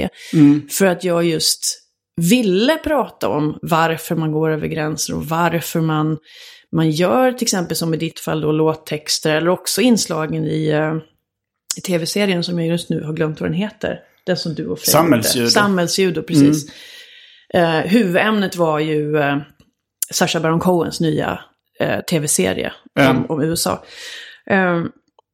För 0.69 0.85
att 0.85 1.03
jag 1.03 1.25
just 1.25 1.83
ville 2.21 2.75
prata 2.75 3.29
om 3.29 3.59
varför 3.61 4.15
man 4.15 4.31
går 4.31 4.49
över 4.49 4.67
gränser 4.67 5.15
och 5.15 5.25
varför 5.25 5.81
man, 5.81 6.17
man 6.75 6.91
gör, 6.91 7.31
till 7.31 7.45
exempel 7.45 7.77
som 7.77 7.93
i 7.93 7.97
ditt 7.97 8.19
fall 8.19 8.41
då, 8.41 8.51
låttexter, 8.51 9.35
eller 9.35 9.49
också 9.49 9.81
inslagen 9.81 10.45
i, 10.45 10.67
eh, 10.67 10.95
i 11.77 11.81
tv-serien 11.81 12.43
som 12.43 12.59
jag 12.59 12.67
just 12.67 12.89
nu 12.89 13.03
har 13.03 13.13
glömt 13.13 13.41
vad 13.41 13.49
den 13.49 13.57
heter. 13.57 13.99
Den 14.25 14.37
som 14.37 14.53
du 14.53 14.67
och 14.67 14.79
Frej 14.79 14.91
Samhällsjudo. 14.91 15.39
gjorde. 15.39 15.51
Samhällsjudo, 15.51 16.23
precis. 16.23 16.71
Eh, 17.53 17.79
huvudämnet 17.79 18.55
var 18.55 18.79
ju 18.79 19.17
eh, 19.17 19.37
Sacha 20.13 20.39
Baron 20.39 20.59
Cohens 20.59 20.99
nya 20.99 21.39
eh, 21.79 21.99
tv-serie 21.99 22.73
om, 23.09 23.25
om 23.29 23.41
USA. 23.41 23.83
Eh, 24.49 24.83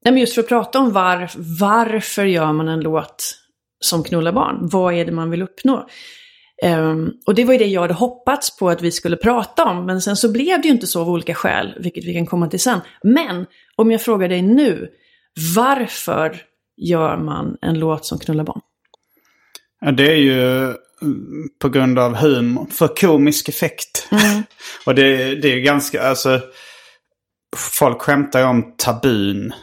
men 0.03 0.17
just 0.17 0.34
för 0.34 0.41
att 0.41 0.47
prata 0.47 0.80
om 0.80 0.91
var, 0.91 1.32
varför 1.59 2.26
gör 2.26 2.53
man 2.53 2.67
en 2.67 2.80
låt 2.80 3.36
som 3.80 4.03
knullar 4.03 4.32
barn? 4.32 4.57
Vad 4.61 4.93
är 4.93 5.05
det 5.05 5.11
man 5.11 5.30
vill 5.30 5.41
uppnå? 5.41 5.88
Eh, 6.63 6.95
och 7.26 7.36
det 7.36 7.45
var 7.45 7.53
ju 7.53 7.59
det 7.59 7.65
jag 7.65 7.82
hade 7.82 7.93
hoppats 7.93 8.57
på 8.57 8.69
att 8.69 8.82
vi 8.82 8.91
skulle 8.91 9.17
prata 9.17 9.63
om, 9.63 9.86
men 9.86 10.01
sen 10.01 10.15
så 10.15 10.32
blev 10.32 10.61
det 10.61 10.67
ju 10.67 10.74
inte 10.74 10.88
så 10.88 11.01
av 11.01 11.09
olika 11.09 11.34
skäl, 11.34 11.74
vilket 11.80 12.05
vi 12.05 12.13
kan 12.13 12.26
komma 12.26 12.47
till 12.47 12.59
sen. 12.59 12.80
Men 13.03 13.45
om 13.76 13.91
jag 13.91 14.01
frågar 14.01 14.30
dig 14.30 14.41
nu, 14.41 14.89
varför 15.55 16.41
gör 16.78 17.17
man 17.17 17.57
en 17.61 17.80
låt 17.80 18.05
som 18.05 18.19
knullar 18.19 18.43
barn? 18.43 18.61
Det 19.97 20.11
är 20.11 20.15
ju 20.15 20.57
mm, 20.57 20.76
på 21.62 21.70
grund 21.70 21.99
av 21.99 22.16
humor. 22.16 22.68
För 22.72 22.88
komisk 22.88 23.49
effekt. 23.49 24.10
och 24.86 24.95
det, 24.95 25.36
det 25.36 25.51
är 25.51 25.56
ju 25.56 25.62
ganska, 25.62 26.10
alltså. 26.10 26.41
Folk 27.56 28.01
skämtar 28.01 28.39
ju 28.39 28.45
om 28.45 28.74
tabun. 28.78 29.54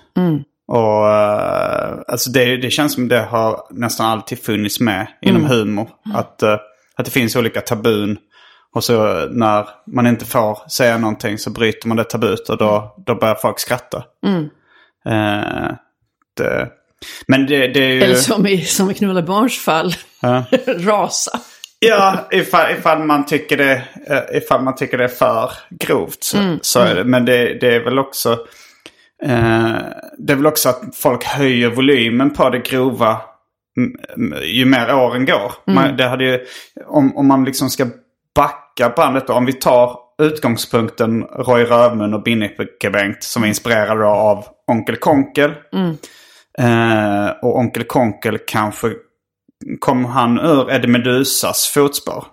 Och 0.69 1.09
eh, 1.09 1.99
alltså 2.09 2.31
det, 2.31 2.57
det 2.57 2.71
känns 2.71 2.95
som 2.95 3.09
det 3.09 3.21
har 3.21 3.61
nästan 3.71 4.07
alltid 4.07 4.45
funnits 4.45 4.81
med 4.81 5.07
inom 5.23 5.45
humor. 5.45 5.89
Att, 6.15 6.43
eh, 6.43 6.57
att 6.97 7.05
det 7.05 7.11
finns 7.11 7.37
olika 7.37 7.61
tabun. 7.61 8.19
Och 8.75 8.85
så 8.85 9.27
när 9.31 9.69
man 9.87 10.07
inte 10.07 10.25
får 10.25 10.69
säga 10.69 10.99
någonting 10.99 11.39
så 11.39 11.51
bryter 11.51 11.89
man 11.89 11.97
det 11.97 12.05
tabut 12.05 12.49
och 12.49 12.59
då, 12.59 12.95
då 13.07 13.15
börjar 13.15 13.35
folk 13.35 13.59
skratta. 13.59 14.05
Eh, 15.07 15.75
det, 16.37 16.69
men 17.27 17.47
det, 17.47 17.69
det 17.69 17.85
är 17.85 17.93
ju... 17.93 18.03
Eller 18.03 18.15
som 18.15 18.47
i, 18.47 18.65
som 18.65 18.91
i 18.91 18.95
Knulla 18.95 19.23
Barns 19.23 19.59
fall, 19.59 19.95
Ja. 20.21 20.45
rasa. 20.67 21.41
Ja, 21.79 22.29
ifall, 22.31 22.73
ifall, 22.73 22.99
man 22.99 23.27
tycker 23.27 23.57
det, 23.57 23.83
eh, 24.07 24.37
ifall 24.37 24.63
man 24.63 24.75
tycker 24.75 24.99
det 24.99 25.05
är 25.05 25.09
för 25.09 25.53
grovt 25.71 26.25
så, 26.25 26.59
så 26.63 26.81
är 26.81 26.95
det. 26.95 27.05
Men 27.05 27.25
det, 27.25 27.59
det 27.61 27.75
är 27.75 27.85
väl 27.85 27.99
också... 27.99 28.33
Eh, 29.23 29.75
det 30.19 30.33
är 30.33 30.37
väl 30.37 30.47
också 30.47 30.69
att 30.69 30.83
folk 30.95 31.25
höjer 31.25 31.71
volymen 31.71 32.31
på 32.31 32.51
det 32.51 32.59
grova 32.59 33.21
mm, 33.77 33.97
mm, 34.17 34.43
ju 34.43 34.65
mer 34.65 34.95
åren 34.95 35.27
går. 35.27 35.53
Man, 35.67 35.97
det 35.97 36.09
hade 36.09 36.25
ju, 36.25 36.47
om, 36.87 37.17
om 37.17 37.27
man 37.27 37.45
liksom 37.45 37.71
ska 37.71 37.87
backa 38.35 38.93
bandet 38.97 39.27
då. 39.27 39.33
Om 39.33 39.47
vi 39.47 39.53
tar 39.53 39.97
utgångspunkten 40.23 41.23
Roy 41.23 41.65
Rövmun 41.65 42.15
och 42.15 42.23
Binnike 42.23 42.91
Bengt 42.91 43.23
som 43.23 43.43
är 43.43 43.49
inspirerade 43.49 44.07
av 44.07 44.45
Onkel 44.67 44.97
Konkel. 44.97 45.55
Eh, 46.59 47.31
och 47.43 47.59
Onkel 47.59 47.85
Konkel 47.85 48.39
kanske 48.47 48.93
kom 49.79 50.05
han 50.05 50.39
ur 50.39 50.71
Eddie 50.73 50.89
Medusas 50.89 51.67
fotspår? 51.67 52.25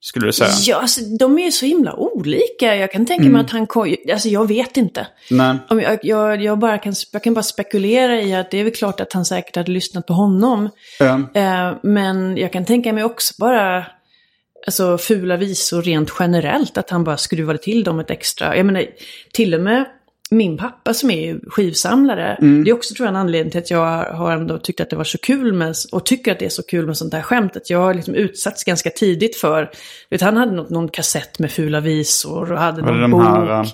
Skulle 0.00 0.26
du 0.26 0.32
säga? 0.32 0.50
Ja, 0.66 0.76
alltså, 0.76 1.00
de 1.18 1.38
är 1.38 1.44
ju 1.44 1.50
så 1.50 1.66
himla 1.66 1.94
olika. 1.94 2.76
Jag 2.76 2.92
kan 2.92 3.06
tänka 3.06 3.24
mig 3.24 3.40
att 3.40 3.50
han 3.50 3.66
kom... 3.66 3.94
Alltså 4.12 4.28
jag 4.28 4.48
vet 4.48 4.76
inte. 4.76 5.06
Men, 5.30 5.58
Om 5.68 5.80
jag, 5.80 5.98
jag, 6.02 6.42
jag, 6.42 6.58
bara 6.58 6.78
kan, 6.78 6.94
jag 7.12 7.22
kan 7.24 7.34
bara 7.34 7.42
spekulera 7.42 8.20
i 8.20 8.34
att 8.34 8.50
det 8.50 8.58
är 8.60 8.64
väl 8.64 8.72
klart 8.72 9.00
att 9.00 9.12
han 9.12 9.24
säkert 9.24 9.56
hade 9.56 9.72
lyssnat 9.72 10.06
på 10.06 10.12
honom. 10.12 10.70
eh, 11.00 11.18
Eh, 11.34 11.76
men 11.82 12.36
jag 12.36 12.52
kan 12.52 12.64
tänka 12.64 12.92
mig 12.92 13.04
också 13.04 13.34
bara 13.38 13.86
alltså, 14.66 14.98
fula 14.98 15.36
visor 15.36 15.82
rent 15.82 16.12
generellt. 16.18 16.78
Att 16.78 16.90
han 16.90 17.04
bara 17.04 17.16
skruvade 17.16 17.58
till 17.58 17.84
dem 17.84 18.00
ett 18.00 18.10
extra. 18.10 18.56
Jag 18.56 18.66
menar, 18.66 18.86
till 19.32 19.54
och 19.54 19.60
med 19.60 19.84
min 20.30 20.56
pappa 20.58 20.94
som 20.94 21.10
är 21.10 21.50
skivsamlare. 21.50 22.36
Det 22.40 22.70
är 22.70 22.72
också 22.72 22.94
tror 22.94 23.06
jag 23.06 23.10
en 23.10 23.16
anledning 23.20 23.50
till 23.50 23.58
att 23.60 23.70
jag 23.70 24.04
har 24.12 24.32
ändå 24.32 24.58
tyckt 24.58 24.80
att 24.80 24.90
det 24.90 24.96
var 24.96 25.04
så 25.04 25.18
kul 25.18 25.52
med, 25.52 25.74
och 25.92 26.06
tycker 26.06 26.32
att 26.32 26.38
det 26.38 26.44
är 26.44 26.48
så 26.50 26.62
kul 26.62 26.86
med 26.86 26.96
sånt 26.96 27.14
här 27.14 27.22
skämt. 27.22 27.56
Att 27.56 27.70
jag 27.70 27.78
har 27.78 27.94
liksom 27.94 28.14
utsatts 28.14 28.64
ganska 28.64 28.90
tidigt 28.90 29.36
för, 29.36 29.70
vet, 30.10 30.20
han 30.20 30.36
hade 30.36 30.52
något, 30.52 30.70
någon 30.70 30.88
kassett 30.88 31.38
med 31.38 31.50
fula 31.50 31.80
visor 31.80 32.52
och 32.52 32.58
hade 32.58 32.82
var 32.82 32.92
någon 32.92 33.00
de 33.00 33.10
bok. 33.10 33.22
här 33.22 33.60
uh, 33.60 33.66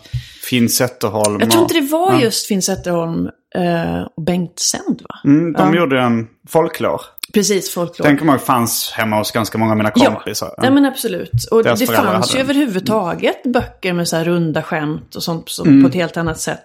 Finn 0.50 0.68
Zetterholm? 0.68 1.40
Jag 1.40 1.50
tror 1.50 1.62
inte 1.62 1.74
och- 1.78 1.82
det 1.82 1.90
var 1.90 2.20
just 2.20 2.46
Finn 2.46 2.62
Zetterholm 2.62 3.28
eh, 3.54 4.02
och 4.16 4.22
Bengt 4.22 4.58
Sänd 4.58 5.02
va? 5.08 5.14
Mm, 5.24 5.52
de 5.52 5.74
gjorde 5.74 6.00
en 6.00 6.26
folklore. 6.48 7.00
Precis, 7.34 7.74
folklore. 7.74 8.08
Den 8.10 8.18
kommer 8.18 8.32
ihåg 8.32 8.42
fanns 8.42 8.90
hemma 8.96 9.18
hos 9.18 9.30
ganska 9.30 9.58
många 9.58 9.70
av 9.70 9.76
mina 9.76 9.90
kompisar. 9.90 10.54
Ja, 10.56 10.62
nej, 10.62 10.70
men 10.70 10.84
absolut. 10.84 11.30
Och 11.50 11.62
Deras 11.64 11.78
det 11.80 11.86
fanns 11.86 11.98
hade 11.98 12.26
ju 12.26 12.32
den. 12.32 12.40
överhuvudtaget 12.40 13.42
böcker 13.44 13.92
med 13.92 14.08
så 14.08 14.16
här 14.16 14.24
runda 14.24 14.62
skämt 14.62 15.14
och 15.14 15.22
sånt 15.22 15.48
som, 15.48 15.68
Mm. 15.68 15.82
på 15.82 15.88
ett 15.88 15.94
helt 15.94 16.16
annat 16.16 16.40
sätt. 16.40 16.64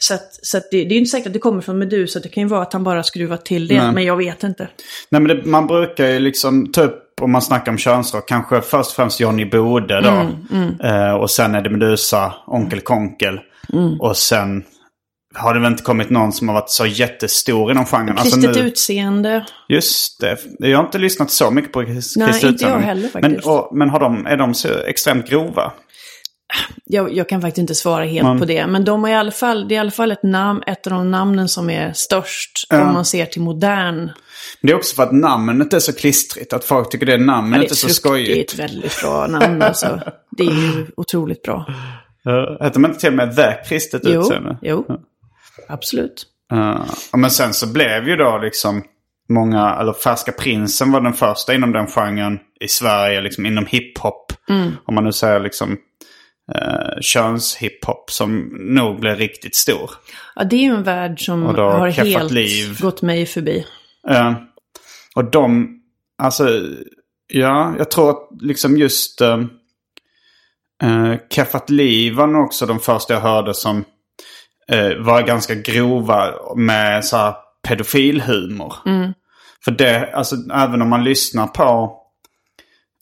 Så, 0.00 0.14
att, 0.14 0.38
så 0.42 0.56
att 0.58 0.70
det, 0.70 0.84
det 0.84 0.94
är 0.94 0.98
inte 0.98 1.10
säkert 1.10 1.26
att 1.26 1.32
det 1.32 1.38
kommer 1.38 1.60
från 1.60 1.78
Medusa, 1.78 2.20
det 2.20 2.28
kan 2.28 2.42
ju 2.42 2.48
vara 2.48 2.62
att 2.62 2.72
han 2.72 2.84
bara 2.84 3.02
skruvat 3.02 3.44
till 3.44 3.68
det, 3.68 3.82
Nej. 3.82 3.92
men 3.92 4.04
jag 4.04 4.16
vet 4.16 4.42
inte. 4.42 4.68
Nej 5.08 5.20
men 5.20 5.36
det, 5.36 5.44
man 5.44 5.66
brukar 5.66 6.06
ju 6.06 6.18
liksom 6.18 6.72
ta 6.72 6.82
upp 6.82 7.04
om 7.20 7.32
man 7.32 7.42
snackar 7.42 7.72
om 7.72 7.78
könsrock, 7.78 8.28
kanske 8.28 8.60
först 8.60 8.90
och 8.90 8.96
främst 8.96 9.20
Johnny 9.20 9.44
Bode 9.44 10.00
då. 10.00 10.08
Mm, 10.56 10.80
Eh, 10.80 11.14
och 11.14 11.30
sen 11.30 11.54
är 11.54 11.60
det 11.62 11.70
Medusa, 11.70 12.34
Onkel 12.46 12.80
Konkel. 12.80 13.40
Mm. 13.72 14.00
Och 14.00 14.16
sen 14.16 14.64
har 15.34 15.54
det 15.54 15.60
väl 15.60 15.70
inte 15.72 15.82
kommit 15.82 16.10
någon 16.10 16.32
som 16.32 16.48
har 16.48 16.54
varit 16.54 16.70
så 16.70 16.86
jättestor 16.86 17.70
inom 17.70 17.84
genren. 17.86 18.18
Alltså 18.18 18.36
Kristet 18.36 18.56
nu- 18.56 18.68
utseende. 18.68 19.46
Just 19.68 20.20
det. 20.20 20.36
Jag 20.58 20.78
har 20.78 20.84
inte 20.84 20.98
lyssnat 20.98 21.30
så 21.30 21.50
mycket 21.50 21.72
på 21.72 21.82
Chris- 21.82 22.16
Nej, 22.16 22.28
Kristet 22.28 22.50
inte 22.50 22.64
jag 22.64 22.68
utseende. 22.70 22.86
heller 22.86 23.10
Men, 23.14 23.22
faktiskt. 23.22 23.46
och, 23.46 23.70
men 23.76 23.90
har 23.90 24.00
de, 24.00 24.26
är 24.26 24.36
de 24.36 24.54
så 24.54 24.68
extremt 24.86 25.28
grova? 25.30 25.72
Jag, 26.84 27.12
jag 27.14 27.28
kan 27.28 27.40
faktiskt 27.40 27.58
inte 27.58 27.74
svara 27.74 28.04
helt 28.04 28.38
på 28.40 28.44
det. 28.44 28.66
Men 28.66 28.84
de 28.84 29.04
är 29.04 29.08
i 29.08 29.14
alla 29.14 29.30
fall, 29.30 29.68
det 29.68 29.74
är 29.74 29.76
i 29.76 29.78
alla 29.78 29.90
fall 29.90 30.10
ett, 30.12 30.22
namn, 30.22 30.62
ett 30.66 30.86
av 30.86 30.92
de 30.92 31.10
namnen 31.10 31.48
som 31.48 31.70
är 31.70 31.92
störst 31.92 32.50
om 32.72 32.78
man 32.78 33.04
ser 33.04 33.26
till 33.26 33.42
modern. 33.42 34.10
Det 34.62 34.72
är 34.72 34.76
också 34.76 34.94
för 34.96 35.02
att 35.02 35.12
namnet 35.12 35.72
är 35.72 35.78
så 35.78 35.92
klistrigt. 35.92 36.52
Att 36.52 36.64
folk 36.64 36.90
tycker 36.90 37.06
det 37.06 37.18
namnet 37.18 37.58
Ja, 37.62 37.64
är, 37.64 37.74
så 37.74 37.86
frukt- 37.88 38.02
Det 38.02 38.08
är 38.08 38.10
skojigt. 38.10 38.52
ett 38.52 38.58
väldigt 38.58 39.00
bra 39.02 39.26
namn 39.26 39.62
alltså. 39.62 40.00
Det 40.36 40.42
är 40.42 40.50
ju 40.76 40.86
otroligt 40.96 41.42
bra. 41.42 41.66
Heter 42.60 42.80
man 42.80 42.90
inte 42.90 43.00
till 43.00 43.08
och 43.10 43.14
med 43.16 43.36
The 43.36 43.54
Kristet 43.68 44.02
Jo, 44.04 44.20
utseende? 44.20 44.58
jo. 44.62 44.86
Absolut. 45.68 46.26
Uh, 46.52 46.84
men 47.12 47.30
sen 47.30 47.54
så 47.54 47.72
blev 47.72 48.08
ju 48.08 48.16
då 48.16 48.38
liksom 48.38 48.82
många, 49.28 49.74
eller 49.80 49.92
Färska 49.92 50.32
Prinsen 50.32 50.92
var 50.92 51.00
den 51.00 51.12
första 51.12 51.54
inom 51.54 51.72
den 51.72 51.86
genren 51.86 52.38
i 52.60 52.68
Sverige, 52.68 53.20
liksom 53.20 53.46
inom 53.46 53.66
hiphop. 53.66 54.32
Mm. 54.48 54.72
Om 54.84 54.94
man 54.94 55.04
nu 55.04 55.12
säger 55.12 55.40
liksom 55.40 55.72
uh, 56.54 57.00
könshiphop 57.00 58.10
som 58.10 58.40
nog 58.74 59.00
blev 59.00 59.16
riktigt 59.16 59.56
stor. 59.56 59.90
Ja, 60.34 60.44
det 60.44 60.56
är 60.56 60.60
ju 60.60 60.74
en 60.74 60.82
värld 60.82 61.24
som 61.24 61.42
har 61.42 61.88
helt 61.88 62.30
Liv. 62.30 62.80
gått 62.80 63.02
mig 63.02 63.26
förbi. 63.26 63.66
Eh, 64.08 64.32
och 65.14 65.24
de, 65.24 65.68
alltså, 66.22 66.48
ja, 67.26 67.74
jag 67.78 67.90
tror 67.90 68.10
att 68.10 68.28
liksom 68.40 68.76
just 68.76 69.20
uh, 69.20 69.38
uh, 70.84 71.16
Keffat 71.30 71.70
Liv 71.70 72.14
var 72.14 72.26
nog 72.26 72.44
också 72.44 72.66
de 72.66 72.80
första 72.80 73.14
jag 73.14 73.20
hörde 73.20 73.54
som 73.54 73.76
eh, 73.78 73.84
var 74.98 75.22
ganska 75.22 75.54
grova 75.54 76.34
med 76.56 77.04
så 77.04 77.16
här 77.16 77.34
pedofilhumor. 77.68 78.74
För 79.64 79.70
det, 79.70 80.10
alltså 80.14 80.36
även 80.54 80.82
om 80.82 80.88
man 80.88 81.04
lyssnar 81.04 81.46
på, 81.46 81.96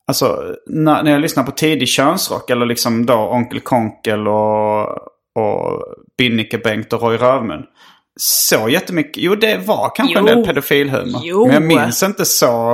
alltså 0.06 0.54
när, 0.66 1.02
när 1.02 1.10
jag 1.10 1.20
lyssnar 1.20 1.44
på 1.44 1.50
tidig 1.50 1.88
könsrock 1.88 2.50
eller 2.50 2.66
liksom 2.66 3.06
då 3.06 3.14
Onkel 3.14 3.60
Konkel 3.60 4.28
och, 4.28 4.88
och 5.34 5.82
Binnike 6.18 6.58
Bengt 6.58 6.92
och 6.92 7.02
Roy 7.02 7.16
Rövmun. 7.16 7.62
Så 8.20 8.68
jättemycket, 8.68 9.16
jo 9.22 9.34
det 9.34 9.56
var 9.66 9.92
kanske 9.96 10.18
en 10.18 10.26
Jo. 10.28 10.34
del 10.34 10.44
pedofilhumor. 10.46 11.20
Jo. 11.24 11.44
Men 11.46 11.54
jag 11.54 11.62
minns 11.62 12.02
inte 12.02 12.24
så... 12.24 12.70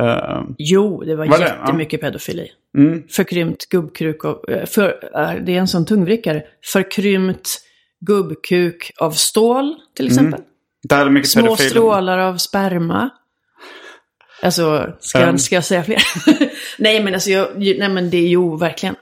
eh, 0.00 0.40
Jo, 0.58 1.02
det 1.04 1.16
var 1.16 1.26
Var 1.26 1.38
det? 1.38 1.44
Ja. 1.44 1.54
jättemycket 1.60 2.00
pedofili. 2.00 2.48
Mm. 2.78 3.02
Förkrympt 3.10 3.68
gubbkruk 3.68 4.24
och... 4.24 4.50
eh, 4.50 4.66
För, 4.66 4.88
eh, 5.14 5.30
det 5.46 5.54
är 5.54 5.58
en 5.58 5.68
sån 5.68 5.86
tungvrickare. 5.86 6.42
Förkrympt 6.72 7.48
gubbkuk 8.06 8.92
av 8.96 9.10
stål, 9.10 9.74
till 9.96 10.06
exempel. 10.06 10.40
är 10.90 11.04
det 11.04 11.10
mycket 11.10 11.30
Små 11.30 11.42
pedofil. 11.42 11.70
strålar 11.70 12.18
av 12.18 12.36
sperma. 12.36 13.10
Alltså, 14.42 14.92
ska, 15.00 15.28
Um. 15.28 15.38
ska 15.38 15.54
jag 15.54 15.64
säga 15.64 15.84
fler? 15.84 16.02
nej, 16.78 17.02
men 17.02 17.14
alltså, 17.14 17.30
jag, 17.30 17.48
nej 17.58 17.88
men 17.88 18.10
det 18.10 18.16
är 18.16 18.28
ju 18.28 18.56
verkligen. 18.58 18.94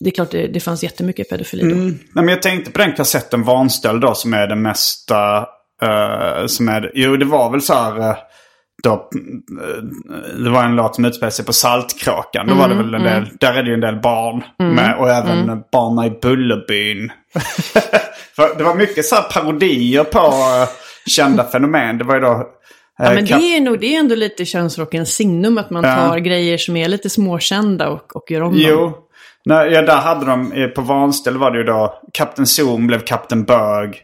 Det 0.00 0.10
är 0.10 0.14
klart 0.14 0.30
det, 0.30 0.46
det 0.46 0.60
fanns 0.60 0.82
jättemycket 0.82 1.28
pedofili 1.28 1.62
då. 1.62 1.74
Mm. 1.74 1.88
Nej, 1.88 1.98
men 2.24 2.28
jag 2.28 2.42
tänkte 2.42 2.70
på 2.70 2.78
den 2.78 2.92
kassetten 2.92 3.42
Vanstöld 3.42 4.00
då 4.02 4.14
som 4.14 4.34
är 4.34 4.46
den 4.46 4.62
mesta... 4.62 5.46
eh, 5.82 6.46
som 6.46 6.68
är, 6.68 6.90
jo, 6.94 7.16
det 7.16 7.24
var 7.24 7.50
väl 7.50 7.62
så 7.62 7.74
här... 7.74 7.98
eh, 8.10 8.16
då, 8.82 8.92
eh, 8.92 9.82
det 10.44 10.50
var 10.50 10.64
en 10.64 10.76
låt 10.76 10.94
som 10.94 11.04
utspelade 11.04 11.32
sig 11.32 11.44
på 11.44 11.52
Saltkråkan. 11.52 12.46
Då 12.46 12.54
var 12.54 12.68
det 12.68 12.74
väl 12.74 12.94
en 12.94 13.02
del, 13.02 13.28
där 13.40 13.52
är 13.54 13.62
det 13.62 13.68
ju 13.68 13.74
en 13.74 13.80
del 13.80 14.00
barn 14.00 14.42
med. 14.58 14.96
Och 14.98 15.10
även 15.10 15.62
barnen 15.72 16.04
i 16.04 16.18
Bullerbyn. 16.22 17.12
Det 18.58 18.64
var 18.64 18.74
mycket 18.74 19.04
så 19.04 19.14
här 19.14 19.22
parodier 19.22 20.04
på 20.04 20.18
eh, 20.18 20.68
kända 21.06 21.44
fenomen. 21.44 21.98
Det 21.98 22.04
var 22.04 22.14
ju 22.14 22.20
då... 22.20 22.32
eh, 22.32 22.42
Ja, 22.98 23.10
men 23.14 23.24
det 23.24 23.32
är 23.56 23.60
nog 23.60 23.80
det 23.80 23.94
är 23.96 24.00
ändå 24.00 24.14
lite 24.14 24.44
könsrockens 24.44 25.08
signum 25.14 25.58
att 25.58 25.70
man 25.70 25.84
Ja. 25.84 25.96
tar 25.96 26.18
grejer 26.18 26.58
som 26.58 26.76
är 26.76 26.88
lite 26.88 27.10
småkända 27.10 27.88
och, 27.88 28.16
och 28.16 28.30
gör 28.30 28.40
om 28.42 28.52
dem. 28.52 28.60
Jo. 28.66 28.92
Nej, 29.44 29.70
ja, 29.72 29.82
där 29.82 29.96
hade 29.96 30.26
de, 30.26 30.52
eh, 30.52 30.68
på 30.68 30.80
Vanställ 30.82 31.36
var 31.38 31.50
det 31.50 31.58
ju 31.58 31.64
då, 31.64 32.00
Kapten 32.12 32.46
Zoom 32.46 32.86
blev 32.86 33.00
Kapten 33.00 33.44
Bög. 33.44 34.02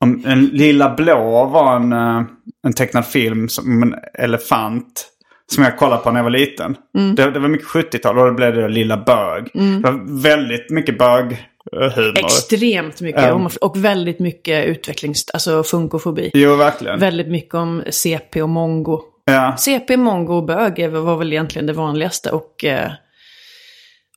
Om, 0.00 0.22
en 0.26 0.46
Lilla 0.46 0.94
Blå 0.94 1.44
var 1.46 1.76
en, 1.76 1.92
eh, 1.92 2.22
en 2.66 2.72
tecknad 2.72 3.06
film 3.06 3.48
som 3.48 3.72
om 3.76 3.82
en 3.82 3.94
elefant. 4.18 5.08
Som 5.54 5.64
jag 5.64 5.78
kollade 5.78 6.02
på 6.02 6.10
när 6.10 6.18
jag 6.18 6.24
var 6.24 6.30
liten. 6.30 6.76
Det, 7.16 7.30
det 7.30 7.38
var 7.40 7.48
mycket 7.48 7.66
70-tal 7.68 8.18
och 8.18 8.26
då 8.26 8.32
blev 8.34 8.54
det 8.54 8.68
Lilla 8.68 8.96
Bög. 8.96 9.50
Det 9.54 9.80
var 9.90 10.22
väldigt 10.22 10.70
mycket 10.70 10.98
böghumor. 10.98 12.18
Extremt 12.18 13.00
mycket. 13.00 13.32
Om- 13.32 13.50
Och 13.60 13.84
väldigt 13.84 14.18
mycket 14.18 14.66
utvecklings... 14.66 15.24
Alltså 15.34 15.62
funkofobi. 15.62 16.30
Jo, 16.34 16.56
verkligen. 16.56 16.98
Väldigt 17.00 17.28
mycket 17.28 17.54
om 17.54 17.82
CP 17.90 18.42
och 18.42 18.48
mongo. 18.48 19.00
Ja. 19.24 19.56
CP, 19.58 19.96
mongo 19.96 20.34
och 20.34 20.44
bög 20.44 20.90
var 20.90 21.16
väl 21.16 21.32
egentligen 21.32 21.66
det 21.66 21.72
vanligaste. 21.72 22.30
Och, 22.30 22.64
eh, 22.64 22.90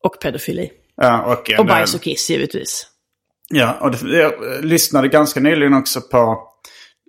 och 0.04 0.22
pedofili. 0.22 0.70
Ja, 1.02 1.22
och, 1.24 1.60
Och 1.60 1.66
bajs 1.66 1.96
och 1.96 2.02
kiss 2.02 2.30
givetvis. 2.30 2.88
Ja, 3.52 3.78
och 3.80 3.91
det, 3.91 4.18
jag 4.18 4.34
lyssnade 4.62 5.08
ganska 5.08 5.39
nyligen 5.39 5.74
också 5.74 6.02
på, 6.02 6.43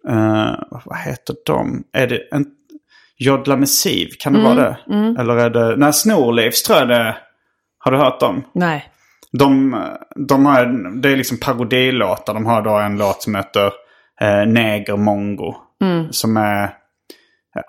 eh, 0.08 0.54
vad 0.84 0.98
heter 0.98 1.34
de? 1.46 1.84
Är 1.92 2.06
det 2.06 2.28
en 2.32 2.46
Jodla 3.18 3.56
med 3.56 3.68
Siv? 3.68 4.08
Kan 4.18 4.32
det 4.32 4.42
vara 4.42 4.54
det? 4.54 4.76
Eller 5.20 5.36
är 5.36 5.50
det, 5.50 5.76
nej 5.76 5.92
Snorlivs 5.92 6.62
tror 6.62 6.78
jag 6.78 6.88
det. 6.88 7.16
Har 7.78 7.92
du 7.92 7.98
hört 7.98 8.20
dem? 8.20 8.44
Nej. 8.54 8.88
De, 9.32 9.82
de 10.28 10.46
har, 10.46 10.66
det 11.00 11.08
är 11.08 11.16
liksom 11.16 11.38
parodilåtar. 11.38 12.34
De 12.34 12.46
har 12.46 12.62
då 12.62 12.78
en 12.78 12.98
låt 12.98 13.22
som 13.22 13.34
heter 13.34 13.66
eh, 14.20 14.46
Neger 14.46 14.96
Mongo. 14.96 15.54
Som 16.10 16.36
är 16.36 16.74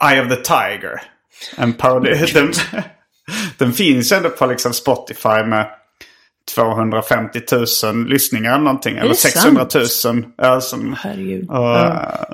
Eye 0.10 0.22
of 0.22 0.30
the 0.30 0.36
Tiger. 0.36 1.02
En 1.58 1.74
parodi. 1.74 2.26
den, 2.34 2.52
den 3.58 3.74
finns 3.74 4.12
ändå 4.12 4.30
på 4.30 4.46
liksom 4.46 4.74
Spotify 4.74 5.44
med 5.46 5.68
250 6.56 7.40
000 7.86 8.06
lyssningar 8.08 8.52
eller 8.54 8.64
någonting. 8.64 8.98
Eller 8.98 9.10
det 9.10 9.16
600 9.16 9.68
000. 10.06 10.24
Ja, 10.38 10.62
som, 10.62 10.96
Herregud. 11.00 11.50
och, 11.50 11.56
Ja. 11.56 12.26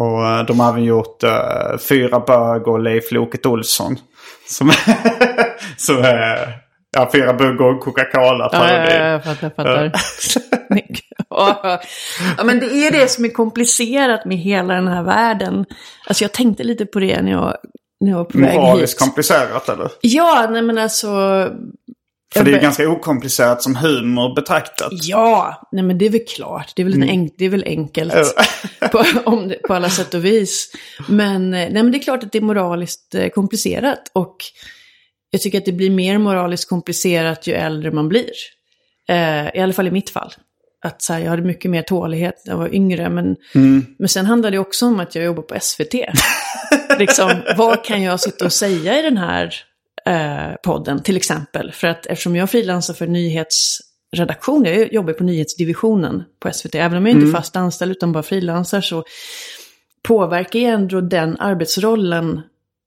och 0.00 0.26
eh, 0.26 0.44
de 0.44 0.60
har 0.60 0.68
även 0.70 0.84
gjort 0.84 1.24
uh, 1.24 1.78
Fyra 1.88 2.20
Bög 2.20 2.68
och 2.68 2.80
Leif 2.80 3.12
Loket 3.12 3.46
Olsson. 3.46 3.96
Som, 4.48 4.72
som 5.76 5.98
är 5.98 6.58
ja, 6.96 7.10
Fyra 7.12 7.32
Bög 7.34 7.60
och 7.60 7.80
Coca-Cola. 7.80 8.48
Ja, 8.52 8.72
ja, 8.72 8.90
ja, 8.90 9.06
jag 9.08 9.24
fattar, 9.24 9.50
fattar. 9.50 9.92
Ja, 12.36 12.44
men 12.44 12.60
det 12.60 12.66
är 12.66 12.90
det 12.90 13.08
som 13.10 13.24
är 13.24 13.28
komplicerat 13.28 14.24
med 14.24 14.36
hela 14.38 14.74
den 14.74 14.88
här 14.88 15.02
världen. 15.02 15.64
Alltså 16.06 16.24
jag 16.24 16.32
tänkte 16.32 16.64
lite 16.64 16.86
på 16.86 17.00
det 17.00 17.22
när 17.22 17.30
jag, 17.30 17.56
när 18.00 18.10
jag 18.10 18.16
var 18.18 18.24
på 18.24 18.38
väg 18.38 18.54
Moraliskt 18.60 18.92
hit. 18.94 19.00
komplicerat 19.00 19.68
eller? 19.68 19.90
Ja, 20.00 20.48
nej 20.50 20.62
men 20.62 20.78
alltså... 20.78 21.08
För 22.34 22.44
det 22.44 22.50
är 22.50 22.54
ju 22.54 22.60
ganska 22.60 22.88
okomplicerat 22.88 23.62
som 23.62 23.76
humor 23.76 24.34
betraktat. 24.34 24.92
Ja, 24.92 25.68
nej 25.72 25.84
men 25.84 25.98
det 25.98 26.06
är 26.06 26.10
väl 26.10 26.24
klart. 26.36 26.72
Det 26.76 26.82
är 26.82 26.84
väl, 26.84 26.94
en 26.94 27.08
enk, 27.08 27.34
det 27.38 27.44
är 27.44 27.48
väl 27.48 27.64
enkelt 27.66 28.14
på, 28.92 29.04
om 29.24 29.54
på 29.68 29.74
alla 29.74 29.90
sätt 29.90 30.14
och 30.14 30.24
vis. 30.24 30.72
Men, 31.08 31.54
eh, 31.54 31.70
nej 31.70 31.82
men 31.82 31.92
det 31.92 31.98
är 31.98 32.02
klart 32.02 32.22
att 32.22 32.32
det 32.32 32.38
är 32.38 32.42
moraliskt 32.42 33.14
eh, 33.14 33.28
komplicerat. 33.28 34.10
Och 34.12 34.36
jag 35.30 35.40
tycker 35.40 35.58
att 35.58 35.64
det 35.64 35.72
blir 35.72 35.90
mer 35.90 36.18
moraliskt 36.18 36.68
komplicerat 36.68 37.46
ju 37.46 37.52
äldre 37.52 37.90
man 37.90 38.08
blir. 38.08 38.30
Eh, 39.08 39.56
I 39.56 39.60
alla 39.60 39.72
fall 39.72 39.86
i 39.86 39.90
mitt 39.90 40.10
fall. 40.10 40.32
Att 40.84 41.02
så 41.02 41.12
här, 41.12 41.20
jag 41.20 41.30
hade 41.30 41.42
mycket 41.42 41.70
mer 41.70 41.82
tålighet 41.82 42.42
när 42.46 42.52
jag 42.52 42.58
var 42.58 42.74
yngre. 42.74 43.10
Men, 43.10 43.36
men 43.98 44.08
sen 44.08 44.26
handlar 44.26 44.50
det 44.50 44.58
också 44.58 44.86
om 44.86 45.00
att 45.00 45.14
jag 45.14 45.24
jobbar 45.24 45.42
på 45.42 45.56
SVT. 45.60 45.94
liksom, 46.98 47.42
vad 47.56 47.84
kan 47.84 48.02
jag 48.02 48.20
sitta 48.20 48.44
och 48.44 48.52
säga 48.52 48.98
i 48.98 49.02
den 49.02 49.16
här 49.16 49.54
eh, 50.06 50.54
podden 50.62 51.02
till 51.02 51.16
exempel? 51.16 51.72
För 51.72 51.86
att 51.88 52.06
eftersom 52.06 52.36
jag 52.36 52.50
frilansar 52.50 52.94
för 52.94 53.06
nyhetsredaktion, 53.06 54.64
jag 54.64 54.92
jobbar 54.92 55.12
på 55.12 55.24
nyhetsdivisionen 55.24 56.22
på 56.40 56.52
SVT, 56.52 56.74
även 56.74 56.98
om 56.98 57.06
jag 57.06 57.14
inte 57.16 57.26
är 57.28 57.32
fast 57.32 57.56
anställd 57.56 57.92
utan 57.92 58.12
bara 58.12 58.22
frilansar 58.22 58.80
så 58.80 59.04
påverkar 60.02 60.58
ju 60.58 60.64
ändå 60.66 61.00
den 61.00 61.36
arbetsrollen 61.40 62.40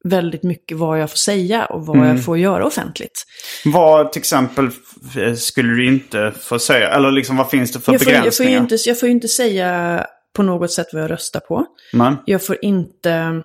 väldigt 0.04 0.44
mycket 0.44 0.78
vad 0.78 1.00
jag 1.02 1.10
får 1.10 1.18
säga 1.18 1.66
och 1.66 1.86
vad 1.86 1.98
jag 2.10 2.26
får 2.26 2.38
göra 2.38 2.66
offentligt. 2.66 3.24
Vad 3.66 4.12
till 4.12 4.20
exempel 4.20 4.68
f- 5.16 5.38
skulle 5.40 5.74
du 5.74 5.88
inte 5.88 6.34
få 6.40 6.60
säga? 6.60 6.90
Eller 6.90 7.12
liksom 7.12 7.38
vad 7.38 7.50
finns 7.50 7.72
det 7.72 7.80
för 7.80 7.92
Jag 7.92 8.02
får, 8.04 8.12
jag, 8.12 8.18
får 8.18 8.22
begränsningar? 8.22 8.52
ju 8.52 8.58
inte, 8.58 8.76
jag 8.86 9.00
får 9.00 9.08
ju 9.10 9.14
inte 9.14 9.28
säga 9.28 10.06
på 10.36 10.44
något 10.44 10.72
sätt 10.72 10.88
vad 10.94 11.02
jag 11.04 11.12
röstar 11.12 11.40
på. 11.40 11.66
Men, 11.94 12.16
Jag 12.26 12.46
får 12.46 12.58
inte 12.62 13.42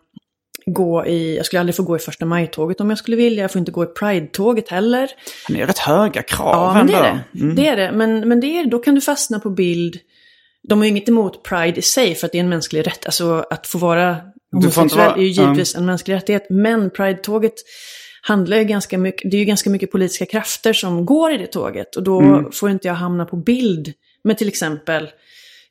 gå 0.67 1.07
i, 1.07 1.37
jag 1.37 1.47
skulle 1.47 1.61
aldrig 1.61 1.77
få 1.77 1.83
gå 1.83 1.97
i 1.97 1.99
första 1.99 2.25
maj-tåget 2.27 2.81
om 2.81 2.89
jag 2.91 2.99
skulle 2.99 3.17
vilja. 3.17 3.43
Jag 3.43 3.51
får 3.53 3.59
inte 3.59 3.73
gå 3.73 3.85
i 3.85 3.87
Pride-tåget 3.87 4.69
heller. 4.69 5.11
det 5.49 5.61
är 5.61 5.67
rätt 5.67 5.79
höga 5.79 6.23
krav 6.23 6.55
Ja, 6.55 6.75
men 6.75 6.87
det 6.87 6.93
är 6.95 7.03
det. 7.33 7.55
Det 7.55 7.67
är 7.69 7.77
det. 7.77 7.93
Men, 7.93 8.29
men 8.29 8.41
det 8.41 8.47
är, 8.47 8.67
då 8.67 8.79
kan 8.79 8.95
du 8.95 9.01
fastna 9.01 9.41
på 9.41 9.51
bild. 9.51 9.97
De 10.69 10.79
har 10.79 10.85
ju 10.85 10.91
inget 10.91 11.09
emot 11.09 11.43
Pride 11.45 11.79
i 11.79 11.83
sig 11.83 12.15
för 12.15 12.27
att 12.27 12.33
det 12.33 12.39
är 12.39 12.43
en 12.43 12.49
mänsklig 12.49 12.87
rätt. 12.87 13.07
Alltså 13.07 13.45
att 13.51 13.67
få 13.67 13.79
vara 13.79 14.17
homosexuell 14.53 15.07
vara- 15.09 15.17
är 15.17 15.21
ju 15.23 15.29
givetvis 15.29 15.75
en 15.77 15.87
mänsklig 15.87 16.15
rättighet. 16.15 16.47
Men 16.51 16.91
Pride-tåget 16.91 17.55
handlar 18.23 18.57
ju 18.57 18.65
ganska 18.65 18.99
mycket, 18.99 19.31
det 19.31 19.37
är 19.37 19.39
ju 19.39 19.45
ganska 19.45 19.71
mycket 19.71 19.93
politiska 19.93 20.27
krafter 20.27 20.73
som 20.73 21.07
går 21.07 21.33
i 21.33 21.37
det 21.39 21.47
tåget. 21.47 21.97
Och 21.97 22.03
då 22.03 22.21
Mm. 22.21 22.53
får 22.53 22.71
inte 22.71 22.89
jag 22.89 22.95
hamna 22.95 23.25
på 23.25 23.37
bild 23.37 23.93
med 24.25 24.39
till 24.39 24.49
exempel 24.49 25.09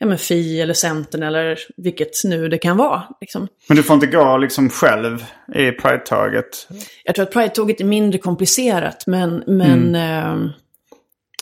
ja, 0.02 0.08
men 0.08 0.18
Fi 0.18 0.62
eller 0.62 0.74
Centern 0.74 1.24
eller 1.24 1.60
vilket 1.78 2.24
nu 2.24 2.48
det 2.50 2.58
kan 2.58 2.78
vara. 2.78 3.04
Liksom. 3.22 3.48
Men 3.68 3.78
du 3.78 3.84
får 3.84 3.94
inte 3.94 4.08
gå 4.08 4.38
liksom 4.38 4.70
själv 4.70 5.26
i 5.56 5.72
Pride-tåget? 5.72 6.68
Jag 7.04 7.16
tror 7.16 7.24
att 7.24 7.34
Pride-tåget 7.34 7.82
är 7.82 7.86
mindre 7.86 8.20
komplicerat, 8.20 9.04
men, 9.08 9.44
men, 9.48 9.96
Mm. 9.96 10.46
eh, 10.46 10.52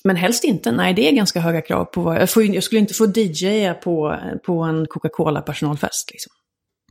men 0.03 0.15
helst 0.15 0.43
inte. 0.43 0.71
Nej, 0.71 0.93
det 0.93 1.09
är 1.09 1.11
ganska 1.11 1.39
höga 1.39 1.61
krav 1.61 1.85
på 1.85 2.01
vad 2.01 2.21
jag, 2.21 2.29
får, 2.29 2.43
jag 2.43 2.63
skulle 2.63 2.79
inte 2.79 2.93
få 2.93 3.05
DJa 3.05 3.73
på, 3.73 4.19
på 4.45 4.61
en 4.61 4.85
Coca-Cola 4.87 5.41
personalfest. 5.41 6.11
Liksom. 6.11 6.31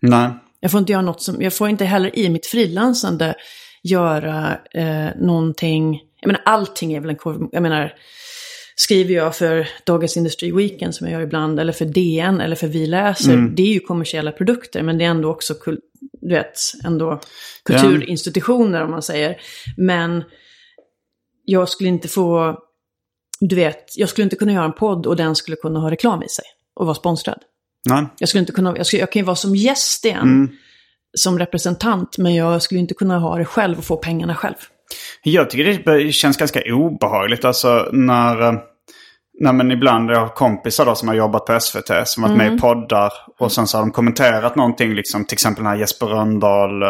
Nej. 0.03 0.31
Jag 0.61 0.71
får 0.71 0.81
inte 0.81 0.93
göra 0.93 1.03
något 1.03 1.23
som, 1.23 1.43
jag 1.43 1.55
får 1.55 1.69
inte 1.69 1.85
heller 1.85 2.19
i 2.19 2.29
mitt 2.29 2.47
frilansande 2.47 3.35
göra 3.83 4.59
eh, 4.75 5.09
någonting, 5.17 6.01
jag 6.21 6.27
menar 6.27 6.43
allting 6.45 6.93
är 6.93 7.01
väl 7.01 7.11
en 7.11 7.49
jag 7.53 7.63
menar 7.63 7.93
skriver 8.81 9.15
jag 9.15 9.37
för 9.37 9.69
Dagens 9.85 10.17
Industri 10.17 10.53
Weekend 10.53 10.95
som 10.95 11.07
jag 11.07 11.13
gör 11.13 11.27
ibland, 11.27 11.61
eller 11.61 11.73
för 11.73 11.85
DN, 11.85 12.41
eller 12.41 12.57
för 12.57 12.67
Vi 12.67 12.87
läser, 12.87 13.37
det 13.37 13.63
är 13.63 13.73
ju 13.73 13.81
kommersiella 13.81 14.33
produkter, 14.33 14.83
men 14.83 14.99
det 14.99 15.05
är 15.05 15.09
ändå 15.09 15.31
också, 15.31 15.55
kul, 15.55 15.81
du 16.21 16.35
vet, 16.35 16.61
ändå 16.85 17.21
kulturinstitutioner 17.65 18.83
om 18.83 18.91
man 18.91 19.03
säger. 19.03 19.41
Men 19.77 20.25
jag 21.45 21.69
skulle 21.69 21.89
inte 21.89 22.09
få, 22.09 22.59
du 23.41 23.57
vet, 23.57 23.85
jag 23.97 24.09
skulle 24.09 24.25
inte 24.25 24.37
kunna 24.37 24.53
göra 24.53 24.65
en 24.65 24.73
podd 24.73 25.07
och 25.07 25.17
den 25.17 25.37
skulle 25.37 25.57
kunna 25.57 25.81
ha 25.81 25.91
reklam 25.91 26.23
i 26.23 26.29
sig 26.29 26.45
och 26.75 26.87
vara 26.87 26.95
sponsrad. 26.95 27.39
Nej. 27.89 28.07
Jag, 28.19 28.29
skulle 28.29 28.41
inte 28.41 28.53
kunna, 28.53 28.77
jag, 28.77 28.87
skulle, 28.87 29.01
jag 29.01 29.13
kan 29.13 29.21
ju 29.21 29.27
vara 29.27 29.37
som 29.37 29.57
gäst 29.57 30.05
i 30.05 30.11
en, 30.11 30.57
som 31.17 31.39
representant, 31.39 32.19
men 32.19 32.35
jag 32.35 32.63
skulle 32.63 32.81
inte 32.81 32.95
kunna 32.95 33.19
ha 33.19 33.39
det 33.39 33.45
själv 33.45 33.79
och 33.79 33.85
få 33.85 33.97
pengarna 33.97 34.35
själv. 34.35 34.57
Jag 35.23 35.51
tycker 35.51 35.95
det 36.05 36.13
känns 36.13 36.37
ganska 36.37 36.61
obehagligt. 36.75 37.45
Alltså 37.45 37.89
när... 37.93 38.43
eh, 38.43 38.55
Nej 39.41 39.53
men 39.53 39.71
ibland 39.71 40.11
jag 40.11 40.21
har 40.21 40.29
kompisar 40.29 40.87
då 40.87 40.95
som 40.95 41.09
har 41.09 41.15
jobbat 41.15 41.45
på 41.47 41.61
SVT 41.61 41.91
som 42.05 42.23
varit 42.23 42.37
med 42.37 42.55
i 42.55 42.59
poddar. 42.59 43.13
Och 43.39 43.53
sen 43.53 43.67
så 43.67 43.79
har 43.79 43.83
de 43.83 43.91
kommenterat 43.91 44.57
någonting 44.57 44.95
liksom. 44.95 45.25
Till 45.25 45.35
exempel 45.35 45.65
den 45.65 45.73
här 45.73 45.79
Jesper 45.79 46.07
Rönndahl. 46.07 46.83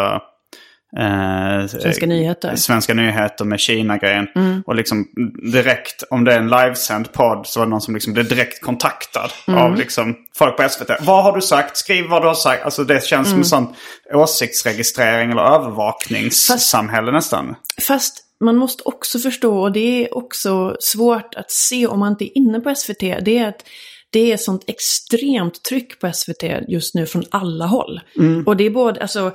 Eh, 0.97 1.67
Svenska 1.67 2.07
nyheter. 2.07 2.57
Svenska 2.57 2.95
nyheter 2.95 3.45
med 3.45 3.61
Kina-grejen. 3.61 4.27
Och 4.67 4.75
liksom 4.75 5.07
direkt, 5.53 6.03
om 6.11 6.25
det 6.25 6.35
är 6.35 6.39
en 6.39 6.51
livesänd 6.51 7.13
podd 7.13 7.47
så 7.47 7.61
var 7.61 7.67
det 7.67 7.71
någon 7.71 7.81
som 7.81 7.95
liksom 7.95 8.13
blev 8.13 8.29
direkt 8.29 8.61
kontaktad 8.61 9.31
av 9.47 9.77
liksom 9.77 10.17
folk 10.35 10.57
på 10.57 10.69
SVT. 10.69 10.91
Vad 11.01 11.25
har 11.25 11.33
du 11.33 11.41
sagt? 11.41 11.77
Skriv 11.77 12.07
vad 12.09 12.23
du 12.23 12.27
har 12.27 12.35
sagt. 12.35 12.65
Alltså 12.65 12.85
det 12.85 13.05
känns 13.05 13.29
som 13.29 13.39
en 13.39 13.45
sån 13.45 13.75
åsiktsregistrering 14.15 15.31
eller 15.31 15.43
övervakningssamhälle 15.43 17.13
nästan. 17.13 17.55
Fast 17.81 18.25
man 18.45 18.57
måste 18.57 18.83
också 18.85 19.19
förstå, 19.19 19.59
och 19.59 19.73
det 19.73 20.05
är 20.05 20.17
också 20.17 20.77
svårt 20.81 21.35
att 21.35 21.51
se 21.51 21.87
om 21.87 21.99
man 21.99 22.13
inte 22.13 22.25
är 22.25 22.39
inne 22.39 22.61
på 22.61 22.75
SVT, 22.75 23.01
det 23.01 23.39
är 23.39 23.49
att 23.49 23.65
det 24.11 24.33
är 24.33 24.37
sånt 24.37 24.65
extremt 24.67 25.63
tryck 25.63 26.01
på 26.01 26.13
SVT 26.13 26.43
just 26.69 26.95
nu 26.95 27.07
från 27.07 27.25
alla 27.31 27.67
håll. 27.67 28.01
Och 28.47 28.57
det 28.57 28.67
är 28.67 28.71
både, 28.71 29.01
alltså, 29.01 29.33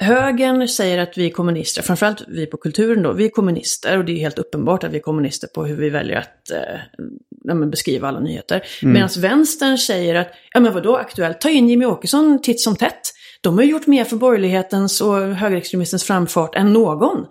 högern 0.00 0.68
säger 0.68 0.98
att 0.98 1.18
vi 1.18 1.26
är 1.26 1.30
kommunister, 1.30 1.82
framförallt 1.82 2.24
vi 2.28 2.46
på 2.46 2.56
kulturen 2.56 3.02
då, 3.02 3.12
vi 3.12 3.24
är 3.24 3.28
kommunister 3.28 3.98
och 3.98 4.04
det 4.04 4.12
är 4.12 4.16
helt 4.16 4.38
uppenbart 4.38 4.84
att 4.84 4.92
vi 4.92 4.96
är 4.96 5.02
kommunister 5.02 5.48
på 5.48 5.64
hur 5.64 5.76
vi 5.76 5.90
väljer 5.90 6.16
att 6.16 6.50
eh, 6.50 7.54
beskriva 7.54 8.08
alla 8.08 8.20
nyheter. 8.20 8.62
Medan 8.82 9.08
vänstern 9.18 9.78
säger 9.78 10.14
att, 10.14 10.28
ja 10.52 10.60
men 10.60 10.74
vadå 10.74 10.96
aktuellt, 10.96 11.40
ta 11.40 11.50
in 11.50 11.68
Jimmy 11.68 11.84
Åkesson 11.84 12.42
titt 12.42 12.60
som 12.60 12.76
tätt. 12.76 13.12
De 13.40 13.58
har 13.58 13.64
gjort 13.64 13.86
mer 13.86 14.04
för 14.04 14.16
borgerlighetens 14.16 15.00
och 15.00 15.16
högerextremistens 15.16 16.04
framfart 16.04 16.54
än 16.54 16.72
någon. 16.72 17.26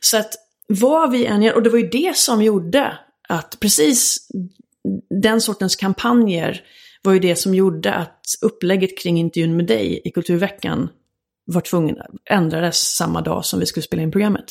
Så 0.00 0.16
att 0.16 0.34
vad 0.68 1.10
vi 1.10 1.26
än 1.26 1.42
gör, 1.42 1.54
och 1.54 1.62
det 1.62 1.70
var 1.70 1.78
ju 1.78 1.88
det 1.88 2.16
som 2.16 2.42
gjorde 2.42 2.98
att 3.28 3.56
precis 3.60 4.28
den 5.22 5.40
sortens 5.40 5.76
kampanjer 5.76 6.60
var 7.02 7.12
ju 7.12 7.18
det 7.18 7.36
som 7.36 7.54
gjorde 7.54 7.94
att 7.94 8.20
upplägget 8.42 8.98
kring 8.98 9.18
intervjun 9.18 9.56
med 9.56 9.66
dig 9.66 10.00
i 10.04 10.10
Kulturveckan 10.10 10.88
var 11.48 11.60
tvungen, 11.60 11.96
ändrades 12.30 12.96
samma 12.96 13.20
dag 13.20 13.44
som 13.44 13.60
vi 13.60 13.66
skulle 13.66 13.84
spela 13.84 14.02
in 14.02 14.10
programmet. 14.10 14.44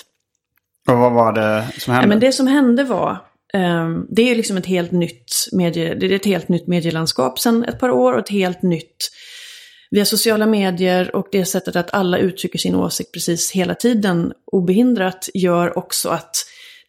Och 0.88 0.98
vad 0.98 1.14
var 1.14 1.34
det 1.34 1.68
som 1.78 1.94
hände? 1.94 2.08
Nej, 2.08 2.16
men 2.16 2.20
det 2.20 2.32
som 2.32 2.48
hände 2.48 2.84
var, 2.84 3.18
ehm, 3.54 4.06
det 4.10 4.32
är 4.32 4.36
liksom 4.36 4.58
ett 4.58 4.66
helt 4.66 4.92
nytt 4.92 5.34
medie, 5.52 5.96
det 5.96 6.06
är 6.06 6.12
ett 6.12 6.26
helt 6.26 6.50
nytt 6.50 6.68
medielandskap 6.68 7.40
sedan 7.40 7.64
ett 7.64 7.80
par 7.80 7.90
år 7.90 8.14
och 8.14 8.20
ett 8.20 8.30
helt 8.30 8.62
nytt 8.62 9.10
via 9.92 10.06
sociala 10.06 10.46
medier 10.46 11.16
och 11.16 11.28
det 11.32 11.46
sättet 11.46 11.76
att 11.76 11.94
alla 11.94 12.18
uttrycker 12.18 12.60
sin 12.60 12.76
åsikt 12.76 13.14
precis 13.14 13.52
hela 13.52 13.76
tiden 13.76 14.34
obehindrat 14.52 15.30
gör 15.34 15.78
också 15.78 16.10
att 16.10 16.36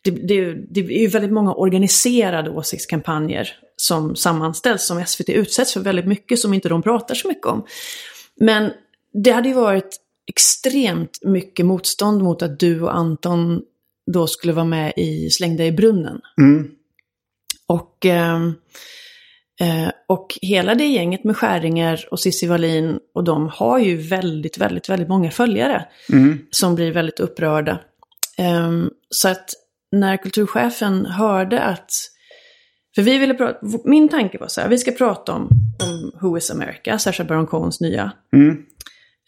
det, 0.05 0.11
det, 0.11 0.55
det 0.71 1.05
är 1.05 1.09
väldigt 1.09 1.33
många 1.33 1.55
organiserade 1.55 2.51
åsiktskampanjer 2.51 3.49
som 3.77 4.17
sammanställs, 4.17 4.87
som 4.87 5.07
SVT 5.07 5.29
utsätts 5.29 5.73
för 5.73 5.81
väldigt 5.81 6.07
mycket 6.07 6.39
som 6.39 6.55
inte 6.55 6.69
de 6.69 6.83
pratar 6.83 7.15
så 7.15 7.29
mycket 7.29 7.47
om. 7.47 7.67
Men 8.41 8.71
det 9.13 9.31
hade 9.31 9.49
ju 9.49 9.55
varit 9.55 10.01
extremt 10.27 11.19
mycket 11.23 11.67
motstånd 11.67 12.23
mot 12.23 12.43
att 12.43 12.61
du 12.61 12.83
och 12.83 12.97
Anton 12.97 13.63
då 14.13 14.27
skulle 14.27 14.53
vara 14.53 14.65
med 14.65 14.93
i 14.97 15.31
Släng 15.31 15.57
dig 15.57 15.67
i 15.67 15.73
brunnen. 15.73 16.21
Och, 17.67 18.07
ehm, 18.07 18.55
eh, 19.61 19.91
och 20.07 20.39
hela 20.43 20.75
det 20.75 20.87
gänget 20.87 21.25
med 21.25 21.37
Skäringer 21.37 22.09
och 22.11 22.21
Cissi 22.21 22.47
Wallin 22.47 22.99
och 23.15 23.25
de 23.25 23.49
har 23.49 23.79
ju 23.79 23.97
väldigt, 23.97 24.59
väldigt, 24.59 24.89
väldigt 24.89 25.09
många 25.09 25.31
följare 25.31 25.87
som 26.51 26.75
blir 26.75 26.93
väldigt 26.93 27.21
upprörda. 27.21 27.81
Ehm, 28.39 28.91
så 29.11 29.29
att 29.29 29.51
när 29.93 30.17
kulturchefen 30.17 31.07
hörde 31.07 31.63
att 31.63 31.91
för 32.95 33.03
vi 33.03 33.19
ville 33.19 33.35
prata, 33.35 33.59
min 33.85 34.09
tanke 34.09 34.39
var 34.39 34.49
så 34.49 34.61
här, 34.61 34.69
vi 34.69 34.79
ska 34.79 34.93
prata 34.93 35.33
om, 35.33 35.49
om 35.83 36.13
Who 36.21 36.39
is 36.39 36.51
America, 36.51 36.99
Sacha 36.99 37.25
Baron 37.25 37.47
Cohens 37.47 37.81
nya, 37.81 38.13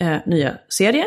eh, 0.01 0.17
nya 0.27 0.55
serie. 0.69 1.05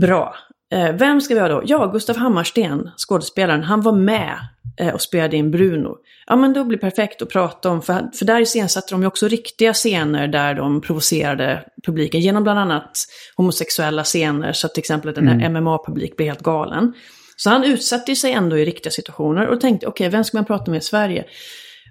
Bra. 0.00 0.36
Eh, 0.72 0.92
vem 0.92 1.20
ska 1.20 1.34
vi 1.34 1.40
ha 1.40 1.48
då? 1.48 1.62
Ja, 1.66 1.86
Gustav 1.86 2.16
Hammarsten, 2.16 2.90
skådespelaren, 2.96 3.62
han 3.62 3.80
var 3.80 3.92
med 3.92 4.38
eh, 4.80 4.94
och 4.94 5.00
spelade 5.00 5.36
in 5.36 5.50
Bruno. 5.50 5.96
Ja, 6.26 6.36
men 6.36 6.52
då 6.52 6.64
blir 6.64 6.78
det 6.78 6.80
perfekt 6.80 7.22
att 7.22 7.28
prata 7.28 7.70
om, 7.70 7.82
för, 7.82 8.10
för 8.18 8.24
där 8.24 8.40
iscensatte 8.40 8.94
de 8.94 9.00
ju 9.02 9.06
också 9.06 9.28
riktiga 9.28 9.72
scener 9.72 10.28
där 10.28 10.54
de 10.54 10.80
provocerade 10.80 11.64
publiken 11.86 12.20
genom 12.20 12.42
bland 12.42 12.58
annat 12.58 12.98
homosexuella 13.36 14.04
scener, 14.04 14.52
så 14.52 14.66
att 14.66 14.74
till 14.74 14.80
exempel 14.80 15.10
att 15.10 15.18
en 15.18 15.52
MMA-publik 15.52 16.16
blev 16.16 16.28
helt 16.28 16.42
galen. 16.42 16.92
Så 17.36 17.50
han 17.50 17.64
utsatte 17.64 18.16
sig 18.16 18.32
ändå 18.32 18.58
i 18.58 18.64
riktiga 18.64 18.90
situationer 18.90 19.46
och 19.46 19.60
tänkte, 19.60 19.86
okej, 19.86 20.08
vem 20.08 20.24
ska 20.24 20.36
man 20.36 20.44
prata 20.44 20.70
med 20.70 20.78
i 20.78 20.84
Sverige? 20.84 21.24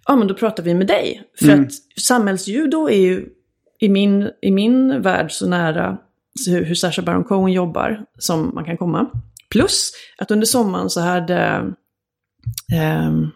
Ja, 0.05 0.15
men 0.15 0.27
då 0.27 0.33
pratar 0.33 0.63
vi 0.63 0.73
med 0.73 0.87
dig. 0.87 1.23
För 1.39 1.51
att 1.51 1.71
samhällsjudo 2.01 2.89
är 2.89 2.97
ju 2.97 3.25
i 3.81 3.89
min, 3.89 4.31
i 4.41 4.51
min 4.51 5.01
värld 5.01 5.31
så 5.31 5.47
nära 5.47 5.97
hur, 6.47 6.65
hur 6.65 6.75
Sacha 6.75 7.01
Baron 7.01 7.23
Cohen 7.23 7.53
jobbar 7.53 8.05
som 8.17 8.51
man 8.55 8.65
kan 8.65 8.77
komma. 8.77 9.09
Plus 9.49 9.91
att 10.17 10.31
under 10.31 10.45
sommaren 10.45 10.89
så 10.89 11.01
hade, 11.01 11.37
ehm, 12.73 13.29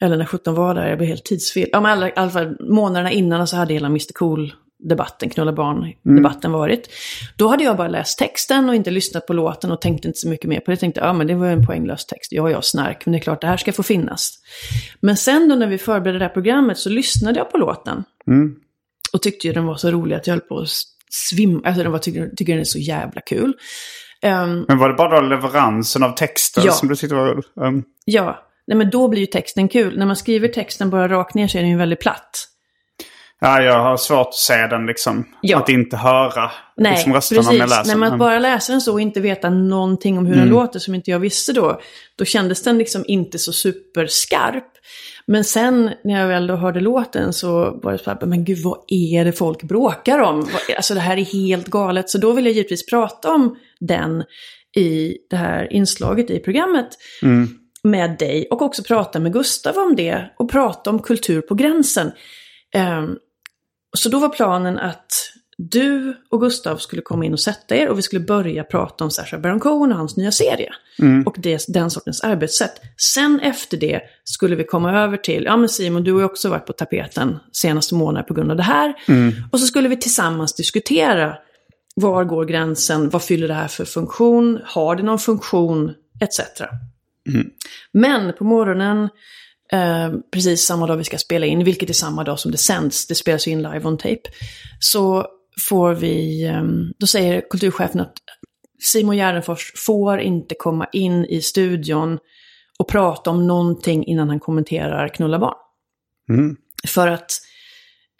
eller 0.00 0.16
när 0.16 0.24
17 0.24 0.54
var 0.54 0.74
där, 0.74 0.88
jag 0.88 0.98
blev 0.98 1.08
helt 1.08 1.24
tidsfel. 1.24 1.68
Ja, 1.72 1.80
men 1.80 2.08
i 2.08 2.12
alla 2.16 2.30
fall 2.30 2.56
månaderna 2.60 3.10
innan 3.10 3.46
så 3.46 3.56
hade 3.56 3.74
hela 3.74 3.86
Mr 3.86 4.12
Cool-debatten, 4.14 5.30
Knulla 5.30 5.52
barn-debatten 5.52 6.52
varit. 6.52 6.88
Då 7.36 7.48
hade 7.48 7.64
jag 7.64 7.76
bara 7.76 7.88
läst 7.88 8.18
texten 8.18 8.68
och 8.68 8.74
inte 8.74 8.90
lyssnat 8.90 9.26
på 9.26 9.32
låten 9.32 9.72
och 9.72 9.80
tänkte 9.80 10.08
inte 10.08 10.20
så 10.20 10.28
mycket 10.28 10.48
mer 10.48 10.60
på 10.60 10.64
det. 10.66 10.72
Jag 10.72 10.80
tänkte, 10.80 11.00
ja 11.00 11.12
men 11.12 11.26
det 11.26 11.34
var 11.34 11.46
en 11.46 11.66
poänglös 11.66 12.06
text. 12.06 12.32
Ja, 12.32 12.50
jag 12.50 12.64
snark, 12.64 13.06
men 13.06 13.12
det 13.12 13.18
är 13.18 13.22
klart 13.22 13.40
det 13.40 13.46
här 13.46 13.56
ska 13.56 13.72
få 13.72 13.82
finnas. 13.82 14.38
Men 15.00 15.16
sen 15.16 15.48
då 15.48 15.54
när 15.54 15.66
vi 15.66 15.78
förberedde 15.78 16.18
det 16.18 16.24
här 16.24 16.32
programmet 16.32 16.78
så 16.78 16.88
lyssnade 16.88 17.38
jag 17.38 17.50
på 17.50 17.58
låten. 17.58 18.04
Och 19.16 19.22
tyckte 19.22 19.46
ju 19.46 19.52
den 19.52 19.66
var 19.66 19.76
så 19.76 19.90
rolig 19.90 20.16
att 20.16 20.26
jag 20.26 20.34
höll 20.34 20.40
på 20.40 20.58
att 20.58 20.68
svimma. 21.30 21.60
Alltså 21.64 21.82
den 21.82 21.92
var, 21.92 21.98
tycker, 21.98 22.28
tycker 22.36 22.52
den 22.52 22.60
är 22.60 22.64
så 22.64 22.78
jävla 22.78 23.20
kul. 23.20 23.54
Ehm, 24.22 24.64
Men 24.68 24.78
var 24.78 24.88
det 24.88 24.94
bara 24.94 25.20
då 25.20 25.26
leveransen 25.26 26.02
av 26.02 26.12
texten 26.12 26.62
Ja. 26.66 26.72
som 26.72 26.88
du 26.88 26.96
tyckte 26.96 27.14
var... 27.14 27.42
Um, 27.66 27.84
ja, 28.04 28.46
nej 28.66 28.78
men 28.78 28.90
då 28.90 29.08
blir 29.08 29.20
ju 29.20 29.26
texten 29.26 29.68
kul. 29.68 29.98
När 29.98 30.06
man 30.06 30.16
skriver 30.16 30.48
texten 30.48 30.90
bara 30.90 31.08
rakt 31.08 31.34
ner 31.34 31.48
så 31.48 31.58
är 31.58 31.62
den 31.62 31.70
ju 31.70 31.76
väldigt 31.76 32.00
platt. 32.00 32.48
Ja, 33.40 33.62
jag 33.62 33.82
har 33.82 33.96
svårt 33.96 34.28
att 34.28 34.34
se 34.34 34.66
den 34.66 34.86
liksom. 34.86 35.24
Ja. 35.40 35.58
Att 35.58 35.68
inte 35.68 35.96
höra 35.96 36.50
Nej, 36.76 36.92
liksom, 36.92 37.14
rösterna 37.14 37.42
när 37.42 37.52
jag 37.52 37.60
precis. 37.60 37.78
läser 37.78 37.92
När 37.92 38.00
man 38.00 38.10
den. 38.10 38.18
bara 38.18 38.38
läser 38.38 38.72
den 38.72 38.80
så 38.80 38.92
och 38.92 39.00
inte 39.00 39.20
veta 39.20 39.50
någonting 39.50 40.18
om 40.18 40.26
hur 40.26 40.36
den 40.36 40.48
låter 40.48 40.78
som 40.78 40.94
inte 40.94 41.10
jag 41.10 41.18
visste 41.18 41.52
då, 41.52 41.80
då 42.18 42.24
kändes 42.24 42.62
den 42.62 42.78
liksom 42.78 43.04
inte 43.06 43.38
så 43.38 43.52
superskarp. 43.52 44.72
Men 45.26 45.44
sen 45.44 45.90
när 46.04 46.20
jag 46.20 46.28
väl 46.28 46.46
då 46.46 46.56
hörde 46.56 46.80
låten 46.80 47.32
så 47.32 47.80
var 47.82 47.92
det 47.92 47.98
så 47.98 48.10
här, 48.10 48.26
men 48.26 48.44
gud 48.44 48.58
vad 48.58 48.78
är 48.88 49.24
det 49.24 49.32
folk 49.32 49.62
bråkar 49.62 50.18
om? 50.18 50.48
Alltså 50.76 50.94
det 50.94 51.00
här 51.00 51.16
är 51.16 51.24
helt 51.24 51.66
galet. 51.66 52.10
Så 52.10 52.18
då 52.18 52.32
vill 52.32 52.46
jag 52.46 52.54
givetvis 52.54 52.86
prata 52.86 53.34
om 53.34 53.56
den 53.80 54.24
i 54.76 55.16
det 55.30 55.36
här 55.36 55.72
inslaget 55.72 56.30
i 56.30 56.38
programmet 56.38 56.88
med 57.84 58.18
dig 58.18 58.48
och 58.50 58.62
också 58.62 58.82
prata 58.82 59.20
med 59.20 59.32
Gustav 59.32 59.76
om 59.78 59.96
det 59.96 60.30
och 60.38 60.50
prata 60.50 60.90
om 60.90 61.02
kultur 61.02 61.40
på 61.40 61.54
gränsen. 61.54 62.12
Ehm, 62.74 63.16
så 63.98 64.08
då 64.08 64.18
var 64.18 64.28
planen 64.28 64.78
att 64.78 65.12
du 65.58 66.16
och 66.30 66.40
Gustav 66.40 66.76
skulle 66.76 67.02
komma 67.02 67.24
in 67.24 67.32
och 67.32 67.40
sätta 67.40 67.76
er 67.76 67.88
och 67.88 67.98
vi 67.98 68.02
skulle 68.02 68.20
börja 68.20 68.64
prata 68.64 69.04
om 69.04 69.10
Sacha 69.10 69.38
Baron 69.38 69.60
Cohen 69.60 69.92
och 69.92 69.98
hans 69.98 70.16
nya 70.16 70.32
serie. 70.32 70.72
Och 71.26 71.36
det, 71.38 71.64
den 71.68 71.90
sortens 71.90 72.20
arbetssätt. 72.20 72.80
Sen 73.14 73.40
efter 73.40 73.76
det 73.76 74.00
skulle 74.24 74.56
vi 74.56 74.64
komma 74.64 75.00
över 75.00 75.16
till, 75.16 75.44
ja 75.44 75.56
men 75.56 75.68
Simon, 75.68 76.04
du 76.04 76.12
har 76.12 76.20
ju 76.20 76.24
också 76.24 76.48
varit 76.48 76.66
på 76.66 76.72
tapeten 76.72 77.38
senaste 77.52 77.94
månaden 77.94 78.26
på 78.28 78.34
grund 78.34 78.50
av 78.50 78.56
det 78.56 78.62
här. 78.62 78.94
Och 79.50 79.60
så 79.60 79.66
skulle 79.66 79.88
vi 79.88 79.96
tillsammans 79.96 80.54
diskutera 80.54 81.36
var 81.94 82.24
går 82.24 82.44
gränsen, 82.44 83.10
vad 83.10 83.22
fyller 83.22 83.48
det 83.48 83.54
här 83.54 83.68
för 83.68 83.84
funktion, 83.84 84.60
har 84.64 84.96
det 84.96 85.02
någon 85.02 85.18
funktion, 85.18 85.94
etc. 86.20 86.40
Men 87.92 88.32
på 88.32 88.44
morgonen, 88.44 89.08
eh, 89.72 90.12
precis 90.32 90.64
samma 90.64 90.86
dag 90.86 90.96
vi 90.96 91.04
ska 91.04 91.18
spela 91.18 91.46
in, 91.46 91.64
vilket 91.64 91.90
är 91.90 91.94
samma 91.94 92.24
dag 92.24 92.38
som 92.38 92.50
det 92.50 92.58
sänds, 92.58 93.06
det 93.06 93.14
spelas 93.14 93.48
ju 93.48 93.52
in 93.52 93.62
live 93.62 93.84
on 93.84 93.98
tape, 93.98 94.22
så 94.80 95.26
får 95.68 95.94
vi, 95.94 96.44
eh, 96.44 96.62
då 96.98 97.06
säger 97.06 97.42
kulturchefen 97.50 98.00
att 98.00 98.12
Simon 98.82 99.16
Gärdenfors 99.16 99.72
får 99.76 100.20
inte 100.20 100.54
komma 100.58 100.86
in 100.92 101.24
i 101.24 101.40
studion 101.40 102.18
och 102.78 102.88
prata 102.88 103.30
om 103.30 103.46
någonting 103.46 104.04
innan 104.04 104.28
han 104.28 104.40
kommenterar 104.40 105.08
Knulla 105.08 105.38
barn. 105.38 105.56
För 106.88 107.08
att 107.08 107.30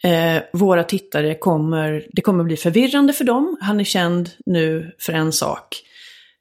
eh, 0.02 0.42
våra 0.52 0.84
tittare 0.84 1.34
kommer, 1.34 2.06
det 2.12 2.22
kommer 2.22 2.44
bli 2.44 2.56
förvirrande 2.56 3.12
för 3.12 3.24
dem. 3.24 3.58
Han 3.60 3.80
är 3.80 3.84
känd 3.84 4.30
nu 4.46 4.94
för 4.98 5.12
en 5.12 5.32
sak. 5.32 5.82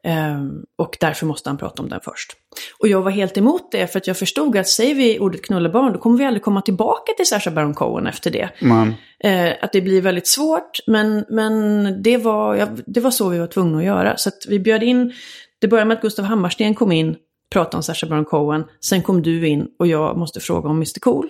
Eh, 0.05 0.41
och 0.77 0.97
därför 0.99 1.25
måste 1.25 1.49
han 1.49 1.57
prata 1.57 1.83
om 1.83 1.89
den 1.89 1.99
först. 2.03 2.31
Och 2.79 2.87
jag 2.87 3.01
var 3.01 3.11
helt 3.11 3.37
emot 3.37 3.71
det 3.71 3.87
för 3.87 3.99
att 3.99 4.07
jag 4.07 4.17
förstod 4.17 4.57
att 4.57 4.67
säger 4.67 4.95
vi 4.95 5.19
ordet 5.19 5.45
knullabarn 5.45 5.93
då 5.93 5.99
kommer 5.99 6.17
vi 6.17 6.25
aldrig 6.25 6.43
komma 6.43 6.61
tillbaka 6.61 7.13
till 7.17 7.25
Sacha 7.25 7.51
Baron 7.51 7.73
Cohen 7.73 8.07
efter 8.07 8.31
det. 8.31 8.49
Eh, 9.19 9.53
att 9.61 9.71
det 9.71 9.81
blir 9.81 10.01
väldigt 10.01 10.27
svårt, 10.27 10.79
men, 10.87 11.25
men 11.29 11.83
det, 12.03 12.17
var, 12.17 12.55
ja, 12.55 12.67
det 12.85 12.99
var 12.99 13.11
så 13.11 13.29
vi 13.29 13.39
var 13.39 13.47
tvungna 13.47 13.77
att 13.77 13.83
göra. 13.83 14.17
Så 14.17 14.29
att 14.29 14.45
vi 14.47 14.59
bjöd 14.59 14.83
in, 14.83 15.13
det 15.61 15.67
började 15.67 15.87
med 15.87 15.95
att 15.95 16.01
Gustav 16.01 16.25
Hammarsten 16.25 16.75
kom 16.75 16.91
in, 16.91 17.15
pratade 17.51 17.77
om 17.77 17.83
Sacha 17.83 18.07
Baron 18.07 18.25
Cohen, 18.25 18.63
sen 18.81 19.01
kom 19.01 19.21
du 19.21 19.47
in 19.47 19.67
och 19.79 19.87
jag 19.87 20.17
måste 20.17 20.39
fråga 20.39 20.69
om 20.69 20.75
Mr 20.75 20.99
Cool. 20.99 21.29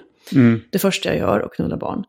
Det 0.71 0.80
första 0.80 1.09
jag 1.09 1.17
gör 1.17 1.39
och 1.39 1.53
knulla 1.53 1.78
barn. 1.78 2.03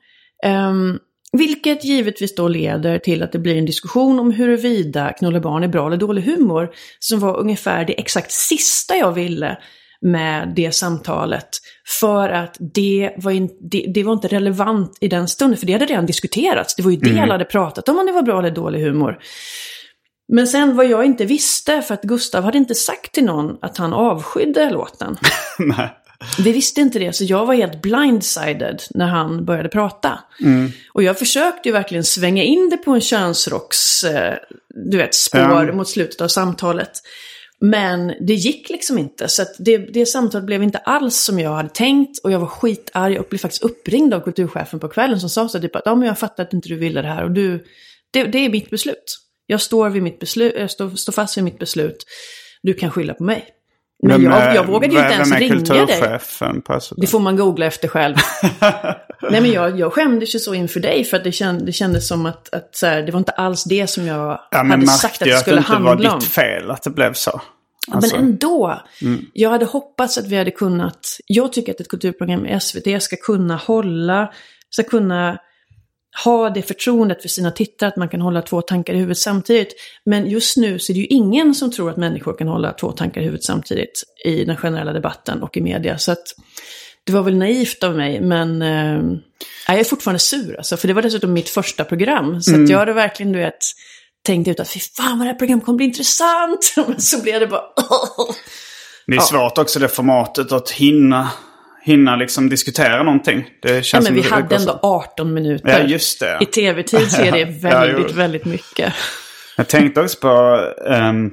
Ehm, 0.44 0.98
vilket 1.36 1.84
givetvis 1.84 2.34
då 2.34 2.48
leder 2.48 2.98
till 2.98 3.22
att 3.22 3.32
det 3.32 3.38
blir 3.38 3.56
en 3.56 3.66
diskussion 3.66 4.18
om 4.18 4.30
huruvida 4.30 5.12
knulla 5.12 5.40
barn 5.40 5.62
är 5.62 5.68
bra 5.68 5.86
eller 5.86 5.96
dålig 5.96 6.22
humor. 6.22 6.70
Som 6.98 7.20
var 7.20 7.36
ungefär 7.36 7.84
det 7.84 8.00
exakt 8.00 8.32
sista 8.32 8.96
jag 8.96 9.12
ville 9.12 9.58
med 10.00 10.52
det 10.56 10.74
samtalet. 10.74 11.48
För 12.00 12.28
att 12.28 12.56
det 12.74 13.14
var, 13.16 13.30
in, 13.30 13.50
det, 13.70 13.84
det 13.94 14.02
var 14.02 14.12
inte 14.12 14.28
relevant 14.28 14.98
i 15.00 15.08
den 15.08 15.28
stunden, 15.28 15.58
för 15.58 15.66
det 15.66 15.72
hade 15.72 15.86
redan 15.86 16.06
diskuterats. 16.06 16.74
Det 16.76 16.82
var 16.82 16.90
ju 16.90 16.96
det 16.96 17.18
alla 17.20 17.34
hade 17.34 17.44
pratat 17.44 17.88
om, 17.88 17.98
om 17.98 18.06
det 18.06 18.12
var 18.12 18.22
bra 18.22 18.38
eller 18.38 18.50
dålig 18.50 18.80
humor. 18.80 19.18
Men 20.28 20.46
sen 20.46 20.76
vad 20.76 20.86
jag 20.86 21.04
inte 21.04 21.24
visste, 21.24 21.82
för 21.82 21.94
att 21.94 22.02
Gustav 22.02 22.44
hade 22.44 22.58
inte 22.58 22.74
sagt 22.74 23.12
till 23.12 23.24
någon 23.24 23.58
att 23.62 23.76
han 23.76 23.92
avskydde 23.92 24.70
låten. 24.70 25.16
Nej. 25.58 25.90
Vi 26.38 26.52
visste 26.52 26.80
inte 26.80 26.98
det, 26.98 27.12
så 27.12 27.24
jag 27.24 27.46
var 27.46 27.54
helt 27.54 27.82
blindsided 27.82 28.82
när 28.90 29.06
han 29.06 29.44
började 29.44 29.68
prata. 29.68 30.18
Och 30.92 31.02
jag 31.02 31.18
försökte 31.18 31.68
ju 31.68 31.72
verkligen 31.72 32.04
svänga 32.04 32.42
in 32.42 32.70
det 32.70 32.76
på 32.76 32.90
en 32.90 33.00
könsrocks, 33.00 34.04
eh, 34.04 34.34
du 34.90 34.96
vet, 34.96 35.14
spår 35.14 35.40
Ja. 35.40 35.72
mot 35.72 35.88
slutet 35.88 36.20
av 36.20 36.28
samtalet. 36.28 36.90
Men 37.60 38.12
det 38.26 38.34
gick 38.34 38.70
liksom 38.70 38.98
inte, 38.98 39.28
så 39.28 39.44
det, 39.58 39.78
det 39.78 40.06
samtalet 40.06 40.46
blev 40.46 40.62
inte 40.62 40.78
alls 40.78 41.16
som 41.16 41.38
jag 41.38 41.50
hade 41.50 41.68
tänkt. 41.68 42.18
Och 42.24 42.32
jag 42.32 42.38
var 42.38 42.46
skitarg 42.46 43.18
och 43.18 43.26
blev 43.28 43.38
faktiskt 43.38 43.62
uppringd 43.62 44.14
av 44.14 44.20
kulturchefen 44.20 44.80
på 44.80 44.88
kvällen 44.88 45.20
som 45.20 45.30
sa 45.30 45.48
så 45.48 45.60
typ 45.60 45.76
att 45.76 45.82
ja, 45.84 45.94
men 45.94 46.08
jag 46.08 46.18
fattar 46.18 46.42
att 46.42 46.52
inte 46.52 46.68
du 46.68 46.76
ville 46.76 47.02
det 47.02 47.08
här 47.08 47.24
och 47.24 47.30
du, 47.30 47.64
det, 48.12 48.24
det 48.24 48.38
är 48.38 48.48
mitt 48.48 48.70
beslut. 48.70 49.18
Jag 49.46 49.60
står, 49.60 49.90
vid 49.90 50.02
mitt 50.02 50.18
beslut, 50.18 50.54
jag 50.58 50.70
står, 50.70 50.90
står 50.90 51.12
fast 51.12 51.36
vid 51.36 51.44
mitt 51.44 51.58
beslut. 51.58 52.04
Du 52.62 52.74
kan 52.74 52.90
skylla 52.90 53.14
på 53.14 53.24
mig. 53.24 53.48
Men 54.02 54.10
Vem 54.22 54.32
jag, 54.32 54.42
är- 54.42 54.54
jag 54.54 54.66
vågade 54.66 54.94
ju 54.94 54.98
inte 55.00 55.08
vem 55.08 55.12
ens 55.12 55.32
är 55.32 55.36
ringa 55.38 55.54
dig. 55.54 55.66
kulturchefen 55.66 56.62
på 56.62 56.80
SVT? 56.80 56.96
Det 57.00 57.06
får 57.06 57.20
man 57.20 57.36
googla 57.36 57.66
efter 57.66 57.88
själv. 57.88 58.14
Nej 59.30 59.40
men 59.40 59.52
jag, 59.52 59.78
jag 59.80 59.92
skämdes 59.92 60.34
ju 60.34 60.38
så 60.38 60.54
inför 60.54 60.80
dig 60.80 61.04
för 61.04 61.16
att 61.16 61.24
det, 61.24 61.32
känd, 61.32 61.66
det 61.66 61.72
kändes 61.72 62.08
som 62.08 62.26
att, 62.26 62.54
att 62.54 62.68
så 62.76 62.86
här, 62.86 63.02
det 63.02 63.12
var 63.12 63.18
inte 63.18 63.32
alls 63.32 63.64
det 63.64 63.86
som 63.86 64.06
jag 64.06 64.40
Ja, 64.50 64.62
men 64.62 64.70
hade 64.70 64.86
sagt 64.86 65.14
att 65.14 65.18
det 65.20 65.26
ju 65.26 65.32
att 65.32 65.38
det 65.38 65.42
skulle 65.42 65.58
inte 65.58 65.72
var 65.72 65.78
handla 65.78 66.12
om. 66.12 66.18
ditt 66.20 66.28
fel 66.28 66.70
att 66.70 66.82
det 66.82 66.90
blev 66.90 67.12
så. 67.12 67.40
Alltså, 67.92 68.16
Men 68.16 68.24
ändå. 68.24 68.80
Jag 69.32 69.50
hade 69.50 69.64
hoppats 69.64 70.18
att 70.18 70.26
vi 70.26 70.36
hade 70.36 70.50
kunnat, 70.50 71.06
jag 71.26 71.52
tycker 71.52 71.72
att 71.72 71.80
ett 71.80 71.88
kulturprogram 71.88 72.46
i 72.46 72.60
SVT 72.60 73.02
ska 73.02 73.16
kunna 73.16 73.56
hålla, 73.56 74.32
ska 74.70 74.82
kunna 74.82 75.38
ha 76.24 76.50
det 76.50 76.62
förtroendet 76.62 77.22
för 77.22 77.28
sina 77.28 77.50
tittare 77.50 77.88
att 77.88 77.96
man 77.96 78.08
kan 78.08 78.20
hålla 78.20 78.42
två 78.42 78.62
tankar 78.62 78.94
i 78.94 78.96
huvudet 78.96 79.18
samtidigt. 79.18 79.74
Men 80.04 80.30
just 80.30 80.56
nu 80.56 80.78
så 80.78 80.92
är 80.92 80.94
det 80.94 81.00
ju 81.00 81.06
ingen 81.06 81.54
som 81.54 81.70
tror 81.70 81.90
att 81.90 81.96
människor 81.96 82.38
kan 82.38 82.48
hålla 82.48 82.72
två 82.72 82.92
tankar 82.92 83.20
i 83.20 83.24
huvudet 83.24 83.44
samtidigt 83.44 84.02
i 84.24 84.44
den 84.44 84.56
generella 84.56 84.92
debatten 84.92 85.42
och 85.42 85.56
i 85.56 85.60
media. 85.60 85.98
Så 85.98 86.12
att 86.12 86.24
det 87.04 87.12
var 87.12 87.22
väl 87.22 87.36
naivt 87.36 87.82
av 87.82 87.96
mig, 87.96 88.20
men 88.20 88.62
eh, 88.62 89.18
jag 89.68 89.80
är 89.80 89.84
fortfarande 89.84 90.18
sur 90.18 90.56
alltså. 90.56 90.76
För 90.76 90.88
det 90.88 90.94
var 90.94 91.02
dessutom 91.02 91.32
mitt 91.32 91.48
första 91.48 91.84
program. 91.84 92.42
Så 92.42 92.62
att 92.62 92.68
jag 92.68 92.78
hade 92.78 92.92
verkligen, 92.92 93.32
du 93.32 93.38
vet, 93.38 93.58
tänkt 94.26 94.48
ut 94.48 94.60
att 94.60 94.68
fy 94.68 94.80
fan 94.80 95.18
vad 95.18 95.26
det 95.26 95.30
här 95.30 95.38
programmet 95.38 95.64
kommer 95.64 95.76
bli 95.76 95.86
intressant. 95.86 96.74
Men 96.86 97.00
så 97.00 97.22
blev 97.22 97.40
det 97.40 97.46
bara... 97.46 97.62
det 99.06 99.16
är 99.16 99.20
svårt 99.20 99.58
också 99.58 99.78
det 99.78 99.88
formatet 99.88 100.52
att 100.52 100.70
hinna, 100.70 101.30
hinna 101.86 102.16
liksom 102.16 102.48
diskutera 102.48 103.02
någonting. 103.02 103.44
Det 103.62 103.74
Ja, 103.76 103.82
känns 103.82 103.92
men 103.92 104.22
som 104.22 104.22
vi 104.22 104.28
hade 104.34 104.56
ändå 104.56 104.72
så. 104.72 104.78
18 104.82 105.34
minuter. 105.34 105.68
Ja, 105.68 105.78
just 105.78 106.20
det. 106.20 106.38
I 106.40 106.46
tv-tid 106.46 107.10
så 107.10 107.22
är 107.22 107.32
det 107.32 107.38
Ja, 107.62 107.70
väldigt, 107.70 108.06
jo. 108.10 108.16
väldigt 108.16 108.44
mycket. 108.44 108.92
Jag 109.56 109.68
tänkte 109.68 110.00
också 110.00 110.18
på... 110.20 110.60
ehm, 110.88 111.30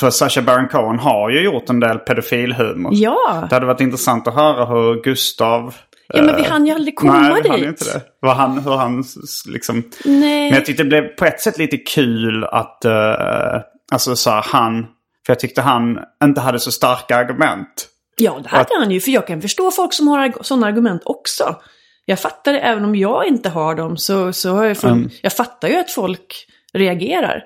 för 0.00 0.10
Sacha 0.10 0.42
Baron 0.42 0.68
Cohen 0.68 0.98
har 0.98 1.30
ju 1.30 1.40
gjort 1.44 1.70
en 1.70 1.80
del 1.80 1.98
pedofilhumor. 1.98 2.90
Ja, 2.94 3.46
Det 3.50 3.56
hade 3.56 3.66
varit 3.66 3.80
intressant 3.80 4.28
att 4.28 4.34
höra 4.34 4.64
hur 4.66 5.02
Gustav... 5.02 5.74
ja 6.08 6.22
men 6.22 6.36
vi 6.36 6.42
eh, 6.42 6.48
hann 6.50 6.66
ju 6.66 6.72
aldrig 6.74 6.96
komma 6.96 7.20
Nej, 7.20 7.32
vi 7.34 7.40
dit. 7.42 7.50
hade 7.50 7.66
inte 7.66 7.84
det. 7.84 8.00
Vad 8.20 8.36
han, 8.36 8.58
hur 8.58 8.76
han 8.76 9.04
liksom... 9.48 9.82
Nej. 10.04 10.20
Men 10.50 10.54
jag 10.54 10.64
tyckte 10.66 10.82
det 10.82 10.88
blev 10.88 11.02
på 11.02 11.24
ett 11.24 11.40
sätt 11.40 11.58
lite 11.58 11.76
kul 11.76 12.44
att... 12.44 12.82
Uh, 12.86 13.60
alltså 13.92 14.16
så 14.16 14.30
här, 14.30 14.44
han... 14.46 14.82
För 15.26 15.32
jag 15.32 15.38
tyckte 15.40 15.62
han 15.62 15.98
inte 16.24 16.40
hade 16.40 16.58
så 16.58 16.72
starka 16.72 17.16
argument. 17.16 17.88
Ja, 18.16 18.40
det 18.42 18.48
hade 18.48 18.78
han 18.78 18.90
ju. 18.90 19.00
För 19.00 19.10
jag 19.10 19.26
kan 19.26 19.42
förstå 19.42 19.70
folk 19.70 19.92
som 19.92 20.08
har 20.08 20.42
sådana 20.42 20.66
argument 20.66 21.02
också. 21.04 21.56
Jag 22.04 22.20
fattar 22.20 22.52
det, 22.52 22.60
även 22.60 22.84
om 22.84 22.96
jag 22.96 23.26
inte 23.26 23.48
har 23.48 23.74
dem, 23.74 23.96
så, 23.96 24.32
så 24.32 24.50
har 24.50 24.64
jag, 24.64 24.76
för, 24.76 25.08
jag 25.22 25.32
fattar 25.32 25.68
ju 25.68 25.76
att 25.76 25.90
folk 25.90 26.46
reagerar. 26.72 27.44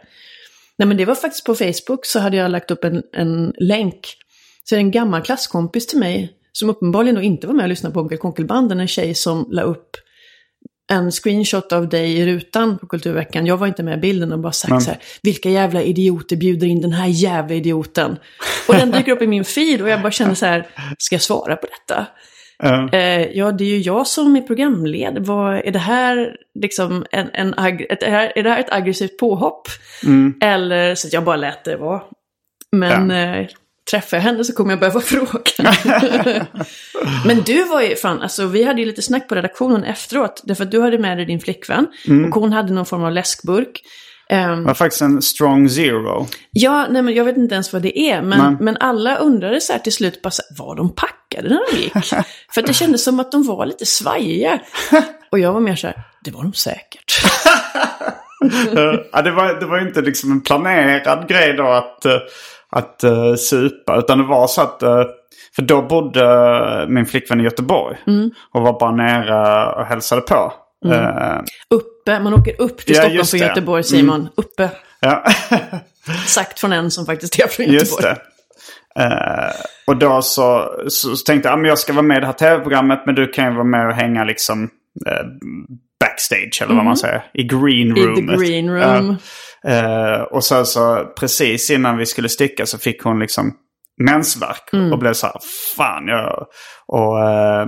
Nej 0.79 0.89
men 0.89 0.97
det 0.97 1.05
var 1.05 1.14
faktiskt 1.14 1.45
på 1.45 1.55
Facebook 1.55 2.07
så 2.07 2.18
hade 2.18 2.37
jag 2.37 2.51
lagt 2.51 2.71
upp 2.71 2.85
en, 2.85 3.03
en 3.12 3.53
länk. 3.59 4.16
Så 4.64 4.77
en 4.77 4.91
gammal 4.91 5.23
klasskompis 5.23 5.87
till 5.87 5.99
mig, 5.99 6.33
som 6.53 6.71
uppenbarligen 6.71 7.14
då 7.14 7.23
inte 7.23 7.47
var 7.47 7.55
med 7.55 7.62
och 7.62 7.68
lyssnade 7.68 7.93
på 7.93 8.01
Onkel 8.01 8.18
Konkelbanden, 8.18 8.81
en 8.81 8.89
tjej 8.89 9.14
som 9.14 9.47
la 9.51 9.62
upp 9.62 9.97
en 10.91 11.11
screenshot 11.11 11.72
av 11.72 11.88
dig 11.88 12.12
i 12.18 12.26
rutan 12.26 12.78
på 12.78 12.86
Kulturveckan. 12.86 13.47
Jag 13.47 13.57
var 13.57 13.66
inte 13.66 13.82
med 13.82 13.99
i 13.99 14.01
bilden 14.01 14.32
och 14.32 14.38
bara 14.38 14.53
sagt 14.53 14.82
så 14.82 14.91
här, 14.91 14.99
vilka 15.22 15.51
jävla 15.51 15.82
idioter 15.82 16.36
bjuder 16.36 16.66
in 16.66 16.80
den 16.80 16.93
här 16.93 17.07
jävla 17.09 17.55
idioten? 17.55 18.16
Och 18.68 18.74
den 18.74 18.91
dyker 18.91 19.12
upp 19.12 19.22
i 19.22 19.26
min 19.26 19.45
feed 19.45 19.82
och 19.82 19.88
jag 19.88 20.03
bara 20.03 20.12
känner 20.12 20.34
så 20.34 20.47
här, 20.47 20.66
ska 20.99 21.14
jag 21.14 21.22
svara 21.22 21.57
på 21.57 21.66
detta? 21.66 22.07
Eh, 22.62 22.84
Eh, 23.01 23.26
ja, 23.32 23.53
det 23.53 23.64
är 23.64 23.68
ju 23.68 23.78
jag 23.78 24.07
som 24.07 24.36
är 24.36 24.41
programled. 24.41 25.26
Vad, 25.26 25.55
är 25.57 25.70
det 25.70 25.78
här 25.78 26.36
liksom 26.61 27.05
en, 27.11 27.28
en 27.32 27.55
ett, 27.55 28.03
är 28.03 28.43
det 28.43 28.51
här- 28.51 28.61
ett 28.61 28.72
aggressivt 28.72 29.18
påhopp? 29.18 29.68
Eller 30.43 30.95
så 30.95 31.09
jag 31.12 31.24
bara 31.24 31.36
lät 31.36 31.64
det 31.64 31.76
vara. 31.76 32.03
Men 32.76 33.11
eh, 33.11 33.47
träffar 33.91 34.16
jag 34.16 34.24
henne 34.24 34.45
så 34.45 34.53
kommer 34.53 34.72
jag 34.72 34.80
behöva 34.80 35.01
fråga. 35.05 35.74
Men 37.26 37.43
du 37.43 37.64
var 37.64 37.82
ju, 37.82 37.97
fan, 37.97 38.22
alltså 38.22 38.47
vi 38.47 38.64
hade 38.64 38.80
ju 38.80 38.86
lite 38.86 39.03
snack 39.03 39.28
på 39.28 39.34
redaktionen 39.34 39.84
efteråt. 39.84 40.43
Därför 40.45 40.64
att 40.64 40.70
du 40.70 40.80
hade 40.80 40.99
med 40.99 41.18
dig 41.18 41.26
din 41.26 41.41
flickvän. 41.41 41.86
Och 42.26 42.41
hon 42.41 42.53
hade 42.53 42.72
någon 42.72 42.86
form 42.86 43.05
av 43.05 43.12
läskburk. 43.12 43.82
Ehm, 44.30 44.61
det 44.61 44.66
var 44.66 44.74
faktiskt 44.74 45.03
en 45.03 45.22
strong 45.22 45.68
zero. 45.68 46.26
Ja, 46.51 46.86
nej 46.91 47.03
men 47.03 47.14
jag 47.14 47.24
vet 47.24 47.36
inte 47.36 47.55
ens 47.55 47.72
vad 47.72 47.82
det 47.82 47.99
är. 47.99 48.22
Men, 48.22 48.57
men 48.61 48.76
alla 48.76 49.16
undrade 49.16 49.61
så 49.61 49.72
här 49.72 49.80
till 49.80 49.93
slut, 49.93 50.22
bara 50.22 50.30
så 50.30 50.43
här, 50.49 50.64
var 50.64 50.76
de 50.76 50.95
packade 50.95 51.49
när 51.49 51.72
de 51.72 51.78
gick? 51.78 51.93
För 52.55 52.61
att 52.61 52.66
det 52.66 52.74
kändes 52.74 53.05
som 53.05 53.20
att 53.20 53.32
de 53.32 53.47
var 53.47 53.66
lite 53.66 53.86
svajiga. 53.86 54.59
Och 55.30 55.38
jag 55.38 55.53
var 55.53 55.61
mer 55.61 55.76
så 55.76 55.86
här, 55.86 55.97
det 56.24 56.30
var 56.30 56.43
de 56.43 56.53
säkert. 56.53 57.22
Ja, 59.12 59.22
det, 59.22 59.30
var, 59.30 59.61
det 59.61 59.66
var 59.66 59.78
inte 59.78 60.01
liksom 60.01 60.32
en 60.32 60.41
planerad 60.41 61.28
grej 61.28 61.53
då 61.53 61.66
att, 61.66 62.05
eh, 62.05 62.18
att 62.71 63.01
uh, 63.05 63.35
supa. 63.35 63.97
Utan 63.99 64.18
det 64.18 64.25
var 64.25 64.47
så 64.47 64.62
att... 64.62 64.83
eh, 64.83 65.03
för 65.57 65.62
då 65.62 65.83
bodde 65.83 66.87
min 66.89 67.07
flickvän 67.07 67.41
i 67.41 67.45
Göteborg. 67.45 67.97
Mm. 68.07 68.31
Och 68.55 68.62
var 68.62 68.81
bara 68.81 68.93
nere 68.93 69.66
och 69.73 69.87
hälsade 69.87 70.21
på. 70.21 70.53
Eh, 70.87 71.41
Uppe, 71.71 72.21
man 72.21 72.35
åker 72.35 72.61
upp 72.61 72.79
till 72.79 72.95
Ja, 72.95 73.01
Stockholm 73.01 73.16
just 73.16 73.31
från. 73.31 73.41
Göteborg, 73.41 73.85
Simon. 73.85 74.29
Uppe. 74.35 74.71
ja, 75.01 75.25
Sagt 76.27 76.61
från 76.61 76.73
en 76.73 76.91
som 76.91 77.07
faktiskt 77.07 77.39
är 77.41 77.47
från 77.49 77.66
just 77.66 77.93
Göteborg. 77.93 78.14
det. 78.95 79.03
Eh, 79.05 79.51
och 79.87 79.97
då 79.97 80.23
så, 80.23 80.75
så, 80.89 81.16
så 81.16 81.25
tänkte 81.25 81.49
jag 81.49 81.61
att 81.61 81.66
jag 81.66 81.79
ska 81.79 81.93
vara 81.93 82.03
med 82.03 82.16
i 82.16 82.21
det 82.21 82.27
här 82.27 82.33
tv-programmet. 82.33 83.03
Men 83.07 83.14
du 83.14 83.27
kan 83.27 83.45
ju 83.45 83.53
vara 83.53 83.64
med 83.64 83.87
och 83.87 83.95
hänga 83.95 84.25
liksom 84.25 84.62
eh, 85.07 85.27
backstage, 86.01 86.62
eller 86.62 86.75
vad 86.75 86.85
man 86.85 86.97
säger. 86.97 87.25
I 87.35 87.43
green 87.43 87.97
I 87.97 88.14
the 88.16 88.37
green 88.37 88.71
room. 88.71 89.16
Eh, 89.66 90.22
och 90.22 90.44
sen 90.44 90.66
så 90.66 91.04
precis 91.18 91.70
innan 91.70 91.96
vi 91.96 92.06
skulle 92.06 92.28
sticka 92.28 92.66
så 92.66 92.78
fick 92.78 93.02
hon 93.02 93.18
liksom 93.18 93.52
mensvärk. 94.02 94.72
Mm. 94.72 94.92
Och 94.92 94.98
blev 94.98 95.12
så 95.12 95.26
här, 95.26 95.36
fan 95.76 96.06
jag... 96.06 96.46
Och, 96.86 97.28
eh, 97.28 97.66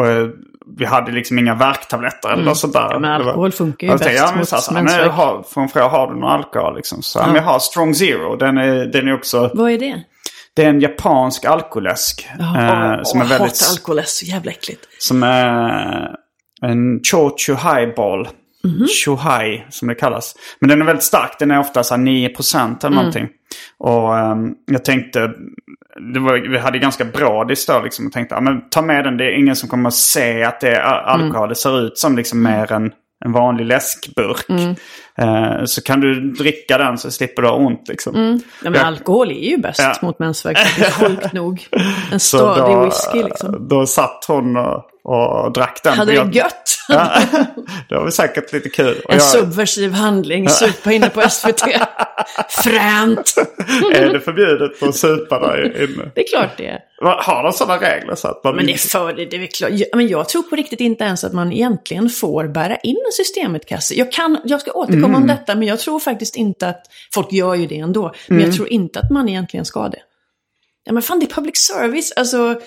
och 0.00 0.30
vi 0.78 0.84
hade 0.84 1.12
liksom 1.12 1.38
inga 1.38 1.54
värktabletter 1.54 2.28
eller 2.32 2.44
något 2.44 2.58
sånt 2.58 2.72
där. 2.72 2.80
Mm. 2.80 2.92
Ja, 2.92 2.98
men 2.98 3.10
alkohol 3.10 3.52
funkar 3.52 3.86
ju 3.86 3.92
Jag 3.92 3.98
bäst 3.98 4.10
ja, 4.16 4.26
men 4.30 4.38
mot 4.38 4.48
så 4.48 4.56
här, 4.56 4.62
men 4.72 4.84
mensvärk. 4.84 5.06
jag 5.06 5.12
har, 5.12 5.42
Från 5.42 5.68
fråga, 5.68 5.88
har 5.88 6.06
du 6.06 6.20
någon 6.20 6.30
alkohol 6.30 6.76
liksom? 6.76 7.02
Så, 7.02 7.18
ja. 7.18 7.26
men 7.26 7.34
jag 7.34 7.42
har 7.42 7.58
Strong 7.58 7.94
Zero. 7.94 8.36
Den 8.36 8.58
är, 8.58 8.86
den 8.86 9.08
är 9.08 9.14
också... 9.14 9.50
Vad 9.54 9.70
är 9.70 9.78
det? 9.78 10.02
Det 10.54 10.64
är 10.64 10.68
en 10.68 10.80
japansk 10.80 11.44
alkoläsk. 11.44 12.28
Ja, 12.38 12.44
eh, 12.44 13.02
som 13.02 13.20
är 13.20 13.24
åh, 13.24 13.30
väldigt... 13.30 13.40
hatar 13.40 13.70
alkohol, 13.70 13.96
det 13.96 14.02
är 14.02 14.06
så 14.06 14.24
jävla 14.24 14.50
äckligt. 14.50 14.80
Som 14.98 15.22
är 15.22 16.16
en 16.62 17.00
Chochu 17.04 17.54
Highball. 17.54 18.28
Mhm. 18.64 18.86
Chuhai 19.04 19.64
som 19.70 19.88
det 19.88 19.94
kallas. 19.94 20.34
Men 20.60 20.68
den 20.68 20.80
är 20.82 20.86
väldigt 20.86 21.02
stark. 21.04 21.36
Den 21.38 21.50
är 21.50 21.58
ofta 21.58 21.84
så 21.84 21.94
här 21.94 22.02
9% 22.02 22.54
Mm. 22.54 22.76
eller 22.82 22.96
någonting. 22.96 23.28
Och 23.78 24.18
ehm, 24.18 24.54
jag 24.66 24.84
tänkte, 24.84 25.30
det 26.14 26.20
var, 26.20 26.48
vi 26.50 26.58
hade 26.58 26.78
ganska 26.78 27.04
bra 27.04 27.44
diss 27.44 27.66
då 27.66 27.80
liksom. 27.82 28.04
Jag 28.04 28.12
tänkte, 28.12 28.34
ja, 28.34 28.40
men 28.40 28.68
ta 28.70 28.82
med 28.82 29.04
den. 29.04 29.16
Det 29.16 29.24
är 29.24 29.38
ingen 29.38 29.56
som 29.56 29.68
kommer 29.68 29.88
att 29.88 29.94
se 29.94 30.42
att 30.44 30.60
det 30.60 30.70
är 30.76 31.14
Mm. 31.14 31.26
alkohol. 31.26 31.48
Det 31.48 31.54
ser 31.54 31.80
ut 31.86 31.98
som 31.98 32.16
liksom 32.16 32.42
mer 32.42 32.72
en, 32.72 32.92
en 33.24 33.32
vanlig 33.32 33.64
läskburk. 33.66 34.48
Mm. 34.48 34.74
Eh, 35.18 35.64
så 35.64 35.82
kan 35.82 36.00
du 36.00 36.30
dricka 36.30 36.78
den 36.78 36.98
så 36.98 37.10
slipper 37.10 37.42
du 37.42 37.48
ha 37.48 37.54
ont 37.56 37.88
liksom. 37.88 38.40
Ja, 38.64 38.70
men 38.70 38.86
alkohol 38.86 39.30
är 39.30 39.50
ju 39.50 39.56
bäst 39.56 39.80
Ja. 39.80 39.94
mot 40.02 40.18
mensvärk. 40.18 40.58
Sjukt 40.92 41.32
nog. 41.32 41.66
En 42.12 42.20
stadig 42.20 42.74
då, 42.74 42.84
whisky 42.84 43.22
liksom. 43.22 43.68
Då 43.68 43.86
satt 43.86 44.24
hon 44.28 44.56
och, 44.56 44.84
och 45.04 45.52
drack 45.52 45.80
den. 45.84 45.92
Hade 45.98 46.12
det 46.24 46.36
gött? 46.36 46.66
Ja, 46.92 47.10
det 47.88 47.94
var 47.94 48.10
säkert 48.10 48.52
lite 48.52 48.68
kul. 48.68 48.96
En 49.08 49.14
jag- 49.14 49.22
subversiv 49.22 49.92
handling, 49.92 50.48
supa 50.48 50.92
inne 50.92 51.08
på 51.10 51.20
SVT. 51.30 51.60
Fränt! 52.48 53.34
Är 53.94 54.08
det 54.12 54.20
förbjudet 54.20 54.82
att 54.82 54.94
supa 54.96 55.38
där 55.38 55.82
inne? 55.82 56.10
Det 56.14 56.20
är 56.20 56.28
klart 56.28 56.50
det 56.56 56.66
är. 56.66 56.78
Har 57.02 57.42
de 57.42 57.52
sådana 57.52 57.80
regler 57.80 58.14
så 58.14 58.28
att 58.28 58.44
man... 58.44 58.56
Men 58.56 58.66
det 58.66 58.72
är 58.72 58.76
för 58.88 59.12
det, 59.12 59.24
det 59.24 59.36
är 59.36 59.46
klart. 59.46 59.70
Jag, 59.72 59.88
men 59.96 60.08
jag 60.08 60.28
tror 60.28 60.42
på 60.42 60.56
riktigt 60.56 60.80
inte 60.80 61.04
ens 61.04 61.24
att 61.24 61.32
man 61.32 61.52
egentligen 61.52 62.08
får 62.08 62.48
bära 62.48 62.76
in 62.76 62.96
en 63.06 63.12
systemetkasse. 63.12 63.94
Jag, 63.94 64.12
kan, 64.12 64.38
jag 64.44 64.60
ska 64.60 64.72
återkomma 64.72 64.99
Mm. 65.08 65.22
om 65.22 65.26
detta, 65.28 65.54
men 65.54 65.68
jag 65.68 65.78
tror 65.78 66.00
faktiskt 66.00 66.36
inte 66.36 66.68
att... 66.68 66.82
Folk 67.14 67.32
gör 67.32 67.54
ju 67.54 67.66
det 67.66 67.78
ändå. 67.78 68.14
Men 68.28 68.36
Mm. 68.38 68.48
jag 68.48 68.56
tror 68.56 68.68
inte 68.68 69.00
att 69.00 69.10
man 69.10 69.28
egentligen 69.28 69.64
ska 69.64 69.88
det. 69.88 70.00
Ja 70.84 70.92
men 70.92 71.02
fan, 71.02 71.20
det 71.20 71.26
är 71.26 71.34
public 71.34 71.56
service. 71.56 72.12
Alltså, 72.16 72.60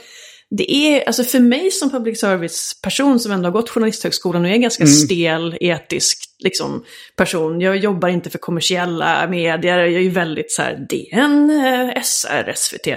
det 0.58 0.72
är, 0.72 1.08
alltså 1.08 1.24
för 1.24 1.40
mig 1.40 1.72
som 1.72 1.90
public 1.90 2.20
service-person 2.20 3.20
som 3.20 3.32
ändå 3.32 3.48
har 3.48 3.52
gått 3.54 3.70
journalisthögskolan 3.70 4.44
och 4.44 4.50
är 4.50 4.54
en 4.54 4.62
ganska 4.62 4.84
Mm. 4.84 4.94
stel, 4.94 5.58
etisk 5.62 6.20
liksom, 6.44 6.84
person. 7.16 7.62
Jag 7.62 7.78
jobbar 7.78 8.10
inte 8.10 8.30
för 8.30 8.38
kommersiella 8.38 9.28
medier. 9.28 9.78
Jag 9.78 9.94
är 9.94 10.00
ju 10.00 10.10
väldigt 10.10 10.52
så 10.52 10.62
här, 10.62 10.86
DN, 10.90 11.50
eh, 11.50 12.02
SR, 12.04 12.54
SVT. 12.56 12.88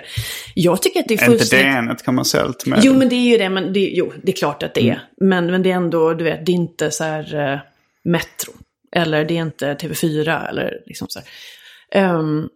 Jag 0.54 0.82
tycker 0.82 1.00
att 1.00 1.08
det 1.08 1.14
är 1.14 1.18
Är 1.18 1.24
inte 1.24 1.38
fullständigt... 1.38 1.66
DN 1.66 1.90
ett 1.90 2.04
kommersiellt 2.04 2.66
med? 2.66 2.80
Jo, 2.82 2.94
men 2.94 3.08
det 3.08 3.14
är 3.14 3.28
ju 3.30 3.38
det. 3.38 3.48
Men 3.48 3.72
det, 3.72 3.80
jo, 3.80 4.12
det 4.22 4.32
är 4.32 4.36
klart 4.36 4.62
att 4.62 4.74
det 4.74 4.88
är. 4.90 5.00
Men, 5.20 5.46
men 5.46 5.62
det 5.62 5.70
är 5.70 5.74
ändå, 5.76 6.14
du 6.14 6.24
vet, 6.24 6.46
det 6.46 6.52
är 6.52 6.56
inte 6.56 6.90
så 6.90 7.04
här 7.04 7.52
eh, 7.52 7.58
Metro. 8.04 8.52
Eller 8.96 9.24
det 9.24 9.36
är 9.36 9.42
inte 9.42 9.74
TV4 9.74 10.48
eller 10.48 10.72
liksom 10.86 11.08
så 11.10 11.18
här. 11.18 11.28
Ehm, 12.00 12.48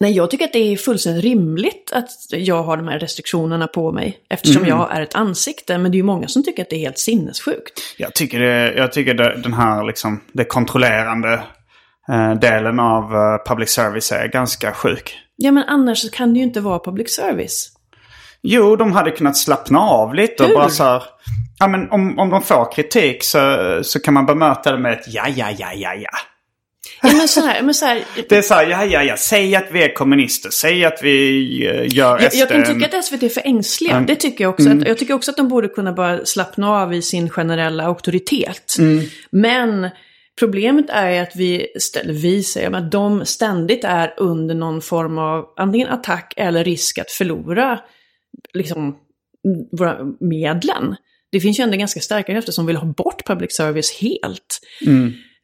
nej, 0.00 0.12
jag 0.12 0.30
tycker 0.30 0.44
att 0.44 0.52
det 0.52 0.72
är 0.72 0.76
fullständigt 0.76 1.24
rimligt 1.24 1.92
att 1.92 2.08
jag 2.30 2.62
har 2.62 2.76
de 2.76 2.88
här 2.88 2.98
restriktionerna 2.98 3.66
på 3.66 3.92
mig. 3.92 4.18
Eftersom 4.30 4.66
jag 4.66 4.96
är 4.96 5.00
ett 5.00 5.14
ansikte. 5.14 5.78
Men 5.78 5.92
det 5.92 5.94
är 5.96 5.98
ju 5.98 6.02
många 6.02 6.28
som 6.28 6.44
tycker 6.44 6.62
att 6.62 6.70
det 6.70 6.76
är 6.76 6.80
helt 6.80 6.98
sinnessjukt. 6.98 7.80
Jag 7.96 8.14
tycker, 8.14 8.40
det, 8.40 8.74
jag 8.74 8.92
tycker 8.92 9.14
det, 9.14 9.40
den 9.42 9.52
här 9.52 9.84
liksom, 9.84 10.20
det 10.32 10.44
kontrollerande 10.44 11.42
eh, 12.08 12.34
delen 12.34 12.80
av 12.80 13.04
eh, 13.14 13.48
public 13.48 13.70
service 13.70 14.12
är 14.12 14.28
ganska 14.28 14.72
sjuk. 14.72 15.18
Ja, 15.36 15.52
men 15.52 15.64
annars 15.64 16.10
kan 16.10 16.32
det 16.32 16.38
ju 16.38 16.44
inte 16.44 16.60
vara 16.60 16.78
public 16.78 17.14
service. 17.14 17.72
Jo, 18.42 18.76
de 18.76 18.92
hade 18.92 19.10
kunnat 19.10 19.36
slappna 19.36 19.80
av 19.80 20.14
lite 20.14 20.42
och 20.42 20.48
Hur? 20.48 20.54
bara 20.56 20.68
så 20.68 20.84
här... 20.84 21.02
Ja, 21.58 21.68
men 21.68 21.90
om, 21.90 22.18
om 22.18 22.30
de 22.30 22.42
får 22.42 22.72
kritik 22.72 23.24
så, 23.24 23.78
så 23.82 24.00
kan 24.00 24.14
man 24.14 24.26
bemöta 24.26 24.72
det 24.72 24.78
med 24.78 24.92
ett 24.92 25.04
ja, 25.06 25.28
ja, 25.28 25.50
ja, 25.58 25.72
ja, 25.74 25.94
ja. 25.94 26.18
Ja, 27.02 27.12
men 27.16 27.28
så 27.28 27.40
här, 27.40 27.62
men 27.62 27.74
så 27.74 27.84
här, 27.86 28.04
Det 28.28 28.36
är 28.36 28.42
så 28.42 28.54
här, 28.54 28.66
ja, 28.66 28.84
ja, 28.84 29.02
ja, 29.02 29.16
säg 29.16 29.56
att 29.56 29.66
vi 29.72 29.82
är 29.82 29.94
kommunister, 29.94 30.50
säg 30.50 30.84
att 30.84 30.98
vi 31.02 31.46
eh, 31.66 31.96
gör 31.96 32.20
Jag, 32.20 32.32
SD 32.32 32.38
jag 32.38 32.48
kan 32.48 32.60
en- 32.62 32.74
tycka 32.74 32.98
att 32.98 33.04
SVT 33.04 33.22
är 33.22 33.28
för 33.28 33.42
ängsliga. 33.44 34.00
Det 34.06 34.16
tycker 34.16 34.44
jag 34.44 34.50
också. 34.50 34.70
Att, 34.70 34.88
jag 34.88 34.98
tycker 34.98 35.14
också 35.14 35.30
att 35.30 35.36
de 35.36 35.48
borde 35.48 35.68
kunna 35.68 35.92
bara 35.92 36.24
slappna 36.24 36.70
av 36.70 36.94
i 36.94 37.02
sin 37.02 37.30
generella 37.30 37.84
auktoritet. 37.84 38.76
Men 39.30 39.90
problemet 40.38 40.86
är 40.88 41.22
att 41.22 41.36
vi, 41.36 41.66
eller 42.00 42.12
vi 42.14 42.42
säger, 42.42 42.70
men 42.70 42.84
att 42.84 42.92
de 42.92 43.24
ständigt 43.26 43.84
är 43.84 44.14
under 44.16 44.54
någon 44.54 44.82
form 44.82 45.18
av 45.18 45.44
antingen 45.56 45.88
attack 45.88 46.34
eller 46.36 46.64
risk 46.64 46.98
att 46.98 47.10
förlora 47.10 47.78
liksom, 48.54 48.96
våra 49.78 49.98
medlen. 50.20 50.96
Det 51.32 51.40
finns 51.40 51.60
ju 51.60 51.62
ändå 51.62 51.76
ganska 51.76 52.00
starka 52.00 52.32
krafter 52.32 52.52
som 52.52 52.66
vill 52.66 52.76
ha 52.76 52.86
bort 52.86 53.26
public 53.26 53.56
service 53.56 53.98
helt. 54.00 54.60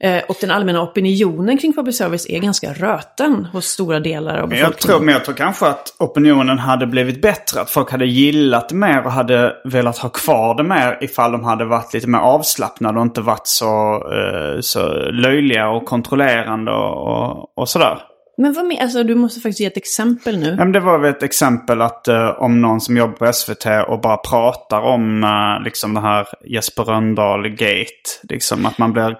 Eh, 0.01 0.22
och 0.28 0.36
den 0.41 0.51
allmänna 0.51 0.82
opinionen 0.82 1.59
kring 1.59 1.72
public 1.72 1.97
service 1.97 2.26
är 2.28 2.39
ganska 2.39 2.72
röten 2.72 3.45
hos 3.45 3.66
stora 3.66 4.01
delar 4.01 4.39
av 4.39 4.49
Men 4.49 4.59
jag, 4.59 4.68
befolkningen. 4.68 4.97
tror, 4.97 5.05
men 5.05 5.14
jag 5.14 5.24
tror 5.24 5.34
kanske 5.34 5.66
att 5.66 5.97
opinionen 5.99 6.59
hade 6.59 6.86
blivit 6.86 7.22
bättre. 7.22 7.61
Att 7.61 7.70
folk 7.70 7.91
hade 7.91 8.07
gillat 8.07 8.72
mer 8.72 9.05
och 9.05 9.12
hade 9.12 9.53
velat 9.64 9.99
ha 9.99 10.09
kvar 10.09 10.55
det 10.55 10.62
mer 10.62 10.99
ifall 11.01 11.32
de 11.32 11.45
hade 11.45 11.64
varit 11.64 11.95
lite 11.95 12.09
mer 12.09 12.18
avslappnade 12.18 12.99
och 12.99 13.05
inte 13.07 13.20
varit 13.20 13.47
så, 13.47 13.95
eh, 13.95 14.61
så 14.61 14.89
löjliga 15.11 15.68
och 15.68 15.84
kontrollerande 15.84 16.72
och, 16.72 17.07
och, 17.07 17.59
och 17.59 17.68
sådär. 17.68 17.99
Men 18.41 18.53
vad 18.53 18.66
med, 18.66 18.78
alltså 18.80 19.03
du 19.03 19.14
måste 19.14 19.41
faktiskt 19.41 19.61
ge 19.61 19.66
ett 19.66 19.76
exempel 19.76 20.39
nu. 20.39 20.49
Ja, 20.49 20.57
men 20.57 20.72
det 20.72 20.80
var 20.80 20.99
väl 20.99 21.11
ett 21.11 21.22
exempel 21.22 21.82
att 21.82 22.09
eh, 22.09 22.28
om 22.28 22.61
någon 22.61 22.80
som 22.80 22.97
jobbar 22.97 23.26
på 23.26 23.32
SVT 23.32 23.66
och 23.89 24.01
bara 24.01 24.16
pratar 24.16 24.80
om 24.80 25.24
uh, 25.24 25.64
liksom 25.64 25.95
det 25.95 26.01
här 26.01 26.28
Jesper 26.45 26.84
Rönndahl-gate. 26.84 28.11
Liksom 28.22 28.66
att 28.66 28.78
man 28.78 28.93
blir, 28.93 29.11
uh, 29.11 29.16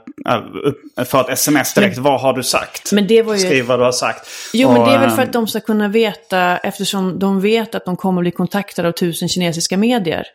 upp, 0.65 1.09
för 1.09 1.21
ett 1.21 1.29
sms 1.29 1.75
direkt, 1.75 1.99
vad 1.99 2.21
har 2.21 2.33
du 2.33 2.43
sagt? 2.43 2.93
Men 2.93 3.07
det 3.07 3.23
var 3.23 3.35
ju... 3.35 3.41
Skriv 3.41 3.65
vad 3.65 3.79
du 3.79 3.85
har 3.85 3.93
sagt. 3.93 4.29
Jo, 4.53 4.73
men 4.73 4.81
Och, 4.81 4.89
det 4.89 4.95
är 4.95 4.99
väl 4.99 5.09
eh, 5.09 5.15
för 5.15 5.23
att 5.23 5.33
de 5.33 5.47
ska 5.47 5.61
kunna 5.61 5.89
veta, 5.89 6.59
eftersom 6.59 7.19
de 7.19 7.41
vet 7.41 7.75
att 7.75 7.85
de 7.85 7.97
kommer 7.97 8.21
bli 8.21 8.31
kontaktade 8.31 8.89
av 8.89 8.93
tusen 8.93 9.29
kinesiska 9.29 9.77
medier 9.77 10.27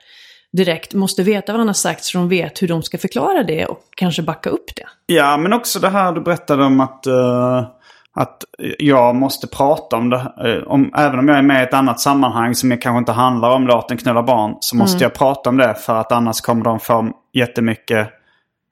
direkt, 0.51 0.93
måste 0.93 1.23
veta 1.23 1.51
vad 1.51 1.59
han 1.59 1.67
har 1.67 1.73
sagt 1.73 2.03
så 2.03 2.17
de 2.17 2.29
vet 2.29 2.61
hur 2.61 2.67
de 2.67 2.83
ska 2.83 2.97
förklara 2.97 3.43
det 3.43 3.65
och 3.65 3.79
kanske 3.95 4.21
backa 4.21 4.49
upp 4.49 4.75
det. 4.75 4.87
Ja, 5.05 5.37
men 5.37 5.53
också 5.53 5.79
det 5.79 5.89
här 5.89 6.11
du 6.11 6.21
berättade 6.21 6.63
om 6.63 6.79
att, 6.79 7.07
eh, 7.07 7.67
att 8.15 8.43
jag 8.79 9.15
måste 9.15 9.47
prata 9.47 9.95
om 9.95 10.09
det. 10.09 10.17
eh, 10.45 10.63
om, 10.67 10.93
även 10.97 11.19
om 11.19 11.27
jag 11.27 11.37
är 11.37 11.41
med 11.41 11.59
i 11.61 11.63
ett 11.63 11.73
annat 11.73 11.99
sammanhang 11.99 12.55
som 12.55 12.77
kanske 12.77 12.97
inte 12.97 13.11
handlar 13.11 13.49
om 13.49 13.67
låten 13.67 13.97
knulla 13.97 14.23
barn. 14.23 14.55
Så 14.59 14.75
måste 14.75 14.95
Mm. 14.97 15.03
jag 15.03 15.13
prata 15.13 15.49
om 15.49 15.57
det 15.57 15.73
för 15.75 15.95
att 15.95 16.11
annars 16.11 16.41
kommer 16.41 16.63
de 16.63 16.79
få 16.79 17.09
jättemycket 17.33 18.09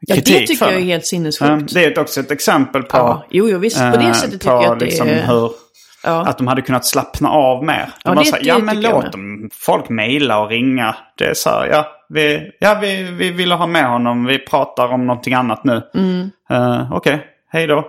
Ja, 0.08 0.16
kritik 0.16 0.34
det 0.40 0.48
tycker 0.48 0.66
för 0.66 0.72
jag 0.72 0.82
är 0.82 0.86
helt 0.86 1.04
Ja, 1.04 1.08
sinnessjukt. 1.08 1.74
Det 1.74 1.86
är 1.86 2.00
också 2.00 2.20
ett 2.20 2.32
exempel 2.32 2.84
på, 2.84 2.98
Ja, 2.98 3.24
jo, 3.30 3.50
jo, 3.50 3.58
visst. 3.58 3.78
På 3.78 3.84
eh, 3.84 3.92
det 4.08 4.14
sättet 4.14 4.42
tycker 4.42 4.56
på 4.58 4.64
jag 4.64 4.74
att 4.74 4.80
det 4.80 4.86
liksom 4.86 5.08
är... 5.08 5.28
hur, 5.28 5.52
Ja. 6.04 6.22
att 6.28 6.38
de 6.38 6.48
hade 6.48 6.62
kunnat 6.62 6.86
slappna 6.86 7.30
av 7.30 7.64
mer. 7.64 7.90
De 8.04 8.14
Ja, 8.16 8.20
det- 8.20 8.26
så 8.26 8.36
här, 8.36 8.44
ja 8.46 8.58
men 8.60 8.76
tycker 8.76 8.90
jag 8.90 9.04
låt 9.04 9.12
dem, 9.12 9.50
folk 9.54 9.90
mejla 9.90 10.40
och 10.40 10.50
ringa. 10.50 10.96
Det 11.18 11.26
är 11.26 11.34
så 11.34 11.50
här, 11.50 11.68
ja, 11.68 11.86
vi, 12.10 12.52
ja 12.60 12.78
vi, 12.82 13.04
vi 13.04 13.32
ville 13.32 13.56
ha 13.56 13.68
med 13.68 13.86
honom, 13.90 14.26
vi 14.26 14.40
pratar 14.40 14.88
om 14.88 15.08
någonting 15.08 15.34
annat 15.34 15.64
nu. 15.64 15.82
Mm. 15.96 16.30
Eh, 16.50 16.94
Okej, 16.94 17.26
hej 17.52 17.68
då. 17.68 17.86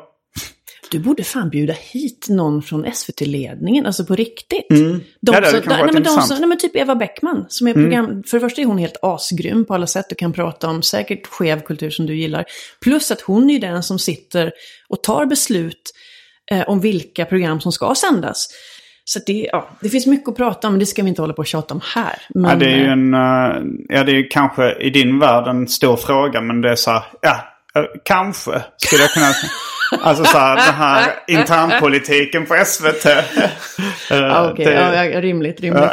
Du 0.92 0.98
borde 0.98 1.24
fan 1.24 1.50
bjuda 1.50 1.72
hit 1.72 2.26
någon 2.28 2.62
från 2.62 2.92
SVT-ledningen, 2.92 3.86
alltså 3.86 4.04
på 4.04 4.14
riktigt. 4.14 4.68
De 4.68 4.74
Mm. 4.74 5.00
Ja, 5.20 5.40
det 5.40 5.46
som, 5.46 5.60
kanske 5.60 5.70
varit 5.70 5.84
nej, 5.84 5.94
men 5.94 6.02
de 6.02 6.22
som, 6.22 6.38
nej, 6.38 6.48
men 6.48 6.58
typ 6.58 6.76
Eva 6.76 6.94
Bäckman, 6.94 7.46
som 7.48 7.66
är 7.66 7.72
program... 7.72 8.22
För 8.26 8.36
det 8.36 8.40
första 8.40 8.62
är 8.62 8.66
hon 8.66 8.78
helt 8.78 8.96
asgrym 9.02 9.64
på 9.64 9.74
alla 9.74 9.86
sätt 9.86 10.12
och 10.12 10.18
kan 10.18 10.32
prata 10.32 10.68
om 10.68 10.82
säkert 10.82 11.26
skev 11.26 11.60
kultur 11.60 11.90
som 11.90 12.06
du 12.06 12.14
gillar. 12.14 12.44
Plus 12.80 13.10
att 13.10 13.20
hon 13.20 13.50
är 13.50 13.58
den 13.60 13.82
som 13.82 13.98
sitter 13.98 14.52
och 14.88 15.02
tar 15.02 15.26
beslut 15.26 15.92
eh, 16.50 16.68
om 16.68 16.80
vilka 16.80 17.24
program 17.24 17.60
som 17.60 17.72
ska 17.72 17.94
sändas. 17.94 18.48
Så 19.04 19.20
det, 19.26 19.48
ja, 19.52 19.68
det 19.80 19.88
finns 19.88 20.06
mycket 20.06 20.28
att 20.28 20.36
prata 20.36 20.68
om, 20.68 20.72
men 20.72 20.80
det 20.80 20.86
ska 20.86 21.02
vi 21.02 21.08
inte 21.08 21.22
hålla 21.22 21.34
på 21.34 21.40
och 21.40 21.46
tjata 21.46 21.74
om 21.74 21.80
här. 21.94 22.14
Men, 22.34 22.50
Ja, 22.50 22.56
det 22.56 22.66
är 22.66 22.76
ju 22.76 22.86
eh, 22.86 22.92
en, 22.92 23.14
eh, 23.14 23.96
ja 23.96 24.04
det 24.04 24.12
är 24.12 24.30
kanske 24.30 24.74
i 24.80 24.90
din 24.90 25.18
värld 25.18 25.48
en 25.48 25.68
stor 25.68 25.96
fråga 25.96 26.40
men 26.40 26.60
det 26.60 26.70
är 26.70 26.76
så 26.76 26.90
här, 26.90 27.02
ja, 27.20 27.51
kanske 28.04 28.62
skulle 28.76 29.02
jag 29.02 29.10
kunna... 29.12 29.26
Alltså 30.02 30.24
så 30.24 30.38
här, 30.38 30.56
den 30.56 30.74
här 30.74 31.14
internpolitiken 31.28 32.46
på 32.46 32.64
SVT. 32.66 33.06
Eh, 33.06 33.20
ja, 34.10 34.50
okej, 34.50 34.64
det- 34.64 34.72
ja, 34.72 35.04
ja, 35.04 35.20
rimligt, 35.20 35.60
rimligt. 35.60 35.90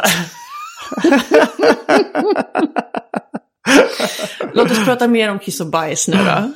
Låt 4.52 4.70
oss 4.70 4.84
prata 4.84 5.08
mer 5.08 5.30
om 5.30 5.38
kiss 5.38 5.60
och 5.60 5.66
bajs 5.66 6.08
nu 6.08 6.16
då. 6.16 6.52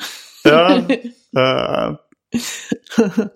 Ja. 0.50 0.74
eh, 0.76 1.92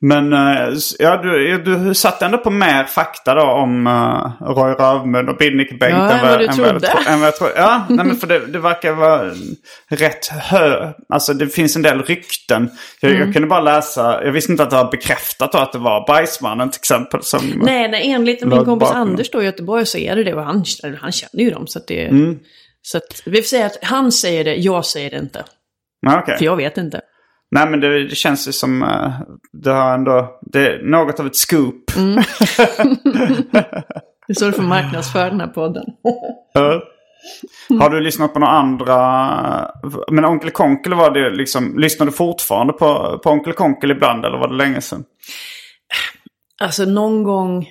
Men 0.00 0.32
eh, 0.32 0.74
ja, 0.98 1.16
du, 1.16 1.58
du 1.62 1.94
satt 1.94 2.22
ändå 2.22 2.38
på 2.38 2.50
mer 2.50 2.84
fakta 2.84 3.34
då 3.34 3.42
om 3.42 3.86
uh, 3.86 4.32
Roy 4.40 4.72
Rövmun 4.72 5.28
och 5.28 5.36
Bill 5.36 5.56
Bengt. 5.80 5.80
Ja, 5.80 6.10
än 6.10 6.30
vad 6.30 6.38
du 6.38 6.48
trodde. 6.48 6.88
Än 7.08 7.20
vad 7.20 7.26
jag 7.26 7.36
trodde. 7.36 7.52
Ja, 7.56 7.86
nej, 7.88 8.06
men 8.06 8.16
för 8.16 8.26
det, 8.26 8.46
det 8.46 8.58
verkar 8.58 8.92
vara 8.92 9.30
rätt 9.88 10.28
hö... 10.28 10.92
Alltså 11.08 11.34
det 11.34 11.48
finns 11.48 11.76
en 11.76 11.82
del 11.82 12.02
rykten. 12.02 12.70
Jag, 13.00 13.10
Mm. 13.10 13.22
jag 13.22 13.32
kunde 13.32 13.48
bara 13.48 13.60
läsa, 13.60 14.24
jag 14.24 14.32
visste 14.32 14.52
inte 14.52 14.62
att 14.62 14.70
det 14.70 14.76
var 14.76 14.90
bekräftat 14.90 15.52
då 15.52 15.58
att 15.58 15.72
det 15.72 15.78
var 15.78 16.06
Bajsmannen 16.06 16.70
till 16.70 16.80
exempel. 16.80 17.22
Som, 17.22 17.40
Nej, 17.56 17.88
nej 17.90 18.12
enligt 18.12 18.44
min 18.44 18.64
kompis 18.64 18.88
bakom. 18.88 19.02
Anders 19.02 19.30
då 19.30 19.42
i 19.42 19.44
Göteborg 19.44 19.86
så 19.86 19.98
är 19.98 20.16
det 20.16 20.24
det. 20.24 20.34
Och 20.34 20.44
han, 20.44 20.64
han 21.00 21.12
känner 21.12 21.44
ju 21.44 21.50
dem. 21.50 21.66
Så 21.66 21.78
att 21.78 21.86
det... 21.86 22.06
Mm. 22.06 22.38
Så 22.82 22.98
att 22.98 23.22
vi 23.24 23.36
får 23.36 23.46
säga 23.48 23.66
att 23.66 23.78
han 23.82 24.12
säger 24.12 24.44
det, 24.44 24.54
jag 24.54 24.84
säger 24.84 25.10
det 25.10 25.16
inte. 25.16 25.44
Okej. 26.06 26.38
För 26.38 26.44
jag 26.44 26.56
vet 26.56 26.78
inte. 26.78 27.00
Nej 27.50 27.70
men 27.70 27.80
det, 27.80 28.08
det 28.08 28.14
känns 28.14 28.48
ju 28.48 28.52
som, 28.52 28.82
uh, 28.82 29.20
det 29.52 29.70
har 29.70 29.94
ändå, 29.94 30.38
det 30.42 30.66
är 30.66 30.82
något 30.82 31.20
av 31.20 31.26
ett 31.26 31.36
scoop. 31.36 31.96
Mm. 31.96 32.22
Det 34.26 34.32
är 34.32 34.34
så 34.34 34.46
du 34.46 34.52
får 34.52 34.62
marknadsföra 34.62 35.30
den 35.30 35.40
här 35.40 35.48
podden. 35.48 35.84
Ja. 36.52 36.82
Har 37.68 37.90
du 37.90 38.00
lyssnat 38.00 38.32
på 38.32 38.38
några 38.38 38.52
andra? 38.52 39.72
Men 40.10 40.24
Onkel 40.24 40.50
Konkel 40.50 40.94
var 40.94 41.10
det 41.10 41.30
liksom, 41.30 41.78
lyssnar 41.78 42.06
du 42.06 42.12
fortfarande 42.12 42.72
på, 42.72 43.20
på 43.24 43.30
Onkel 43.30 43.52
Konkel 43.52 43.90
ibland 43.90 44.24
eller 44.24 44.38
var 44.38 44.48
det 44.48 44.54
länge 44.54 44.80
sedan? 44.80 45.04
Alltså 46.62 46.84
någon 46.84 47.22
gång... 47.22 47.70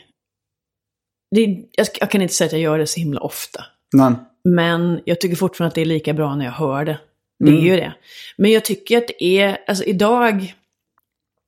Det, 1.36 1.41
jag, 1.71 1.88
jag 1.99 2.11
kan 2.11 2.21
inte 2.21 2.34
säga 2.34 2.45
att 2.45 2.51
jag 2.51 2.61
gör 2.61 2.78
det 2.78 2.88
så 2.88 2.99
himla 2.99 3.19
ofta. 3.19 3.65
Nej. 3.93 4.11
Men 4.43 5.01
jag 5.05 5.21
tycker 5.21 5.36
fortfarande 5.36 5.67
att 5.67 5.76
det 5.76 5.82
är 5.82 5.86
lika 5.86 6.13
bra 6.13 6.36
när 6.36 6.45
jag 6.45 6.51
hör 6.51 6.86
det. 6.86 6.99
Det 7.39 7.51
är 7.51 7.61
ju 7.61 7.75
det. 7.75 7.93
Men 8.38 8.51
jag 8.51 8.65
tycker 8.65 8.97
att 8.97 9.07
det 9.07 9.23
är, 9.23 9.57
alltså 9.67 9.83
idag, 9.83 10.55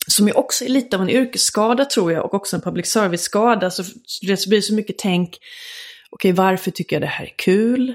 som 0.08 0.28
ju 0.28 0.34
också 0.34 0.66
är 0.66 0.70
lite 0.70 0.96
av 0.96 1.02
en 1.02 1.10
yrkesskada 1.10 1.86
tror 1.86 2.12
jag, 2.12 2.26
och 2.26 2.34
också 2.34 2.56
en 2.56 2.62
public 2.62 2.88
service-skada, 2.88 3.72
så, 3.72 3.84
det 4.22 4.48
blir 4.48 4.62
så 4.62 4.74
mycket 4.74 4.98
tänk, 4.98 5.38
okej 6.10 6.32
varför 6.32 6.72
tycker 6.72 6.96
jag 6.96 7.04
det 7.04 7.08
här 7.08 7.26
är 7.26 7.34
kul? 7.38 7.94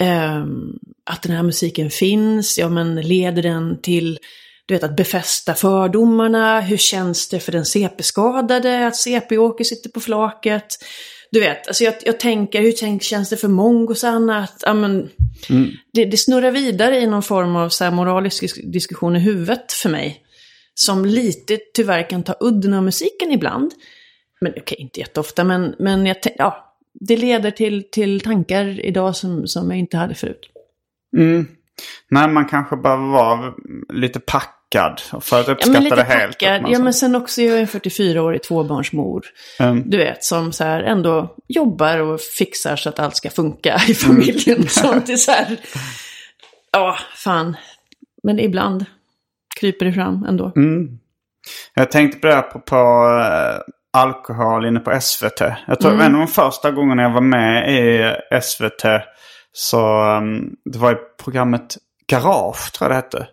Ehm, 0.00 0.78
att 1.10 1.22
den 1.22 1.32
här 1.32 1.42
musiken 1.42 1.90
finns, 1.90 2.58
ja 2.58 2.68
men 2.68 3.00
leder 3.00 3.42
den 3.42 3.82
till, 3.82 4.18
du 4.66 4.74
vet 4.74 4.82
att 4.82 4.96
befästa 4.96 5.54
fördomarna? 5.54 6.60
Hur 6.60 6.76
känns 6.76 7.28
det 7.28 7.40
för 7.40 7.52
den 7.52 7.64
CP-skadade 7.64 8.86
att 8.86 8.96
CP-åker 8.96 9.64
sitter 9.64 9.90
på 9.90 10.00
flaket? 10.00 10.78
Du 11.32 11.40
vet, 11.40 11.66
alltså 11.66 11.84
jag, 11.84 11.94
jag 12.04 12.20
tänker, 12.20 12.62
hur 12.62 12.72
tänk, 12.72 13.02
känns 13.02 13.30
det 13.30 13.36
för 13.36 13.48
mongosarna 13.48 14.38
att, 14.38 14.62
ja 14.66 14.74
men, 14.74 15.10
det, 15.92 16.04
det 16.04 16.16
snurrar 16.16 16.50
vidare 16.50 17.00
i 17.00 17.06
någon 17.06 17.22
form 17.22 17.56
av 17.56 17.68
så 17.68 17.90
moralisk 17.90 18.42
dis- 18.42 18.70
diskussion 18.72 19.16
i 19.16 19.18
huvudet 19.18 19.72
för 19.72 19.88
mig. 19.88 20.22
Som 20.74 21.04
lite 21.04 21.58
tyvärr 21.74 22.10
kan 22.10 22.22
ta 22.22 22.34
udden 22.40 22.74
av 22.74 22.82
musiken 22.82 23.32
ibland. 23.32 23.72
Men 24.40 24.52
okej, 24.56 24.76
inte 24.80 25.00
jätteofta, 25.00 25.44
men, 25.44 25.74
men 25.78 26.06
jag, 26.06 26.16
ja, 26.38 26.76
det 27.00 27.16
leder 27.16 27.50
till, 27.50 27.90
till 27.90 28.20
tankar 28.20 28.86
idag 28.86 29.16
som, 29.16 29.46
som 29.46 29.70
jag 29.70 29.78
inte 29.78 29.96
hade 29.96 30.14
förut. 30.14 30.50
Mm. 31.16 31.46
Nej, 32.10 32.28
man 32.28 32.48
kanske 32.48 32.76
behöver 32.76 33.06
vara 33.06 33.54
lite 33.92 34.20
packad 34.72 35.00
för 35.22 35.40
att 35.40 35.46
Ja, 35.48 35.52
uppskatta 35.54 35.72
men 35.72 35.84
lite 35.84 35.96
det 35.96 36.02
helt. 36.02 36.38
packad. 36.38 36.64
Ja, 36.68 36.78
men 36.78 36.94
sen 36.94 37.14
också, 37.14 37.42
jag 37.42 37.56
är 37.56 37.60
en 37.60 37.66
44-årig 37.66 38.42
tvåbarnsmor. 38.42 39.22
Mm. 39.58 39.82
Du 39.90 39.96
vet, 39.98 40.24
som 40.24 40.52
så 40.52 40.64
här 40.64 40.82
ändå 40.82 41.34
jobbar 41.48 41.98
och 41.98 42.20
fixar 42.20 42.76
så 42.76 42.88
att 42.88 42.98
allt 42.98 43.16
ska 43.16 43.30
funka 43.30 43.70
Mm. 43.72 43.82
i 43.90 43.94
familjen. 43.94 44.68
Sånt 44.68 45.08
är 45.08 45.16
så 45.16 45.30
här, 45.32 45.56
ja, 46.72 46.96
fan. 47.16 47.56
Men 48.22 48.38
ibland 48.38 48.84
kryper 49.60 49.86
det 49.86 49.92
fram 49.92 50.24
ändå. 50.28 50.52
Mm. 50.56 50.88
Jag 51.74 51.90
tänkte 51.90 52.18
på 52.18 52.26
det 52.26 52.34
här 52.34 52.42
på, 52.42 52.58
på 52.60 52.76
eh, 53.20 53.60
alkohol 54.02 54.66
inne 54.66 54.80
på 54.80 55.00
SVT. 55.00 55.40
Jag 55.66 55.80
tror 55.80 55.92
Mm. 55.92 56.06
en 56.06 56.14
av 56.14 56.20
de 56.20 56.28
första 56.28 56.70
gångerna 56.70 57.02
jag 57.02 57.10
var 57.12 57.20
med 57.20 57.72
i 57.74 58.14
SVT 58.42 58.82
så 59.52 60.04
um, 60.16 60.50
det 60.72 60.78
var 60.78 60.92
i 60.92 60.96
programmet 61.24 61.76
Garage 62.10 62.72
tror 62.72 62.90
jag 62.90 62.90
det 62.90 62.94
hette. 62.94 63.26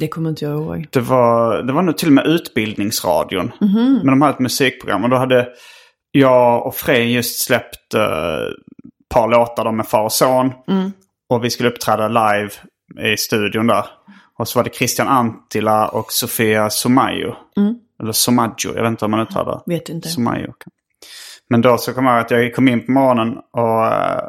Det 0.00 0.08
kommer 0.08 0.30
inte 0.30 0.44
jag 0.44 0.54
ihåg. 0.54 0.86
Det 0.90 1.00
var, 1.00 1.62
det 1.62 1.72
var 1.72 1.82
nog 1.82 1.98
till 1.98 2.08
och 2.08 2.12
med 2.12 2.26
Utbildningsradion. 2.26 3.52
Mhm. 3.60 4.00
Men 4.04 4.06
de 4.06 4.22
hade 4.22 4.34
ett 4.34 4.40
musikprogram 4.40 5.04
och 5.04 5.10
då 5.10 5.16
hade 5.16 5.48
jag 6.12 6.66
och 6.66 6.74
Frej 6.74 7.12
just 7.12 7.44
släppt 7.44 7.94
eh, 7.94 8.02
ett 8.02 9.08
par 9.14 9.28
låtar 9.28 9.72
med 9.72 9.86
far 9.86 10.04
och 10.04 10.12
son. 10.12 10.52
Mm. 10.68 10.92
Och 11.28 11.44
vi 11.44 11.50
skulle 11.50 11.68
uppträda 11.68 12.08
live 12.08 12.50
i 13.12 13.16
studion 13.16 13.66
där. 13.66 13.84
Och 14.38 14.48
så 14.48 14.58
var 14.58 14.64
det 14.64 14.74
Christian 14.74 15.08
Antila 15.08 15.88
och 15.88 16.12
Sofia 16.12 16.70
Somayo. 16.70 17.34
Mm. 17.56 17.74
Eller 18.02 18.12
Somaggio, 18.12 18.74
jag 18.74 18.82
vet 18.82 18.90
inte 18.90 19.04
om 19.04 19.10
man 19.10 19.20
uttalar 19.20 19.62
det. 19.66 19.74
Vet 19.74 19.88
inte. 19.88 20.08
Somayo. 20.08 20.52
Men 21.50 21.60
då 21.60 21.78
så 21.78 21.92
kom 21.92 22.06
jag 22.06 22.18
att 22.18 22.30
jag 22.30 22.54
kom 22.54 22.68
in 22.68 22.86
på 22.86 22.92
morgonen 22.92 23.38
och, 23.52 23.86
eh, 23.86 24.24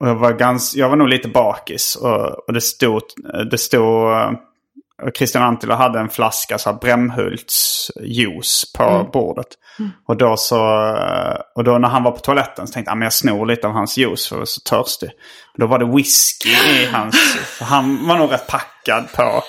och 0.00 0.08
jag 0.08 0.14
var 0.14 0.32
ganska, 0.32 0.80
jag 0.80 0.88
var 0.88 0.96
nog 0.96 1.08
lite 1.08 1.28
bakis. 1.28 1.96
Och, 1.96 2.48
och 2.48 2.52
det 2.52 2.60
stod, 2.60 3.02
det 3.50 3.58
stod, 3.58 4.12
eh, 4.12 4.32
Christian 5.16 5.42
Antila 5.44 5.74
hade 5.74 5.98
en 5.98 6.08
flaska 6.08 6.58
så 6.58 6.70
här 6.70 6.78
Brämhults 6.78 7.90
juice 8.00 8.72
på 8.78 9.10
bordet. 9.12 9.46
Och 10.08 10.16
då 10.16 10.36
så, 10.36 10.56
eh, 10.96 11.36
och 11.54 11.64
då 11.64 11.78
när 11.78 11.88
han 11.88 12.02
var 12.02 12.10
på 12.10 12.18
toaletten 12.18 12.66
så 12.66 12.72
tänkte 12.72 12.90
jag 12.90 12.98
att 12.98 13.04
jag 13.04 13.12
snor 13.12 13.46
lite 13.46 13.66
av 13.66 13.72
hans 13.72 13.96
juice 13.96 14.28
för 14.28 14.36
jag 14.36 14.38
var 14.38 14.46
så 14.46 14.60
törstig. 14.60 15.10
Och 15.52 15.60
då 15.60 15.66
var 15.66 15.78
det 15.78 15.84
whisky 15.84 16.48
i 16.50 16.86
hans, 16.92 17.36
han 17.60 18.06
var 18.08 18.18
nog 18.18 18.32
rätt 18.32 18.46
packad 18.46 19.12
på, 19.12 19.42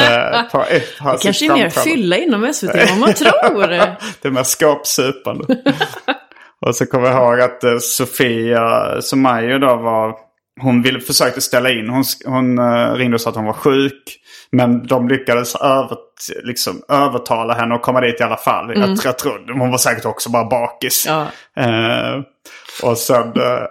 eh, 0.00 0.42
på 0.42 0.58
av 0.58 1.12
Det 1.12 1.22
kanske 1.22 1.46
är 1.46 1.54
mer 1.54 1.70
fylla 1.70 2.16
inom 2.16 2.54
SVT 2.54 2.74
än 2.74 2.88
vad 2.88 2.98
man 2.98 3.14
tror. 3.14 3.66
det 4.22 4.30
med 4.30 4.46
skåpsupande. 4.46 5.44
och 6.66 6.76
så 6.76 6.86
kommer 6.86 7.08
jag 7.08 7.16
ihåg 7.16 7.40
att 7.40 7.64
eh, 7.64 7.78
Sofia 7.78 8.96
Somayo 9.02 9.58
då 9.58 9.76
var... 9.76 10.27
Hon 10.60 10.82
ville, 10.82 11.00
försökte 11.00 11.40
ställa 11.40 11.70
in. 11.70 11.88
Hon, 11.88 12.04
hon 12.24 12.58
eh, 12.58 12.92
ringde 12.94 13.14
och 13.14 13.20
sa 13.20 13.30
att 13.30 13.36
hon 13.36 13.44
var 13.44 13.52
sjuk. 13.52 14.18
Men 14.50 14.86
de 14.86 15.08
lyckades 15.08 15.54
över, 15.54 15.96
liksom, 16.44 16.82
övertala 16.88 17.54
henne 17.54 17.74
att 17.74 17.82
komma 17.82 18.00
dit 18.00 18.20
i 18.20 18.22
alla 18.22 18.36
fall. 18.36 18.72
Jag, 18.78 18.98
jag 19.04 19.18
tror, 19.18 19.58
hon 19.58 19.70
var 19.70 19.78
säkert 19.78 20.04
också 20.04 20.30
bara 20.30 20.44
bakis. 20.44 21.04
Ja. 21.08 21.26
Eh, 21.62 22.22
och, 22.82 22.98
sen, 22.98 23.26
eh, 23.26 23.62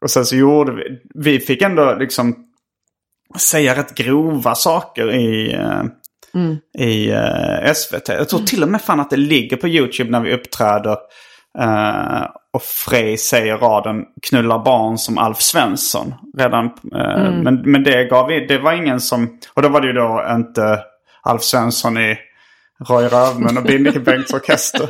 och 0.00 0.10
sen 0.10 0.24
så 0.26 0.36
gjorde 0.36 0.72
vi... 0.72 0.82
Vi 1.14 1.40
fick 1.40 1.62
ändå 1.62 1.94
liksom 1.94 2.36
säga 3.38 3.76
rätt 3.76 3.94
grova 3.94 4.54
saker 4.54 5.12
i, 5.12 5.52
eh, 5.52 5.82
i 6.78 7.10
eh, 7.10 7.72
SVT. 7.74 8.08
Jag 8.08 8.28
tror 8.28 8.40
till 8.40 8.62
och 8.62 8.68
med 8.68 8.82
fan 8.82 9.00
att 9.00 9.10
det 9.10 9.16
ligger 9.16 9.56
på 9.56 9.68
YouTube 9.68 10.10
när 10.10 10.20
vi 10.20 10.34
uppträder. 10.34 10.96
eh, 11.58 12.22
och 12.54 12.62
Frej 12.62 13.18
säger 13.18 13.56
raden 13.56 14.04
knullar 14.22 14.58
barn 14.58 14.98
som 14.98 15.18
Alf 15.18 15.40
Svensson. 15.40 16.14
Redan, 16.38 16.64
eh, 16.66 17.32
men, 17.42 17.62
men 17.64 17.82
det 17.82 18.04
gav 18.04 18.28
vi, 18.28 18.46
det 18.46 18.58
var 18.58 18.72
ingen 18.72 19.00
som... 19.00 19.38
Och 19.54 19.62
då 19.62 19.68
var 19.68 19.80
det 19.80 19.86
ju 19.86 19.92
då 19.92 20.26
inte 20.30 20.80
Alf 21.22 21.42
Svensson 21.42 21.98
i 21.98 22.18
Roy 22.88 23.06
Rövmun 23.06 23.56
och 23.56 23.62
Binnike 23.62 24.00
Bengts 24.06 24.34
orkester. 24.34 24.88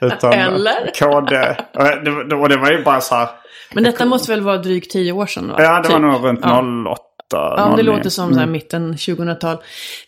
Utan 0.00 0.32
Eller? 0.32 0.92
KD. 0.98 1.56
Och 1.74 2.04
det, 2.04 2.36
och 2.36 2.48
det 2.48 2.56
var 2.56 2.70
ju 2.70 2.84
bara 2.84 3.00
så 3.00 3.14
här... 3.14 3.28
Men 3.74 3.84
detta 3.84 4.04
måste 4.04 4.30
väl 4.30 4.40
vara 4.40 4.58
drygt 4.58 4.90
tio 4.90 5.12
år 5.12 5.26
sedan? 5.26 5.48
Va? 5.48 5.54
Ja, 5.58 5.80
det 5.82 5.88
var 5.88 5.96
Typ. 5.96 6.02
nog 6.02 6.24
runt 6.24 6.40
Ja. 6.42 6.92
08. 6.92 7.02
Ja, 7.30 7.74
det 7.76 7.82
09. 7.82 7.82
låter 7.82 8.10
som 8.10 8.34
så 8.34 8.40
här 8.40 8.46
mitten 8.46 8.94
2000-tal. 8.94 9.56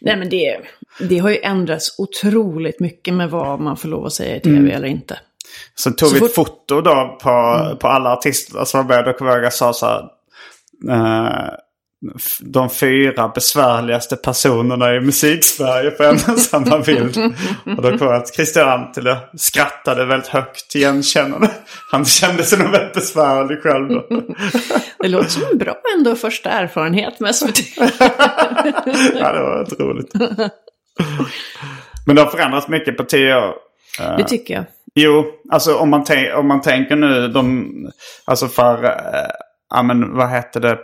Nej, 0.00 0.16
men 0.16 0.28
det, 0.28 0.56
det 1.08 1.18
har 1.18 1.30
ju 1.30 1.38
ändrats 1.42 1.94
otroligt 1.98 2.80
mycket 2.80 3.14
med 3.14 3.30
vad 3.30 3.60
man 3.60 3.76
får 3.76 3.88
lov 3.88 4.06
att 4.06 4.12
säga 4.12 4.36
i 4.36 4.40
tv 4.40 4.72
eller 4.72 4.88
inte. 4.88 5.18
Så 5.74 5.90
tog 5.90 6.08
Så 6.08 6.14
vi 6.14 6.26
ett 6.26 6.34
fort- 6.34 6.46
foto 6.46 6.80
då 6.80 7.18
på, 7.22 7.60
på 7.80 7.88
alla 7.88 8.12
artister 8.12 8.64
som 8.64 8.86
var 8.86 8.96
med. 8.96 9.04
Då 9.04 9.12
kommer 9.12 9.30
jag 9.30 9.38
ihåg 9.38 9.44
jag 9.46 9.52
sa 9.52 9.72
så 9.72 9.86
här. 9.86 10.02
eh, 10.90 11.48
de 12.40 12.70
fyra 12.70 13.28
besvärligaste 13.28 14.16
personerna 14.16 14.94
i 14.94 15.00
musiksverige 15.00 15.90
på 15.90 16.02
en 16.02 16.14
och 16.14 16.38
samma 16.38 16.78
bild. 16.78 17.18
och 17.76 17.82
då 17.82 17.98
kom 17.98 18.06
jag 18.06 18.14
att 18.16 18.34
Christian 18.34 18.68
Antila 18.68 19.18
skrattade 19.36 20.04
väldigt 20.04 20.28
högt 20.28 20.74
igenkännande. 20.74 21.50
Han 21.90 22.04
kände 22.04 22.42
sig 22.44 22.58
nog 22.58 22.70
väldigt 22.70 22.94
besvärlig 22.94 23.62
själv 23.62 23.88
då. 23.88 24.04
Det 24.98 25.08
låter 25.08 25.28
som 25.30 25.42
en 25.52 25.58
bra 25.58 25.74
ändå 25.98 26.14
första 26.16 26.50
erfarenhet 26.50 27.20
med 27.20 27.34
SVT. 27.36 27.58
ja, 29.14 29.32
det 29.32 29.40
var 29.42 29.58
rätt 29.64 29.80
roligt. 29.80 30.12
Men 32.06 32.16
det 32.16 32.22
har 32.22 32.30
förändrats 32.30 32.68
mycket 32.68 32.96
på 32.96 33.04
tio 33.04 33.36
år. 33.36 33.54
Det 34.18 34.24
tycker 34.24 34.54
jag. 34.54 34.64
Jo, 34.98 35.24
alltså 35.50 35.74
om 35.74 35.90
man, 35.90 36.04
om 36.36 36.48
man 36.48 36.60
tänker 36.60 36.96
nu, 36.96 37.28
de, 37.28 37.72
alltså 38.24 38.48
för, 38.48 38.84
äh, 38.84 38.90
ja 39.74 39.82
men 39.82 40.16
vad 40.16 40.28
hette 40.28 40.60
det, 40.60 40.72
uh, 40.72 40.78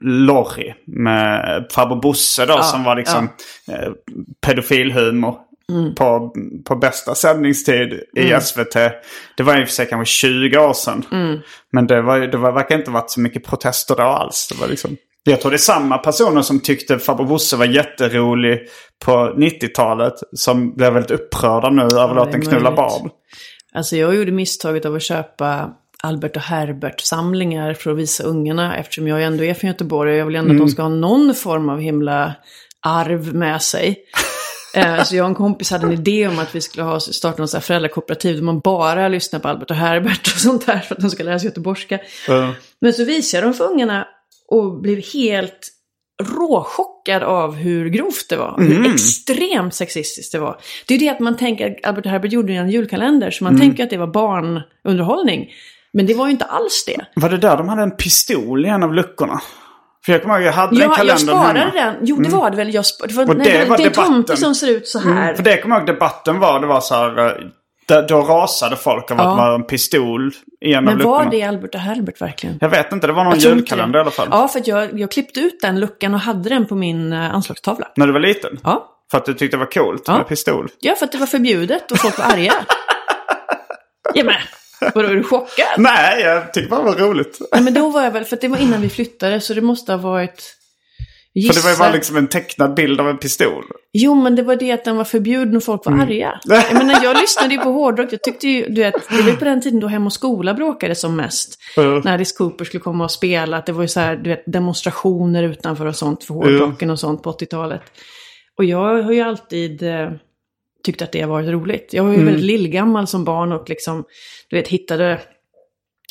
Lorry 0.00 0.74
med 0.86 1.66
farbror 1.72 2.00
Bosse 2.00 2.46
då 2.46 2.62
som 2.62 2.84
var 2.84 2.96
liksom 2.96 3.28
eh, 3.68 3.92
pedofilhumor. 4.46 5.38
På, 5.96 6.34
på 6.64 6.76
bästa 6.76 7.14
sändningstid 7.14 7.92
i 8.16 8.40
SVT. 8.40 8.74
Det 9.36 9.42
var 9.42 9.60
i 9.60 9.64
och 9.64 9.68
för 9.68 9.74
sig 9.74 9.86
kanske 9.86 10.12
20 10.12 10.58
år 10.58 10.72
sedan. 10.72 11.04
Men 11.72 11.86
det, 11.86 12.02
var, 12.02 12.18
det 12.18 12.38
var, 12.38 12.52
verkar 12.52 12.78
inte 12.78 12.90
varit 12.90 13.10
så 13.10 13.20
mycket 13.20 13.44
protester 13.44 13.96
då 13.96 14.02
alls. 14.02 14.48
Det 14.48 14.60
var 14.60 14.68
liksom... 14.68 14.96
Jag 15.24 15.40
tror 15.40 15.50
det 15.50 15.56
är 15.56 15.58
samma 15.58 15.98
personer 15.98 16.42
som 16.42 16.60
tyckte 16.60 16.98
Farbror 16.98 17.26
Bosse 17.26 17.56
var 17.56 17.64
jätterolig 17.66 18.60
på 19.04 19.12
90-talet. 19.36 20.14
Som 20.32 20.74
blev 20.74 20.92
väldigt 20.92 21.10
upprörda 21.10 21.70
nu 21.70 21.82
över 21.82 22.26
är 22.26 22.30
den 22.32 22.40
knulla 22.40 22.72
barn. 22.72 23.10
Alltså 23.74 23.96
jag 23.96 24.14
gjorde 24.14 24.32
misstaget 24.32 24.84
av 24.86 24.94
att 24.94 25.02
köpa 25.02 25.70
Albert 26.02 26.36
och 26.36 26.42
Herbert-samlingar 26.42 27.74
för 27.74 27.90
att 27.90 27.96
visa 27.96 28.24
ungarna. 28.24 28.76
Eftersom 28.76 29.08
jag 29.08 29.22
ändå 29.22 29.44
är 29.44 29.54
från 29.54 29.68
Göteborg 29.68 30.12
och 30.12 30.18
jag 30.18 30.26
vill 30.26 30.36
ändå 30.36 30.50
Mm. 30.50 30.62
att 30.62 30.68
de 30.68 30.72
ska 30.72 30.82
ha 30.82 30.88
någon 30.88 31.34
form 31.34 31.68
av 31.68 31.80
himla 31.80 32.34
arv 32.82 33.34
med 33.34 33.62
sig. 33.62 33.96
Eh, 34.76 35.04
Så 35.04 35.16
jag 35.16 35.24
och 35.24 35.28
en 35.28 35.34
kompis 35.34 35.70
hade 35.70 35.86
en 35.86 35.92
idé 35.92 36.28
om 36.28 36.38
att 36.38 36.54
vi 36.54 36.60
skulle 36.60 36.84
ha, 36.84 37.00
starta 37.00 37.42
något 37.42 37.50
så 37.50 37.56
här 37.56 37.62
föräldrakooperativ 37.62 38.36
där 38.36 38.42
man 38.42 38.60
bara 38.60 39.08
lyssnar 39.08 39.40
på 39.40 39.48
Albert 39.48 39.70
och 39.70 39.76
Herbert 39.76 40.26
och 40.34 40.40
sånt 40.40 40.66
där 40.66 40.78
för 40.78 40.94
att 40.94 41.00
de 41.00 41.10
ska 41.10 41.22
lära 41.22 41.38
sig 41.38 41.48
göteborgska. 41.48 41.94
Uh, 42.28 42.50
Men 42.80 42.92
så 42.92 43.04
visade 43.04 43.40
jag 43.42 43.46
dem 43.50 43.54
för 43.54 43.64
ungarna 43.72 44.06
och 44.48 44.80
blev 44.80 45.00
helt 45.14 45.70
råchockad 46.22 47.22
av 47.22 47.54
hur 47.54 47.88
grovt 47.88 48.28
det 48.28 48.36
var. 48.36 48.58
Hur 48.58 48.92
extremt 48.94 49.74
sexistiskt 49.74 50.32
det 50.32 50.38
var. 50.38 50.60
Det 50.86 50.94
är 50.94 50.98
det 50.98 51.08
att 51.08 51.20
man 51.20 51.36
tänker, 51.36 51.70
att 51.70 51.86
Albert 51.86 52.06
Herbert 52.06 52.32
gjorde 52.32 52.52
en 52.52 52.70
julkalender, 52.70 53.30
så 53.30 53.44
man 53.44 53.60
tänker 53.60 53.84
att 53.84 53.90
det 53.90 53.96
var 53.96 54.06
barnunderhållning. 54.06 55.50
Men 55.92 56.06
det 56.06 56.14
var 56.14 56.26
ju 56.26 56.32
inte 56.32 56.44
alls 56.44 56.84
det. 56.86 57.06
var 57.14 57.30
det 57.30 57.38
där 57.38 57.56
de 57.56 57.68
hade 57.68 57.82
en 57.82 57.96
pistol 57.96 58.66
i 58.66 58.68
en 58.68 58.82
av 58.82 58.94
luckorna? 58.94 59.40
För 60.04 60.12
jag 60.12 60.22
kommer 60.22 60.34
ihåg, 60.34 60.46
jag 60.46 60.52
hade 60.52 60.70
den 60.70 60.78
Ja, 60.78 60.84
jag 60.84 60.96
kalendern 60.96 61.18
sparade 61.18 61.58
hemma. 61.58 61.72
den. 61.74 61.94
Jo, 62.02 62.16
det 62.16 62.28
var 62.28 62.50
det 62.50 62.56
väl. 62.56 62.74
Jag 62.74 62.84
det 63.08 63.14
var, 63.14 63.28
Och 63.28 63.36
det 63.36 63.68
var 63.68 63.76
det 63.76 63.82
är 63.82 63.86
en 63.86 63.92
tomte 63.92 64.36
som 64.36 64.54
ser 64.54 64.70
ut 64.70 64.88
så 64.88 64.98
här. 64.98 65.34
För 65.34 65.42
det 65.42 65.62
kommer 65.62 65.76
jag 65.76 65.80
ihåg 65.80 65.94
debatten 65.94 66.38
var, 66.38 66.60
det 66.60 66.66
var 66.66 66.80
så 66.80 66.94
här... 66.94 67.36
Där, 67.86 68.08
då 68.08 68.20
rasade 68.22 68.76
folk 68.76 69.10
av 69.10 69.20
att 69.20 69.24
Ja. 69.24 69.30
det 69.30 69.36
var 69.36 69.54
en 69.54 69.64
pistol 69.64 70.32
i 70.60 70.72
en 70.72 70.78
av 70.78 70.84
Men 70.84 70.96
luckorna. 70.98 71.16
var 71.24 71.30
det 71.30 71.42
Albert 71.42 71.74
och 71.74 71.80
Herbert 71.80 72.20
verkligen? 72.20 72.58
Jag 72.60 72.68
vet 72.68 72.92
inte, 72.92 73.06
det 73.06 73.12
var 73.12 73.24
någon 73.24 73.38
julkalender 73.38 73.98
i 73.98 74.02
alla 74.02 74.10
fall. 74.10 74.28
Ja, 74.30 74.48
för 74.48 74.58
att 74.60 74.66
jag, 74.66 75.00
jag 75.00 75.10
klippte 75.10 75.40
ut 75.40 75.60
den 75.60 75.80
luckan 75.80 76.14
och 76.14 76.20
hade 76.20 76.48
den 76.48 76.66
på 76.66 76.74
min 76.74 77.12
eh, 77.12 77.34
anslagstavla. 77.34 77.88
När 77.96 78.06
du 78.06 78.12
var 78.12 78.20
liten? 78.20 78.60
Ja. 78.62 78.90
För 79.10 79.18
att 79.18 79.24
du 79.24 79.34
tyckte 79.34 79.56
det 79.56 79.58
var 79.58 79.70
coolt 79.70 80.02
Ja. 80.06 80.16
med 80.18 80.28
pistol? 80.28 80.68
Ja, 80.80 80.94
för 80.94 81.04
att 81.06 81.12
det 81.12 81.18
var 81.18 81.26
förbjudet 81.26 81.90
och 81.92 81.98
folk 81.98 82.18
var 82.18 82.24
arga. 82.24 82.52
ja, 84.14 84.24
men 84.24 84.34
vadå, 84.94 85.08
är 85.08 85.14
du 85.14 85.22
chockad? 85.24 85.66
Nej, 85.78 86.20
jag 86.22 86.52
tyckte 86.54 86.70
bara 86.70 86.82
det 86.82 86.86
var 87.02 87.08
roligt. 87.08 87.38
Nej, 87.52 87.62
men 87.62 87.74
då 87.74 87.88
var 87.90 88.02
jag 88.04 88.10
väl, 88.10 88.24
för 88.24 88.36
att 88.36 88.40
det 88.40 88.48
var 88.48 88.58
innan 88.58 88.80
vi 88.80 88.88
flyttade, 88.88 89.40
så 89.40 89.54
det 89.54 89.60
måste 89.60 89.92
ha 89.92 89.98
varit... 89.98 90.56
För 91.34 91.40
Gissa. 91.40 91.60
det 91.60 91.64
var 91.64 91.70
ju 91.70 91.78
bara 91.78 91.92
liksom 91.92 92.16
en 92.16 92.28
tecknad 92.28 92.74
bild 92.74 93.00
av 93.00 93.08
en 93.08 93.18
pistol. 93.18 93.64
Jo, 93.92 94.14
men 94.14 94.36
det 94.36 94.42
var 94.42 94.56
det 94.56 94.72
att 94.72 94.84
den 94.84 94.96
var 94.96 95.04
förbjuden 95.04 95.56
och 95.56 95.62
folk 95.62 95.84
var 95.86 95.92
Mm. 95.92 96.06
arga. 96.06 96.40
Jag 96.44 96.74
menar, 96.74 97.04
jag 97.04 97.20
lyssnade 97.20 97.54
ju 97.54 97.60
på 97.60 97.70
hårdrock. 97.70 98.12
Jag 98.12 98.22
tyckte 98.22 98.48
ju, 98.48 98.68
du 98.68 98.80
vet, 98.80 98.94
det 99.10 99.22
var 99.22 99.32
på 99.36 99.44
den 99.44 99.60
tiden 99.62 99.80
då 99.80 99.86
Hem 99.86 100.06
och 100.06 100.12
Skola 100.12 100.54
bråkade 100.54 100.94
som 100.94 101.16
mest. 101.16 101.58
Mm. 101.76 102.00
När 102.04 102.14
Alice 102.14 102.34
Cooper 102.38 102.64
skulle 102.64 102.80
komma 102.80 103.04
och 103.04 103.10
spela. 103.10 103.56
Att 103.56 103.66
det 103.66 103.72
var 103.72 103.82
ju 103.82 103.88
så 103.88 104.00
här, 104.00 104.16
du 104.16 104.30
vet, 104.30 104.42
demonstrationer 104.46 105.42
utanför 105.42 105.86
och 105.86 105.96
sånt 105.96 106.24
för 106.24 106.34
hårdrocken 106.34 106.90
och 106.90 107.00
sånt 107.00 107.22
på 107.22 107.32
80-talet. 107.32 107.82
Och 108.58 108.64
jag 108.64 109.02
har 109.02 109.12
ju 109.12 109.20
alltid 109.20 109.82
eh, 109.82 110.10
tyckt 110.84 111.02
att 111.02 111.12
det 111.12 111.20
har 111.20 111.28
varit 111.28 111.48
roligt. 111.48 111.88
Jag 111.92 112.04
var 112.04 112.12
ju 112.12 112.24
väldigt 112.24 112.44
lillgammal 112.44 113.06
som 113.06 113.24
barn 113.24 113.52
och 113.52 113.68
liksom, 113.68 114.04
du 114.50 114.56
vet, 114.56 114.68
hittade 114.68 115.20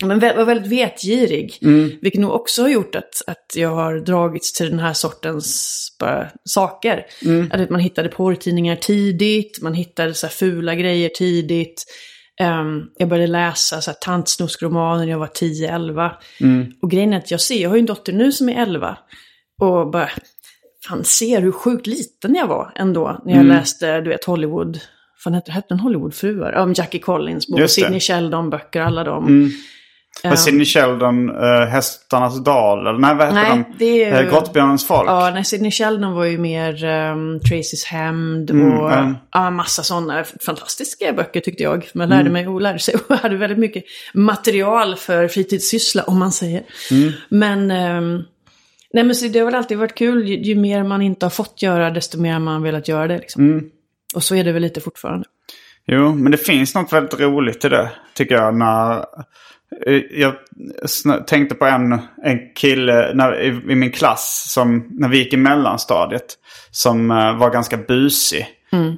men 0.04 0.20
var 0.20 0.46
väldigt 0.46 0.72
vetgirig. 0.72 1.58
Vilket 2.02 2.22
nog 2.22 2.32
också 2.32 2.62
har 2.62 2.70
gjort 2.70 2.96
att, 2.96 3.22
att 3.28 3.54
jag 3.56 3.70
har 3.70 4.00
dragits 4.00 4.54
till 4.54 4.70
den 4.70 4.80
här 4.80 4.94
sortens 4.94 5.80
bara, 6.00 6.30
saker. 6.44 7.06
Att 7.52 7.60
vet, 7.60 7.70
man 7.70 7.80
hittade 7.80 8.10
porrtidningar 8.10 8.76
tidigt, 8.76 9.62
man 9.62 9.74
hittade 9.74 10.14
så 10.14 10.28
fula 10.28 10.76
grejer 10.76 11.10
tidigt. 11.10 11.84
Ehm, 12.42 12.84
jag 12.98 13.10
började 13.10 13.32
läsa 13.32 13.82
så 13.82 13.92
här 13.92 13.98
tantsnuskromaner 14.02 15.06
när 15.06 15.12
jag 15.12 15.20
var 15.20 15.28
10-11. 15.28 16.12
Och 16.82 16.92
grejen 16.92 17.14
är 17.14 17.18
att 17.18 17.32
jag 17.32 17.42
ser, 17.42 17.62
jag 17.62 17.70
har 17.70 17.76
ju 17.76 17.80
en 17.80 17.86
dotter 17.86 18.14
nu 18.14 18.32
som 18.32 18.50
är 18.50 18.62
11. 18.62 18.98
Och 19.62 19.92
bara, 19.92 20.10
fan 20.88 21.04
ser 21.04 21.42
hur 21.42 21.52
sjukt 21.52 21.88
liten 21.88 22.36
jag 22.36 22.48
var 22.48 22.72
ändå. 22.76 23.22
När 23.26 23.36
jag 23.36 23.46
läste, 23.46 24.02
du 24.02 24.10
vet, 24.10 24.24
Hollywood. 24.24 24.80
Fan 25.24 25.34
hette, 25.34 25.64
den 25.70 25.80
Hollywoodfruar? 25.80 26.52
Ja, 26.52 26.64
om 26.64 26.74
Jackie 26.74 27.02
Collins 27.02 27.48
bok. 27.48 27.70
Sidney 27.70 28.00
Sheldon-böcker, 28.00 28.82
alla 28.82 29.04
dem. 29.04 29.52
Var 30.24 30.36
Sidney 30.36 30.66
Sheldon 30.66 31.30
uh, 31.30 31.66
Hästarnas 31.66 32.44
dal? 32.44 32.88
Eller 32.88 33.00
nej, 33.00 33.16
vad 33.16 33.28
heter 33.28 33.36
Nej, 33.42 33.50
den? 33.50 33.64
det 33.80 33.86
är 33.86 33.96
ju- 34.22 34.26
Eh, 34.28 34.32
Grottbjörnens 34.32 34.88
folk? 34.88 35.10
Ja, 35.10 35.32
nej, 35.34 35.46
Sidney 35.46 35.72
Sheldon 35.72 36.14
var 36.14 36.26
ju 36.26 36.38
mer 36.38 36.86
um, 36.86 37.40
Tracy's 37.40 37.86
Hämnd 37.88 38.50
och 38.52 38.56
Mm, 38.58 39.00
mm. 39.00 39.16
ja, 39.32 39.50
massa 39.52 39.84
sådana 39.84 40.24
fantastiska 40.46 41.14
böcker 41.14 41.40
tyckte 41.40 41.64
jag. 41.64 41.90
Man 41.94 42.10
lärde 42.10 42.22
Mm. 42.22 42.34
mig 42.34 42.48
och 42.48 42.62
lärde 42.62 42.80
sig 42.80 42.96
och 43.10 43.16
hade 43.16 43.36
väldigt 43.38 43.60
mycket 43.60 43.84
material 44.14 44.96
för 44.96 45.28
fritidssyssla 45.28 46.04
om 46.04 46.20
man 46.20 46.32
säger. 46.32 46.64
Mm. 46.92 47.12
Men, 47.30 47.72
ehm, 47.72 48.24
nej, 48.94 49.04
men 49.04 49.16
så 49.16 49.28
det 49.28 49.40
har 49.40 49.46
väl 49.46 49.56
alltid 49.56 49.78
varit 49.78 49.96
kul. 49.96 50.28
Ju, 50.28 50.36
ju 50.44 50.56
mer 50.56 50.84
man 50.84 51.02
inte 51.02 51.26
har 51.26 51.32
fått 51.32 51.62
göra, 51.62 51.90
desto 51.92 52.20
mer 52.22 52.40
man 52.40 52.64
velat 52.64 52.88
göra 52.88 53.08
det. 53.08 53.18
Liksom. 53.18 53.46
Mm. 53.46 53.66
Och 54.16 54.24
så 54.24 54.36
är 54.36 54.44
det 54.44 54.52
väl 54.52 54.62
lite 54.62 54.82
fortfarande. 54.82 55.26
Jo, 55.88 56.14
men 56.16 56.32
det 56.32 56.38
finns 56.38 56.76
något 56.76 56.94
väldigt 56.94 57.20
roligt 57.20 57.66
i 57.66 57.70
det, 57.70 57.90
tycker 58.14 58.36
jag. 58.36 58.56
När, 58.56 59.06
jag 60.12 60.34
sn- 60.84 61.24
tänkte 61.24 61.56
på 61.56 61.66
en, 61.66 61.92
en 62.24 62.54
kille 62.56 63.12
när, 63.14 63.42
i, 63.42 63.48
i 63.48 63.76
min 63.76 63.92
klass, 63.92 64.46
som, 64.54 64.88
när 64.90 65.08
vi 65.10 65.18
gick 65.18 65.34
i 65.34 65.38
mellanstadiet, 65.38 66.26
som 66.72 67.12
eh, 67.12 67.38
var 67.38 67.50
ganska 67.50 67.78
busig. 67.78 68.48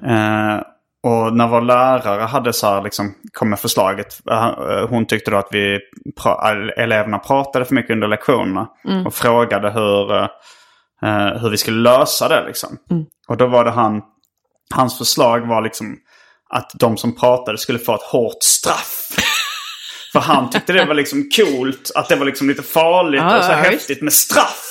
Eh, 0.07 0.61
och 1.03 1.35
när 1.35 1.47
vår 1.47 1.61
lärare 1.61 2.21
hade 2.21 2.53
så 2.53 2.67
här, 2.67 2.81
liksom, 2.81 3.13
kom 3.33 3.49
med 3.49 3.59
förslaget, 3.59 4.07
eh, 4.31 4.87
hon 4.89 5.05
tyckte 5.05 5.31
då 5.31 5.37
att 5.37 5.47
vi, 5.51 5.79
pra, 6.21 6.51
eleverna 6.77 7.19
pratade 7.19 7.65
för 7.65 7.75
mycket 7.75 7.91
under 7.91 8.07
lektionerna. 8.07 8.67
Och 9.05 9.13
frågade 9.13 9.71
hur, 9.71 10.13
eh, 10.13 10.27
eh, 11.03 11.41
hur 11.41 11.49
vi 11.49 11.57
skulle 11.57 11.81
lösa 11.81 12.27
det. 12.27 12.43
Liksom. 12.47 12.77
Och 13.27 13.37
då 13.37 13.47
var 13.47 13.65
det 13.65 13.71
han, 13.71 14.01
hans 14.73 14.97
förslag 14.97 15.47
var 15.47 15.61
liksom 15.61 15.97
att 16.49 16.71
de 16.73 16.97
som 16.97 17.15
pratade 17.15 17.57
skulle 17.57 17.79
få 17.79 17.95
ett 17.95 18.01
hårt 18.01 18.43
straff. 18.43 19.07
För 20.15 20.33
han 20.33 20.49
tyckte 20.49 20.73
det 20.73 20.85
var 20.85 20.93
liksom 20.93 21.29
coolt, 21.35 21.91
att 21.95 22.09
det 22.09 22.15
var 22.15 22.25
liksom 22.25 22.47
lite 22.49 22.63
farligt 22.63 23.21
Ja, 23.21 23.37
och 23.37 23.43
så 23.43 23.51
ja, 23.51 23.55
häftigt 23.55 24.01
med 24.01 24.13
straff. 24.13 24.61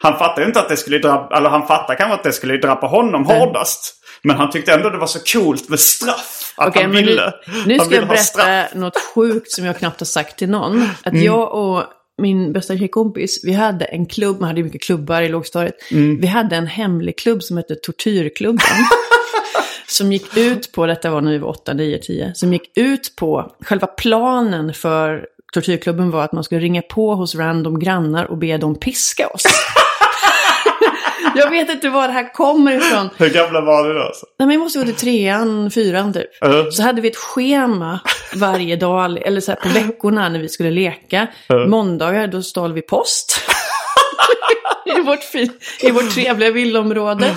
Han 0.00 0.18
fattade 0.18 0.46
inte 0.46 0.60
att 0.60 0.68
det 0.68 0.76
skulle 0.76 0.98
drabba, 0.98 1.36
eller 1.36 1.48
han 1.50 1.66
fattade 1.66 1.96
kanske 1.98 2.14
att 2.14 2.22
det 2.24 2.32
skulle 2.32 2.56
drabba 2.56 2.86
honom 2.86 3.26
hårdast. 3.26 3.94
Men 4.22 4.36
han 4.36 4.50
tyckte 4.50 4.72
ändå 4.72 4.90
det 4.90 4.98
var 4.98 5.06
så 5.06 5.18
coolt 5.32 5.68
med 5.68 5.80
straff. 5.80 6.54
Att 6.56 6.68
Okej, 6.68 6.82
han 6.82 6.90
ville, 6.92 7.32
nu, 7.46 7.52
nu 7.66 7.78
ska 7.78 7.88
ville 7.88 8.06
jag 8.06 8.20
straff. 8.20 8.46
berätta 8.46 8.78
något 8.78 8.98
sjukt 9.14 9.52
som 9.52 9.64
jag 9.64 9.78
knappt 9.78 10.00
har 10.00 10.04
sagt 10.04 10.38
till 10.38 10.48
någon. 10.50 10.82
Att 11.02 11.12
Mm. 11.12 11.24
jag 11.24 11.54
och 11.54 11.82
min 12.22 12.52
bästa 12.52 12.76
tjejkompis, 12.78 13.40
vi 13.44 13.52
hade 13.52 13.84
en 13.84 14.06
klubb, 14.06 14.40
man 14.40 14.46
hade 14.48 14.60
ju 14.60 14.64
mycket 14.64 14.82
klubbar 14.82 15.22
i 15.22 15.28
lågstadiet. 15.28 15.74
Mm. 15.90 16.20
Vi 16.20 16.26
hade 16.26 16.56
en 16.56 16.66
hemlig 16.66 17.18
klubb 17.18 17.42
som 17.42 17.56
hette 17.56 17.74
Tortyrklubben. 17.74 18.66
som 19.88 20.12
gick 20.12 20.36
ut 20.36 20.72
på, 20.72 20.86
detta 20.86 21.10
var 21.10 21.20
när 21.20 21.32
vi 21.32 21.38
var 21.38 21.48
8, 21.48 21.74
9, 21.74 21.98
10, 21.98 22.34
som 22.34 22.52
gick 22.52 22.78
ut 22.78 23.16
på, 23.16 23.52
själva 23.60 23.86
planen 23.86 24.74
för 24.74 25.26
Tortyrklubben 25.52 26.10
var 26.10 26.24
att 26.24 26.32
man 26.32 26.44
skulle 26.44 26.60
ringa 26.60 26.82
på 26.82 27.14
hos 27.14 27.34
random 27.34 27.78
grannar 27.78 28.24
och 28.24 28.38
be 28.38 28.56
dem 28.56 28.74
piska 28.74 29.28
oss. 29.28 29.42
jag 31.34 31.50
vet 31.50 31.70
inte 31.70 31.88
var 31.88 32.08
det 32.08 32.14
här 32.14 32.32
kommer 32.34 32.72
ifrån. 32.72 33.08
Hur 33.16 33.30
gamla 33.30 33.60
var 33.60 33.88
du 33.88 33.94
då? 33.94 34.02
Alltså? 34.02 34.26
Nej, 34.38 34.46
men 34.46 34.54
jag 34.54 34.60
måste 34.60 34.78
gå 34.78 34.84
till 34.84 34.94
trean, 34.94 35.70
fyran 35.70 36.12
typ. 36.12 36.30
Ja. 36.40 36.70
Så 36.70 36.82
hade 36.82 37.00
vi 37.00 37.08
ett 37.08 37.16
schema 37.16 38.00
varje 38.34 38.76
dag, 38.76 39.26
eller 39.26 39.40
så 39.40 39.52
här 39.52 39.58
på 39.58 39.68
veckorna 39.68 40.28
när 40.28 40.40
vi 40.40 40.48
skulle 40.48 40.70
leka. 40.70 41.26
Måndagar, 41.66 42.26
då 42.26 42.42
stal 42.42 42.72
vi 42.72 42.82
post. 42.82 43.40
I 44.98 45.00
vårt, 45.00 45.22
fin, 45.22 45.52
I 45.82 45.90
vårt 45.90 46.10
trevliga 46.10 46.50
villaområde. 46.50 47.34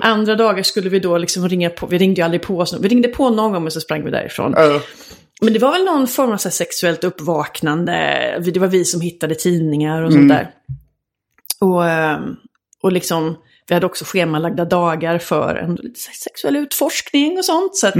Andra 0.00 0.34
dagar 0.34 0.62
skulle 0.62 0.90
vi 0.90 0.98
då 0.98 1.18
liksom 1.18 1.48
ringa 1.48 1.70
på, 1.70 1.86
vi 1.86 1.98
ringde 1.98 2.20
ju 2.20 2.24
aldrig 2.24 2.42
på 2.42 2.58
oss, 2.58 2.76
vi 2.80 2.88
ringde 2.88 3.08
på 3.08 3.30
någon 3.30 3.52
gång 3.52 3.62
men 3.62 3.72
så 3.72 3.80
sprang 3.80 4.04
vi 4.04 4.10
därifrån. 4.10 4.54
Ja. 4.56 4.80
Men 5.40 5.52
det 5.52 5.58
var 5.58 5.72
väl 5.72 5.84
någon 5.84 6.08
form 6.08 6.32
av 6.32 6.36
sexuellt 6.36 7.04
uppvaknande. 7.04 7.92
Det 8.44 8.60
var 8.60 8.68
vi 8.68 8.84
som 8.84 9.00
hittade 9.00 9.34
tidningar 9.34 10.02
och 10.02 10.12
sånt 10.12 10.28
där. 10.28 10.50
Och, 11.60 11.88
ehm, 11.88 12.36
och 12.82 12.92
liksom, 12.92 13.36
vi 13.68 13.74
hade 13.74 13.86
också 13.86 14.04
schemalagda 14.04 14.64
dagar 14.64 15.18
för 15.18 15.54
en 15.54 15.78
sexuell 16.24 16.56
utforskning 16.56 17.38
och 17.38 17.44
sånt. 17.44 17.76
Så 17.76 17.86
att, 17.86 17.96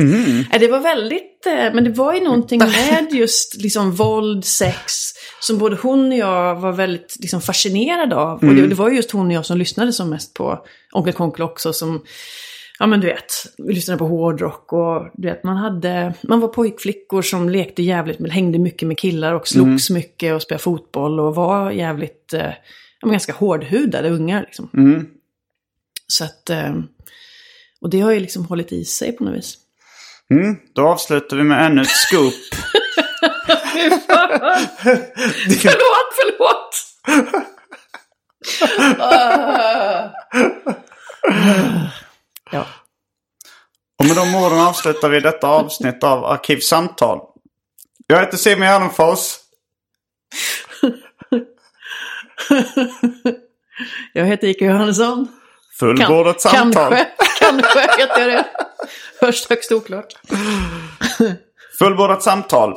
eh, 0.53 0.61
det 0.61 0.69
var 0.69 0.81
väldigt, 0.81 1.47
eh, 1.47 1.75
men 1.75 1.85
det 1.85 1.91
var 1.91 2.15
ju 2.15 2.25
någonting 2.25 2.59
med 2.59 3.13
just 3.13 3.57
liksom 3.63 3.93
våld, 3.93 4.45
sex, 4.45 4.93
som 5.41 5.59
både 5.59 5.77
hon 5.77 6.13
och 6.13 6.19
jag 6.19 6.55
var 6.57 6.73
väldigt 6.73 7.17
liksom, 7.21 7.41
fascinerade 7.41 8.17
av. 8.17 8.39
Och 8.39 8.55
det, 8.55 8.67
det 8.67 8.75
var 8.75 8.91
ju 8.91 8.97
just 8.97 9.11
hon 9.11 9.27
och 9.27 9.33
jag 9.33 9.47
som 9.47 9.59
lyssnade 9.59 9.93
som 9.93 10.11
mest 10.11 10.35
på 10.35 10.59
Onkel 10.93 11.13
Konkel 11.13 11.43
också, 11.43 11.73
som 11.73 12.03
Ja 12.79 12.87
men 12.87 13.01
du 13.01 13.07
vet, 13.07 13.33
vi 13.59 13.75
lyssnade 13.75 13.99
på 13.99 14.07
hårdrock 14.07 14.73
och 14.73 15.09
du 15.15 15.29
vet, 15.29 15.45
man 15.45 15.57
hade, 15.57 16.15
man 16.23 16.41
var 16.41 16.49
pojkflickor 16.49 17.23
som 17.23 17.49
lekte 17.49 17.83
jävligt, 17.83 18.19
men 18.19 18.31
hängde 18.31 18.59
mycket 18.59 18.89
med 18.89 18.99
killar 18.99 19.33
och 19.33 19.49
slogs 19.49 19.91
mycket 19.91 20.35
och 20.35 20.43
spelade 20.43 20.63
fotboll 20.63 21.21
och 21.21 21.35
var 21.35 21.71
jävligt, 21.71 22.33
eh, 22.33 22.51
ja, 23.01 23.09
ganska 23.09 23.33
hårdhudade 23.33 24.11
ungar 24.11 24.41
liksom. 24.41 24.69
Så 26.07 26.25
att, 26.25 26.51
eh, 26.51 26.75
och 27.81 27.91
det 27.91 28.01
har 28.01 28.13
ju 28.13 28.21
liksom 28.21 28.45
hållit 28.45 28.73
i 28.73 28.85
sig 28.85 29.13
på 29.13 29.25
något 29.25 29.35
vis. 29.35 29.57
Mm, 30.31 30.57
då 30.75 30.89
avslutar 30.89 31.37
vi 31.37 31.43
med 31.43 31.67
ännu 31.67 31.83
ett 31.83 31.89
scoop. 31.89 32.35
förlåt, 35.63 36.13
förlåt! 36.17 36.87
Ja. 42.51 42.67
Och 43.99 44.05
med 44.05 44.17
de 44.17 44.35
orden 44.35 44.61
avslutar 44.61 45.09
vi 45.09 45.21
detta 45.21 45.49
avsnitt 45.49 46.05
av 46.05 46.25
Arkivsamtal. 46.25 47.21
Jag 48.07 48.21
heter 48.21 48.37
Simon 48.37 48.67
Gärdenfors. 48.67 49.37
Jag 54.13 54.25
heter 54.25 54.47
Ike 54.49 54.65
Johannesson. 54.65 55.29
Fullbordat 55.79 56.41
samtal. 56.41 56.73
Kanske, 56.73 57.07
kanske 57.39 57.81
heter 57.81 58.27
det. 58.27 58.45
Först 59.21 59.51
högst 59.51 59.73
oklart. 59.73 60.07
Fullbordat 61.79 62.23
samtal. 62.23 62.77